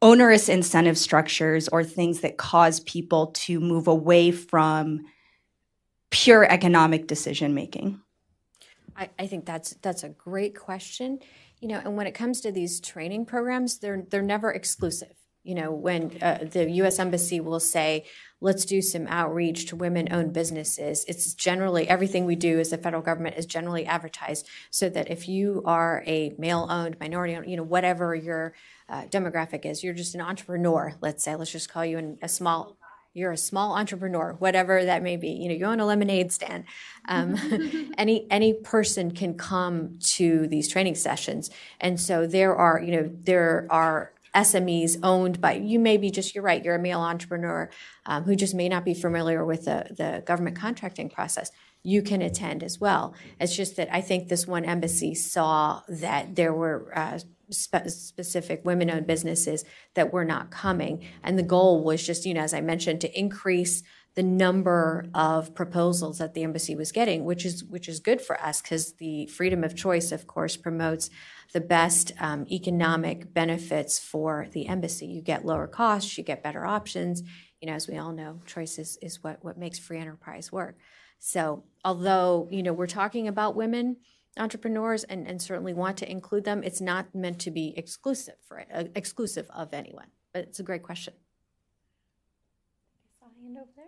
onerous 0.00 0.48
incentive 0.48 0.98
structures 0.98 1.68
or 1.68 1.84
things 1.84 2.20
that 2.20 2.38
cause 2.38 2.80
people 2.80 3.28
to 3.28 3.60
move 3.60 3.86
away 3.86 4.30
from 4.30 5.00
pure 6.12 6.44
economic 6.44 7.08
decision 7.08 7.54
making? 7.54 8.00
I, 8.96 9.08
I 9.18 9.26
think 9.26 9.44
that's 9.44 9.70
that's 9.82 10.04
a 10.04 10.10
great 10.10 10.56
question. 10.56 11.18
You 11.60 11.68
know, 11.68 11.80
and 11.84 11.96
when 11.96 12.06
it 12.06 12.12
comes 12.12 12.40
to 12.42 12.52
these 12.52 12.80
training 12.80 13.26
programs, 13.26 13.78
they're 13.78 14.04
they're 14.08 14.22
never 14.22 14.52
exclusive. 14.52 15.14
You 15.42 15.56
know, 15.56 15.72
when 15.72 16.22
uh, 16.22 16.46
the 16.48 16.70
U.S. 16.70 17.00
Embassy 17.00 17.40
will 17.40 17.58
say, 17.58 18.04
let's 18.40 18.64
do 18.64 18.80
some 18.80 19.08
outreach 19.08 19.66
to 19.66 19.76
women 19.76 20.06
owned 20.12 20.32
businesses. 20.32 21.04
It's 21.08 21.34
generally 21.34 21.88
everything 21.88 22.26
we 22.26 22.36
do 22.36 22.60
as 22.60 22.70
the 22.70 22.78
federal 22.78 23.02
government 23.02 23.36
is 23.36 23.46
generally 23.46 23.84
advertised 23.84 24.46
so 24.70 24.88
that 24.90 25.10
if 25.10 25.28
you 25.28 25.62
are 25.64 26.04
a 26.06 26.32
male 26.38 26.68
owned, 26.70 26.96
minority 27.00 27.34
owned, 27.34 27.50
you 27.50 27.56
know, 27.56 27.64
whatever 27.64 28.14
your 28.14 28.54
uh, 28.88 29.02
demographic 29.06 29.64
is, 29.64 29.82
you're 29.82 29.94
just 29.94 30.14
an 30.14 30.20
entrepreneur, 30.20 30.94
let's 31.00 31.24
say, 31.24 31.34
let's 31.34 31.50
just 31.50 31.68
call 31.68 31.84
you 31.84 31.98
an, 31.98 32.18
a 32.22 32.28
small 32.28 32.76
you're 33.14 33.32
a 33.32 33.36
small 33.36 33.76
entrepreneur, 33.76 34.34
whatever 34.38 34.84
that 34.84 35.02
may 35.02 35.16
be. 35.16 35.28
You 35.28 35.48
know, 35.48 35.54
you 35.54 35.64
own 35.66 35.80
a 35.80 35.86
lemonade 35.86 36.32
stand. 36.32 36.64
Um, 37.08 37.36
any 37.98 38.26
any 38.30 38.54
person 38.54 39.10
can 39.10 39.34
come 39.34 39.98
to 40.14 40.46
these 40.46 40.68
training 40.68 40.94
sessions, 40.94 41.50
and 41.80 42.00
so 42.00 42.26
there 42.26 42.54
are 42.54 42.80
you 42.80 42.92
know 42.92 43.10
there 43.24 43.66
are 43.70 44.12
SMEs 44.34 44.98
owned 45.02 45.40
by 45.40 45.54
you. 45.54 45.78
May 45.78 45.98
be 45.98 46.10
just 46.10 46.34
you're 46.34 46.44
right. 46.44 46.64
You're 46.64 46.76
a 46.76 46.80
male 46.80 47.00
entrepreneur 47.00 47.70
um, 48.06 48.24
who 48.24 48.34
just 48.34 48.54
may 48.54 48.68
not 48.68 48.84
be 48.84 48.94
familiar 48.94 49.44
with 49.44 49.66
the 49.66 49.86
the 49.90 50.22
government 50.26 50.56
contracting 50.56 51.10
process. 51.10 51.50
You 51.82 52.02
can 52.02 52.22
attend 52.22 52.62
as 52.62 52.80
well. 52.80 53.14
It's 53.40 53.56
just 53.56 53.76
that 53.76 53.88
I 53.92 54.00
think 54.00 54.28
this 54.28 54.46
one 54.46 54.64
embassy 54.64 55.14
saw 55.14 55.82
that 55.88 56.36
there 56.36 56.54
were 56.54 56.92
uh, 56.94 57.18
spe- 57.50 57.88
specific 57.88 58.64
women 58.64 58.90
owned 58.90 59.06
businesses 59.06 59.64
that 59.94 60.12
were 60.12 60.24
not 60.24 60.50
coming. 60.50 61.04
And 61.22 61.38
the 61.38 61.42
goal 61.42 61.82
was 61.82 62.04
just, 62.06 62.24
you 62.24 62.34
know, 62.34 62.42
as 62.42 62.54
I 62.54 62.60
mentioned, 62.60 63.00
to 63.00 63.18
increase 63.18 63.82
the 64.14 64.22
number 64.22 65.06
of 65.14 65.54
proposals 65.54 66.18
that 66.18 66.34
the 66.34 66.42
embassy 66.42 66.74
was 66.74 66.92
getting, 66.92 67.24
which 67.24 67.46
is 67.46 67.64
which 67.64 67.88
is 67.88 67.98
good 67.98 68.20
for 68.20 68.38
us 68.42 68.60
because 68.60 68.94
the 68.94 69.26
freedom 69.26 69.64
of 69.64 69.74
choice, 69.74 70.12
of 70.12 70.26
course, 70.26 70.56
promotes 70.56 71.08
the 71.54 71.60
best 71.60 72.12
um, 72.20 72.46
economic 72.50 73.32
benefits 73.32 73.98
for 73.98 74.48
the 74.52 74.66
embassy. 74.66 75.06
You 75.06 75.22
get 75.22 75.46
lower 75.46 75.66
costs, 75.66 76.18
you 76.18 76.24
get 76.24 76.42
better 76.42 76.66
options. 76.66 77.22
You 77.60 77.68
know, 77.68 77.74
as 77.74 77.88
we 77.88 77.96
all 77.96 78.12
know, 78.12 78.40
choice 78.44 78.78
is, 78.78 78.98
is 79.00 79.22
what 79.22 79.42
what 79.42 79.56
makes 79.56 79.78
free 79.78 79.98
enterprise 79.98 80.52
work. 80.52 80.76
So, 81.24 81.62
although 81.84 82.48
you 82.50 82.64
know 82.64 82.72
we're 82.72 82.88
talking 82.88 83.28
about 83.28 83.54
women 83.54 83.98
entrepreneurs 84.38 85.04
and, 85.04 85.26
and 85.26 85.40
certainly 85.40 85.74
want 85.74 85.96
to 85.98 86.10
include 86.10 86.44
them. 86.44 86.62
It's 86.62 86.80
not 86.80 87.14
meant 87.14 87.38
to 87.40 87.50
be 87.50 87.74
exclusive 87.76 88.34
for 88.46 88.64
uh, 88.74 88.84
exclusive 88.94 89.46
of 89.50 89.74
anyone. 89.74 90.06
But 90.32 90.44
it's 90.44 90.60
a 90.60 90.62
great 90.62 90.82
question. 90.82 91.14
hand 93.42 93.58
over 93.58 93.70
there. 93.76 93.84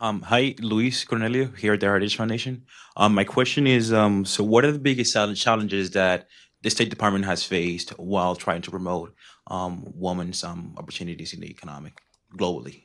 Um, 0.00 0.22
hi, 0.22 0.54
Luis 0.60 1.04
Cornelio 1.04 1.56
here 1.56 1.74
at 1.74 1.80
the 1.80 1.86
Heritage 1.86 2.16
Foundation. 2.16 2.64
Um, 2.96 3.14
my 3.14 3.24
question 3.24 3.66
is, 3.66 3.92
um, 3.92 4.24
so 4.24 4.42
what 4.42 4.64
are 4.64 4.72
the 4.72 4.78
biggest 4.78 5.14
challenges 5.36 5.90
that 5.90 6.28
the 6.62 6.70
State 6.70 6.90
Department 6.90 7.26
has 7.26 7.44
faced 7.44 7.90
while 7.90 8.34
trying 8.34 8.62
to 8.62 8.70
promote 8.70 9.14
um, 9.46 9.84
women's 9.94 10.42
um, 10.42 10.74
opportunities 10.78 11.32
in 11.34 11.40
the 11.40 11.50
economic 11.50 12.00
globally? 12.36 12.83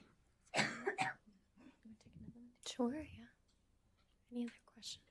Sure. 2.80 2.94
Any 4.32 4.44
other 4.44 4.52
questions? 4.74 5.04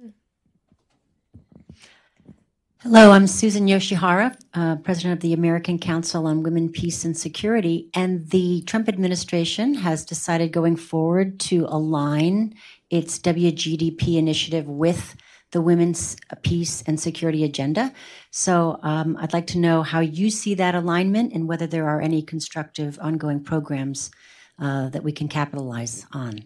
Hmm. 0.00 0.08
Hello, 2.80 3.12
I'm 3.12 3.28
Susan 3.28 3.68
Yoshihara, 3.68 4.34
uh, 4.54 4.74
president 4.82 5.12
of 5.12 5.20
the 5.20 5.32
American 5.32 5.78
Council 5.78 6.26
on 6.26 6.42
Women, 6.42 6.68
Peace, 6.68 7.04
and 7.04 7.16
Security. 7.16 7.90
And 7.94 8.28
the 8.30 8.62
Trump 8.62 8.88
administration 8.88 9.74
has 9.74 10.04
decided 10.04 10.50
going 10.50 10.74
forward 10.74 11.38
to 11.40 11.66
align 11.68 12.56
its 12.90 13.16
WGDP 13.20 14.16
initiative 14.16 14.66
with 14.66 15.14
the 15.52 15.60
Women's 15.60 16.16
Peace 16.42 16.82
and 16.88 16.98
Security 16.98 17.44
Agenda. 17.44 17.92
So 18.32 18.80
um, 18.82 19.16
I'd 19.20 19.32
like 19.32 19.46
to 19.48 19.58
know 19.58 19.84
how 19.84 20.00
you 20.00 20.28
see 20.28 20.54
that 20.54 20.74
alignment 20.74 21.32
and 21.34 21.46
whether 21.46 21.68
there 21.68 21.88
are 21.88 22.00
any 22.00 22.20
constructive 22.20 22.98
ongoing 23.00 23.44
programs 23.44 24.10
uh, 24.58 24.88
that 24.88 25.02
we 25.02 25.12
can 25.12 25.28
capitalize 25.28 26.06
on. 26.12 26.44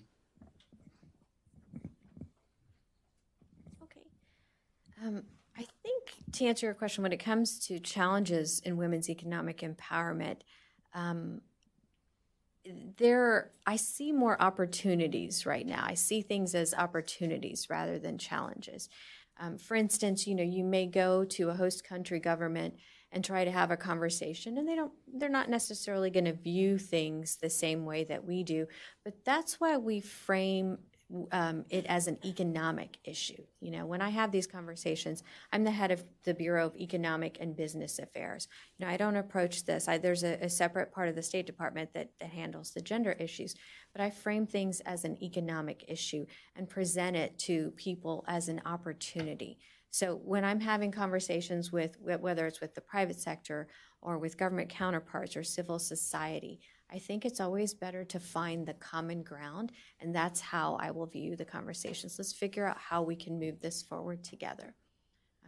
Um, 5.04 5.24
I 5.56 5.66
think 5.82 6.10
to 6.32 6.44
answer 6.44 6.66
your 6.66 6.74
question, 6.74 7.02
when 7.02 7.12
it 7.12 7.18
comes 7.18 7.58
to 7.66 7.80
challenges 7.80 8.60
in 8.60 8.76
women's 8.76 9.10
economic 9.10 9.60
empowerment, 9.60 10.36
um, 10.94 11.40
there 12.96 13.50
I 13.66 13.74
see 13.76 14.12
more 14.12 14.40
opportunities 14.40 15.44
right 15.44 15.66
now. 15.66 15.82
I 15.84 15.94
see 15.94 16.22
things 16.22 16.54
as 16.54 16.74
opportunities 16.74 17.68
rather 17.68 17.98
than 17.98 18.18
challenges. 18.18 18.88
Um, 19.40 19.58
for 19.58 19.74
instance, 19.74 20.26
you 20.26 20.36
know, 20.36 20.44
you 20.44 20.62
may 20.62 20.86
go 20.86 21.24
to 21.24 21.50
a 21.50 21.54
host 21.54 21.82
country 21.82 22.20
government 22.20 22.74
and 23.12 23.24
try 23.24 23.44
to 23.44 23.50
have 23.50 23.70
a 23.70 23.76
conversation 23.76 24.58
and 24.58 24.68
they 24.68 24.74
don't 24.74 24.92
they're 25.14 25.28
not 25.28 25.48
necessarily 25.48 26.10
going 26.10 26.24
to 26.24 26.32
view 26.32 26.78
things 26.78 27.36
the 27.36 27.50
same 27.50 27.84
way 27.84 28.04
that 28.04 28.24
we 28.24 28.42
do 28.42 28.66
but 29.04 29.24
that's 29.24 29.60
why 29.60 29.76
we 29.76 30.00
frame 30.00 30.78
um, 31.30 31.64
it 31.68 31.84
as 31.86 32.06
an 32.06 32.18
economic 32.24 32.98
issue. 33.04 33.42
You 33.60 33.70
know, 33.70 33.86
when 33.86 34.00
I 34.00 34.08
have 34.08 34.32
these 34.32 34.46
conversations, 34.46 35.22
I'm 35.52 35.64
the 35.64 35.70
head 35.70 35.90
of 35.90 36.04
the 36.24 36.34
Bureau 36.34 36.66
of 36.66 36.76
Economic 36.76 37.38
and 37.40 37.56
Business 37.56 37.98
Affairs. 37.98 38.48
You 38.78 38.86
know, 38.86 38.92
I 38.92 38.96
don't 38.96 39.16
approach 39.16 39.64
this. 39.64 39.88
I, 39.88 39.98
there's 39.98 40.24
a, 40.24 40.38
a, 40.42 40.48
separate 40.48 40.92
part 40.92 41.08
of 41.08 41.14
the 41.14 41.22
State 41.22 41.46
Department 41.46 41.92
that, 41.94 42.10
that 42.20 42.30
handles 42.30 42.70
the 42.70 42.80
gender 42.80 43.12
issues, 43.12 43.54
but 43.92 44.00
I 44.00 44.10
frame 44.10 44.46
things 44.46 44.80
as 44.80 45.04
an 45.04 45.22
economic 45.22 45.84
issue 45.88 46.26
and 46.56 46.68
present 46.68 47.16
it 47.16 47.38
to 47.40 47.72
people 47.72 48.24
as 48.26 48.48
an 48.48 48.62
opportunity. 48.64 49.58
So 49.92 50.14
when 50.24 50.42
I'm 50.42 50.58
having 50.58 50.90
conversations 50.90 51.70
with 51.70 51.98
whether 52.00 52.46
it's 52.46 52.62
with 52.62 52.74
the 52.74 52.80
private 52.80 53.20
sector 53.20 53.68
or 54.00 54.18
with 54.18 54.38
government 54.38 54.70
counterparts 54.70 55.36
or 55.36 55.44
civil 55.44 55.78
society, 55.78 56.60
I 56.90 56.98
think 56.98 57.26
it's 57.26 57.40
always 57.40 57.74
better 57.74 58.02
to 58.02 58.18
find 58.18 58.66
the 58.66 58.72
common 58.74 59.22
ground, 59.22 59.72
and 60.00 60.14
that's 60.14 60.40
how 60.40 60.76
I 60.80 60.90
will 60.90 61.06
view 61.06 61.36
the 61.36 61.44
conversations. 61.44 62.16
Let's 62.18 62.32
figure 62.32 62.66
out 62.66 62.78
how 62.78 63.02
we 63.02 63.14
can 63.14 63.38
move 63.38 63.60
this 63.60 63.82
forward 63.82 64.24
together. 64.24 64.74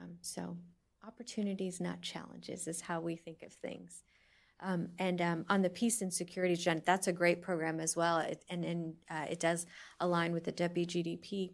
Um, 0.01 0.17
so, 0.21 0.59
opportunities, 1.07 1.81
not 1.81 2.03
challenges, 2.03 2.67
is 2.67 2.83
how 2.83 3.01
we 3.01 3.17
think 3.17 3.43
of 3.43 3.53
things. 3.53 4.03
Um, 4.61 4.89
and 4.99 5.21
um, 5.23 5.45
on 5.49 5.63
the 5.63 5.71
peace 5.71 6.03
and 6.03 6.13
security 6.13 6.55
agenda, 6.55 6.83
that's 6.85 7.09
a 7.09 7.13
great 7.13 7.41
program 7.41 7.81
as 7.81 7.97
well, 7.97 8.19
it, 8.19 8.45
and, 8.51 8.65
and 8.65 8.95
uh, 9.11 9.27
it 9.31 9.41
does 9.41 9.67
align 10.01 10.33
with 10.33 10.45
the 10.45 10.53
WGDP. 10.53 11.53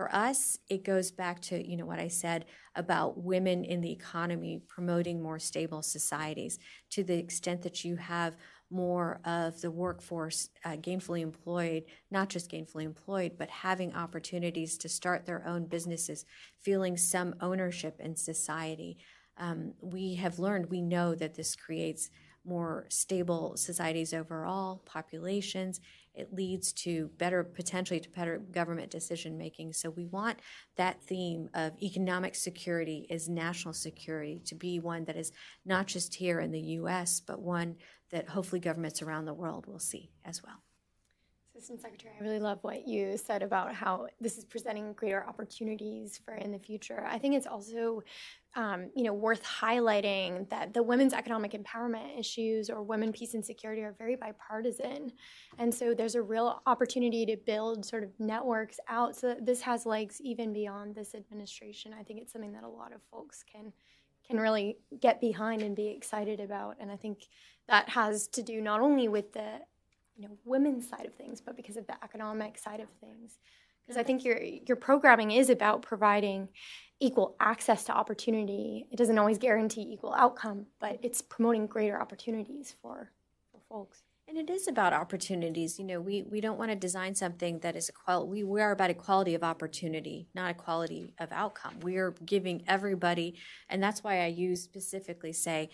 For 0.00 0.14
us, 0.14 0.58
it 0.70 0.82
goes 0.82 1.10
back 1.10 1.40
to 1.42 1.68
you 1.68 1.76
know 1.76 1.84
what 1.84 1.98
I 1.98 2.08
said 2.08 2.46
about 2.74 3.22
women 3.22 3.64
in 3.64 3.82
the 3.82 3.92
economy 3.92 4.62
promoting 4.66 5.20
more 5.20 5.38
stable 5.38 5.82
societies. 5.82 6.58
To 6.92 7.04
the 7.04 7.18
extent 7.18 7.60
that 7.64 7.84
you 7.84 7.96
have 7.96 8.38
more 8.70 9.20
of 9.26 9.60
the 9.60 9.70
workforce 9.70 10.48
uh, 10.64 10.76
gainfully 10.76 11.20
employed, 11.20 11.84
not 12.10 12.30
just 12.30 12.50
gainfully 12.50 12.84
employed, 12.84 13.32
but 13.36 13.50
having 13.50 13.94
opportunities 13.94 14.78
to 14.78 14.88
start 14.88 15.26
their 15.26 15.46
own 15.46 15.66
businesses, 15.66 16.24
feeling 16.58 16.96
some 16.96 17.34
ownership 17.42 18.00
in 18.00 18.16
society. 18.16 18.96
Um, 19.36 19.74
we 19.82 20.14
have 20.14 20.38
learned, 20.38 20.70
we 20.70 20.80
know 20.80 21.14
that 21.14 21.34
this 21.34 21.54
creates 21.54 22.08
more 22.42 22.86
stable 22.88 23.54
societies 23.58 24.14
overall, 24.14 24.82
populations. 24.86 25.80
It 26.14 26.34
leads 26.34 26.72
to 26.72 27.10
better, 27.18 27.44
potentially 27.44 28.00
to 28.00 28.10
better 28.10 28.38
government 28.38 28.90
decision 28.90 29.38
making. 29.38 29.72
So 29.72 29.90
we 29.90 30.06
want 30.06 30.40
that 30.76 31.02
theme 31.02 31.48
of 31.54 31.72
economic 31.82 32.34
security 32.34 33.06
is 33.08 33.28
national 33.28 33.74
security 33.74 34.40
to 34.46 34.54
be 34.54 34.80
one 34.80 35.04
that 35.04 35.16
is 35.16 35.32
not 35.64 35.86
just 35.86 36.14
here 36.14 36.40
in 36.40 36.50
the 36.50 36.60
U.S., 36.60 37.20
but 37.20 37.40
one 37.40 37.76
that 38.10 38.28
hopefully 38.28 38.60
governments 38.60 39.02
around 39.02 39.24
the 39.24 39.34
world 39.34 39.66
will 39.66 39.78
see 39.78 40.10
as 40.24 40.42
well. 40.42 40.62
Assistant 41.60 41.82
Secretary, 41.82 42.14
I 42.18 42.22
really 42.22 42.38
love 42.38 42.58
what 42.62 42.88
you 42.88 43.18
said 43.18 43.42
about 43.42 43.74
how 43.74 44.06
this 44.18 44.38
is 44.38 44.46
presenting 44.46 44.94
greater 44.94 45.22
opportunities 45.28 46.18
for 46.24 46.32
in 46.32 46.52
the 46.52 46.58
future. 46.58 47.04
I 47.06 47.18
think 47.18 47.34
it's 47.34 47.46
also, 47.46 48.02
um, 48.56 48.88
you 48.96 49.04
know, 49.04 49.12
worth 49.12 49.44
highlighting 49.44 50.48
that 50.48 50.72
the 50.72 50.82
women's 50.82 51.12
economic 51.12 51.52
empowerment 51.52 52.18
issues 52.18 52.70
or 52.70 52.82
women 52.82 53.12
peace 53.12 53.34
and 53.34 53.44
security 53.44 53.82
are 53.82 53.94
very 53.98 54.16
bipartisan, 54.16 55.12
and 55.58 55.74
so 55.74 55.92
there's 55.92 56.14
a 56.14 56.22
real 56.22 56.62
opportunity 56.64 57.26
to 57.26 57.36
build 57.36 57.84
sort 57.84 58.04
of 58.04 58.10
networks 58.18 58.80
out 58.88 59.14
so 59.14 59.28
that 59.28 59.44
this 59.44 59.60
has 59.60 59.84
legs 59.84 60.18
even 60.22 60.54
beyond 60.54 60.94
this 60.94 61.14
administration. 61.14 61.92
I 61.92 62.04
think 62.04 62.22
it's 62.22 62.32
something 62.32 62.52
that 62.52 62.64
a 62.64 62.68
lot 62.68 62.94
of 62.94 63.02
folks 63.10 63.44
can 63.44 63.74
can 64.26 64.38
really 64.38 64.78
get 65.00 65.20
behind 65.20 65.60
and 65.60 65.76
be 65.76 65.88
excited 65.88 66.40
about, 66.40 66.76
and 66.80 66.90
I 66.90 66.96
think 66.96 67.28
that 67.68 67.90
has 67.90 68.28
to 68.28 68.42
do 68.42 68.62
not 68.62 68.80
only 68.80 69.08
with 69.08 69.34
the 69.34 69.60
you 70.20 70.28
know 70.28 70.36
women's 70.44 70.88
side 70.88 71.06
of 71.06 71.14
things, 71.14 71.40
but 71.40 71.56
because 71.56 71.76
of 71.76 71.86
the 71.86 71.94
economic 72.04 72.58
side 72.58 72.80
of 72.80 72.88
things. 73.00 73.38
Because 73.82 73.96
I 73.96 74.02
think 74.02 74.24
your 74.24 74.40
your 74.42 74.76
programming 74.76 75.30
is 75.30 75.48
about 75.48 75.82
providing 75.82 76.48
equal 77.00 77.36
access 77.40 77.84
to 77.84 77.92
opportunity. 77.92 78.86
It 78.92 78.96
doesn't 78.96 79.18
always 79.18 79.38
guarantee 79.38 79.82
equal 79.90 80.14
outcome, 80.14 80.66
but 80.78 80.98
it's 81.02 81.22
promoting 81.22 81.66
greater 81.66 82.00
opportunities 82.00 82.74
for 82.82 83.10
for 83.50 83.60
folks. 83.68 84.02
And 84.28 84.38
it 84.38 84.48
is 84.48 84.68
about 84.68 84.92
opportunities. 84.92 85.76
You 85.76 85.84
know, 85.86 86.00
we, 86.00 86.22
we 86.22 86.40
don't 86.40 86.56
want 86.56 86.70
to 86.70 86.76
design 86.76 87.16
something 87.16 87.58
that 87.60 87.74
is 87.74 87.90
equal. 87.90 88.28
We, 88.28 88.44
we 88.44 88.60
are 88.60 88.70
about 88.70 88.88
equality 88.90 89.34
of 89.34 89.42
opportunity, 89.42 90.28
not 90.36 90.52
equality 90.52 91.14
of 91.18 91.32
outcome. 91.32 91.80
We 91.80 91.96
are 91.96 92.14
giving 92.24 92.62
everybody, 92.68 93.34
and 93.68 93.82
that's 93.82 94.04
why 94.04 94.22
I 94.22 94.26
use 94.26 94.62
specifically 94.62 95.32
say 95.32 95.70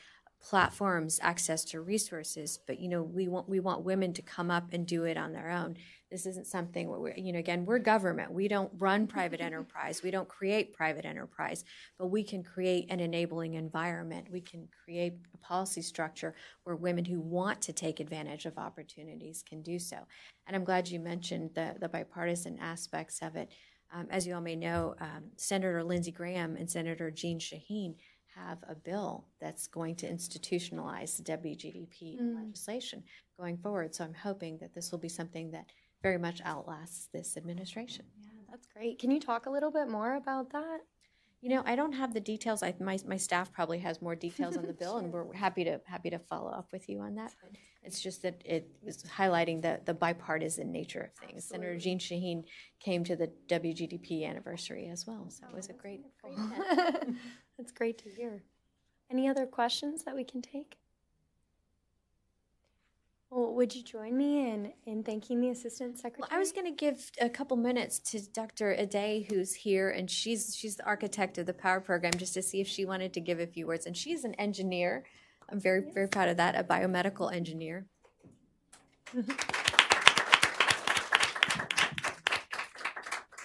platforms 0.48 1.18
access 1.22 1.64
to 1.64 1.80
resources. 1.80 2.60
But 2.68 2.78
you 2.78 2.88
know, 2.88 3.02
we 3.02 3.26
want 3.26 3.48
we 3.48 3.58
want 3.58 3.84
women 3.84 4.12
to 4.12 4.22
come 4.22 4.48
up 4.50 4.72
and 4.72 4.86
do 4.86 5.04
it 5.04 5.16
on 5.16 5.32
their 5.32 5.50
own. 5.50 5.76
This 6.08 6.24
isn't 6.24 6.46
something 6.46 6.88
where 6.88 7.00
we're, 7.00 7.16
you 7.16 7.32
know, 7.32 7.40
again, 7.40 7.64
we're 7.64 7.80
government. 7.80 8.32
We 8.32 8.46
don't 8.46 8.70
run 8.78 9.08
private 9.08 9.40
enterprise. 9.48 10.04
We 10.04 10.12
don't 10.12 10.28
create 10.28 10.72
private 10.72 11.04
enterprise, 11.04 11.64
but 11.98 12.06
we 12.06 12.22
can 12.22 12.44
create 12.44 12.86
an 12.90 13.00
enabling 13.00 13.54
environment. 13.54 14.28
We 14.30 14.40
can 14.40 14.68
create 14.84 15.14
a 15.34 15.38
policy 15.38 15.82
structure 15.82 16.36
where 16.62 16.76
women 16.76 17.04
who 17.04 17.20
want 17.20 17.60
to 17.62 17.72
take 17.72 17.98
advantage 17.98 18.46
of 18.46 18.56
opportunities 18.56 19.42
can 19.42 19.62
do 19.62 19.80
so. 19.80 19.96
And 20.46 20.54
I'm 20.54 20.64
glad 20.64 20.88
you 20.88 21.00
mentioned 21.00 21.50
the, 21.56 21.74
the 21.80 21.88
bipartisan 21.88 22.58
aspects 22.60 23.18
of 23.20 23.34
it. 23.34 23.50
Um, 23.92 24.06
as 24.10 24.26
you 24.26 24.34
all 24.34 24.40
may 24.40 24.56
know, 24.56 24.94
um, 25.00 25.24
Senator 25.36 25.82
Lindsey 25.82 26.12
Graham 26.12 26.56
and 26.56 26.70
Senator 26.70 27.10
Jeanne 27.10 27.38
Shaheen 27.40 27.96
have 28.36 28.58
a 28.68 28.74
bill 28.74 29.26
that's 29.40 29.66
going 29.66 29.94
to 29.96 30.10
institutionalize 30.10 31.16
the 31.16 31.22
WGDP 31.22 32.18
Mm. 32.20 32.36
legislation 32.36 33.02
going 33.38 33.56
forward. 33.56 33.94
So 33.94 34.04
I'm 34.04 34.14
hoping 34.14 34.58
that 34.58 34.74
this 34.74 34.90
will 34.92 34.98
be 34.98 35.08
something 35.08 35.50
that 35.52 35.66
very 36.02 36.18
much 36.18 36.40
outlasts 36.44 37.08
this 37.12 37.36
administration. 37.36 38.04
Yeah, 38.20 38.28
that's 38.50 38.66
great. 38.66 38.98
Can 38.98 39.10
you 39.10 39.20
talk 39.20 39.46
a 39.46 39.50
little 39.50 39.70
bit 39.70 39.88
more 39.88 40.16
about 40.16 40.50
that? 40.52 40.80
You 41.42 41.50
know, 41.50 41.62
I 41.66 41.76
don't 41.76 41.92
have 41.92 42.12
the 42.14 42.20
details. 42.20 42.62
I, 42.62 42.74
my, 42.80 42.98
my 43.06 43.16
staff 43.16 43.52
probably 43.52 43.78
has 43.80 44.02
more 44.02 44.14
details 44.16 44.56
on 44.56 44.66
the 44.66 44.72
bill, 44.80 44.98
and 44.98 45.12
we're 45.12 45.32
happy 45.34 45.64
to 45.64 45.80
happy 45.84 46.10
to 46.10 46.18
follow 46.18 46.50
up 46.50 46.72
with 46.72 46.88
you 46.88 47.00
on 47.00 47.14
that. 47.16 47.34
But 47.42 47.52
it's 47.82 48.00
just 48.00 48.22
that 48.22 48.40
it 48.44 48.68
was 48.82 49.02
highlighting 49.04 49.62
the 49.62 49.80
the 49.84 49.94
bipartisan 49.94 50.72
nature 50.72 51.12
of 51.12 51.28
things. 51.28 51.44
Senator 51.44 51.76
Jeanne 51.78 51.98
Shaheen 51.98 52.44
came 52.80 53.04
to 53.04 53.16
the 53.16 53.30
WGDP 53.48 54.26
anniversary 54.28 54.88
as 54.88 55.06
well, 55.06 55.26
so 55.28 55.46
it 55.48 55.54
was 55.54 55.68
a 55.68 55.74
great. 55.74 56.00
great 56.20 56.34
event. 56.34 57.16
That's 57.56 57.72
great 57.72 57.98
to 57.98 58.10
hear. 58.10 58.42
Any 59.10 59.28
other 59.28 59.46
questions 59.46 60.04
that 60.04 60.14
we 60.14 60.24
can 60.24 60.42
take? 60.42 60.76
Well, 63.30 63.54
would 63.54 63.74
you 63.74 63.82
join 63.82 64.16
me 64.16 64.48
in, 64.48 64.72
in 64.84 65.02
thanking 65.02 65.40
the 65.40 65.50
Assistant 65.50 65.98
Secretary? 65.98 66.28
Well, 66.30 66.36
I 66.36 66.38
was 66.38 66.52
going 66.52 66.66
to 66.66 66.72
give 66.72 67.10
a 67.20 67.28
couple 67.28 67.56
minutes 67.56 67.98
to 68.10 68.20
Dr. 68.32 68.72
Ade, 68.72 69.26
who's 69.28 69.52
here, 69.52 69.90
and 69.90 70.10
she's 70.10 70.56
she's 70.56 70.76
the 70.76 70.84
architect 70.84 71.36
of 71.38 71.46
the 71.46 71.52
Power 71.52 71.80
Program, 71.80 72.12
just 72.16 72.34
to 72.34 72.42
see 72.42 72.60
if 72.60 72.68
she 72.68 72.84
wanted 72.84 73.12
to 73.14 73.20
give 73.20 73.40
a 73.40 73.46
few 73.46 73.66
words. 73.66 73.86
And 73.86 73.96
she's 73.96 74.24
an 74.24 74.34
engineer. 74.34 75.04
I'm 75.48 75.60
very 75.60 75.82
very 75.92 76.08
proud 76.08 76.28
of 76.28 76.36
that, 76.36 76.54
a 76.54 76.62
biomedical 76.62 77.32
engineer. 77.32 77.86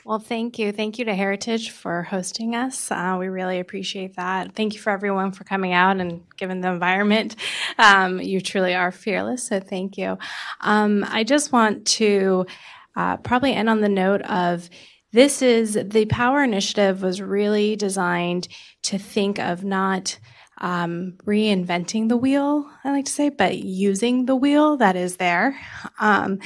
Well, 0.04 0.18
thank 0.18 0.58
you. 0.58 0.72
Thank 0.72 0.98
you 0.98 1.06
to 1.06 1.14
Heritage 1.14 1.70
for 1.70 2.02
hosting 2.02 2.56
us. 2.56 2.90
Uh, 2.90 3.18
we 3.20 3.28
really 3.28 3.60
appreciate 3.60 4.16
that. 4.16 4.56
Thank 4.56 4.74
you 4.74 4.80
for 4.80 4.90
everyone 4.90 5.32
for 5.32 5.44
coming 5.44 5.74
out 5.74 6.00
and 6.00 6.24
given 6.38 6.62
the 6.62 6.70
environment. 6.70 7.36
Um, 7.78 8.20
you 8.20 8.42
truly 8.42 8.74
are 8.74 8.92
fearless, 8.92 9.44
so 9.44 9.60
thank 9.60 10.00
you. 10.00 10.18
Um, 10.62 11.06
I 11.08 11.24
just 11.24 11.52
want 11.52 11.86
to 11.88 12.48
uh, 12.96 13.18
probably 13.18 13.54
end 13.54 13.70
on 13.70 13.82
the 13.82 13.90
note 13.90 14.24
of 14.24 14.70
this 15.14 15.42
is 15.44 15.78
the 15.84 16.06
Power 16.06 16.44
Initiative 16.44 17.04
was 17.04 17.22
really 17.22 17.76
designed 17.76 18.48
to 18.84 18.98
think 18.98 19.38
of 19.38 19.64
not 19.64 20.18
um, 20.62 21.16
reinventing 21.26 22.08
the 22.08 22.18
wheel, 22.18 22.70
I 22.84 22.92
like 22.92 23.06
to 23.06 23.12
say, 23.12 23.30
but 23.30 23.58
using 23.58 24.26
the 24.26 24.36
wheel 24.36 24.78
that 24.78 24.96
is 24.96 25.18
there. 25.18 25.60
Um, 26.00 26.40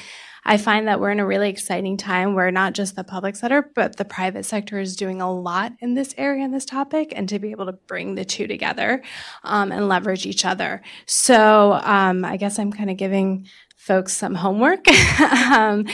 I 0.47 0.57
find 0.57 0.87
that 0.87 0.99
we're 0.99 1.09
in 1.09 1.19
a 1.19 1.25
really 1.25 1.49
exciting 1.49 1.97
time 1.97 2.35
where 2.35 2.51
not 2.51 2.73
just 2.73 2.95
the 2.95 3.03
public 3.03 3.35
sector, 3.35 3.71
but 3.73 3.95
the 3.97 4.05
private 4.05 4.45
sector 4.45 4.79
is 4.79 4.95
doing 4.95 5.19
a 5.19 5.33
lot 5.33 5.73
in 5.79 5.95
this 5.95 6.13
area 6.17 6.45
and 6.45 6.53
this 6.53 6.65
topic, 6.65 7.13
and 7.15 7.27
to 7.29 7.39
be 7.39 7.49
able 7.49 7.65
to 7.65 7.73
bring 7.73 8.13
the 8.13 8.23
two 8.23 8.45
together 8.45 9.01
um, 9.43 9.71
and 9.71 9.89
leverage 9.89 10.27
each 10.27 10.45
other. 10.45 10.83
So 11.07 11.73
um, 11.83 12.23
I 12.23 12.37
guess 12.37 12.59
I'm 12.59 12.71
kind 12.71 12.91
of 12.91 12.97
giving 12.97 13.47
folks 13.85 14.13
some 14.13 14.33
homework. 14.33 14.87
um, 15.51 15.85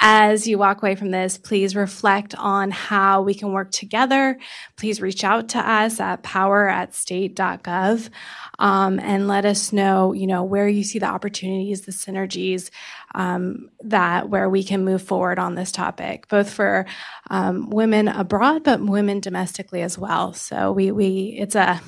as 0.00 0.46
you 0.46 0.58
walk 0.58 0.82
away 0.82 0.94
from 0.94 1.10
this, 1.10 1.38
please 1.38 1.74
reflect 1.74 2.34
on 2.34 2.70
how 2.70 3.22
we 3.22 3.32
can 3.32 3.52
work 3.52 3.70
together. 3.70 4.38
Please 4.76 5.00
reach 5.00 5.24
out 5.24 5.48
to 5.48 5.58
us 5.58 5.98
at 5.98 6.22
power 6.22 6.68
at 6.68 6.94
state.gov 6.94 8.10
um, 8.58 9.00
and 9.00 9.28
let 9.28 9.46
us 9.46 9.72
know, 9.72 10.12
you 10.12 10.26
know, 10.26 10.44
where 10.44 10.68
you 10.68 10.84
see 10.84 10.98
the 10.98 11.06
opportunities, 11.06 11.82
the 11.86 11.92
synergies 11.92 12.68
um, 13.14 13.70
that 13.80 14.28
where 14.28 14.50
we 14.50 14.62
can 14.62 14.84
move 14.84 15.00
forward 15.00 15.38
on 15.38 15.54
this 15.54 15.72
topic, 15.72 16.28
both 16.28 16.50
for 16.50 16.84
um, 17.30 17.70
women 17.70 18.08
abroad, 18.08 18.62
but 18.62 18.82
women 18.82 19.20
domestically 19.20 19.80
as 19.80 19.96
well. 19.96 20.34
So 20.34 20.72
we 20.72 20.92
we 20.92 21.36
it's 21.38 21.54
a 21.54 21.80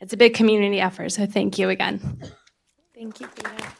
it's 0.00 0.12
a 0.12 0.16
big 0.16 0.34
community 0.34 0.80
effort. 0.80 1.10
So 1.10 1.26
thank 1.26 1.58
you 1.58 1.70
again. 1.70 2.20
Thank 2.94 3.20
you, 3.20 3.26
Frida. 3.26 3.78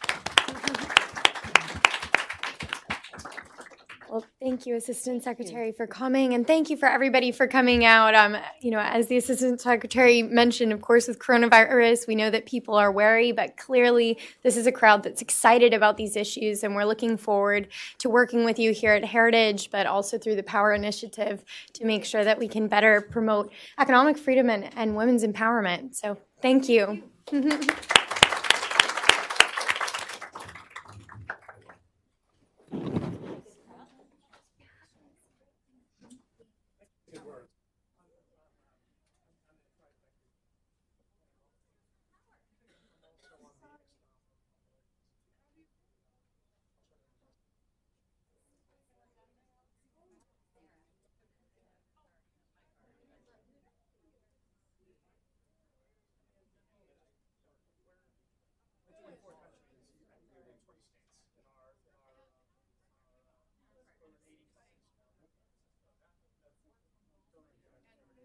Well, 4.11 4.24
thank 4.41 4.66
you, 4.66 4.76
Assistant 4.76 5.22
Secretary, 5.24 5.72
for 5.72 5.86
coming, 5.86 6.34
and 6.34 6.47
thank 6.47 6.70
you 6.70 6.76
for 6.76 6.89
everybody 6.89 7.32
for 7.32 7.47
coming 7.47 7.84
out. 7.84 8.14
Um, 8.14 8.36
you 8.61 8.70
know, 8.70 8.78
as 8.78 9.09
the 9.09 9.16
Assistant 9.16 9.61
Secretary 9.61 10.22
mentioned, 10.22 10.72
of 10.72 10.80
course, 10.80 11.09
with 11.09 11.18
coronavirus, 11.18 12.07
we 12.07 12.14
know 12.14 12.30
that 12.30 12.47
people 12.47 12.74
are 12.74 12.93
wary, 12.93 13.32
but 13.32 13.57
clearly, 13.57 14.18
this 14.43 14.57
is 14.57 14.66
a 14.66 14.72
crowd 14.72 15.03
that's 15.03 15.22
excited 15.22 15.74
about 15.74 15.97
these 15.97 16.16
issues, 16.16 16.62
and 16.62 16.74
we're 16.74 16.84
looking 16.84 17.16
forward 17.16 17.68
to 17.99 18.09
working 18.09 18.45
with 18.45 18.59
you 18.59 18.72
here 18.72 18.93
at 18.93 19.05
Heritage, 19.05 19.70
but 19.70 19.86
also 19.86 20.18
through 20.18 20.36
the 20.36 20.43
Power 20.43 20.72
Initiative 20.72 21.45
to 21.74 21.84
make 21.84 22.05
sure 22.05 22.24
that 22.24 22.39
we 22.39 22.49
can 22.49 22.68
better 22.68 23.01
promote 23.01 23.53
economic 23.78 24.16
freedom 24.16 24.51
and, 24.51 24.70
and 24.76 24.97
women's 24.97 25.24
empowerment. 25.24 25.95
So, 25.97 26.16
thank 26.41 26.68
you. 26.68 27.03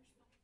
There's 0.03 0.27
five. 0.39 0.42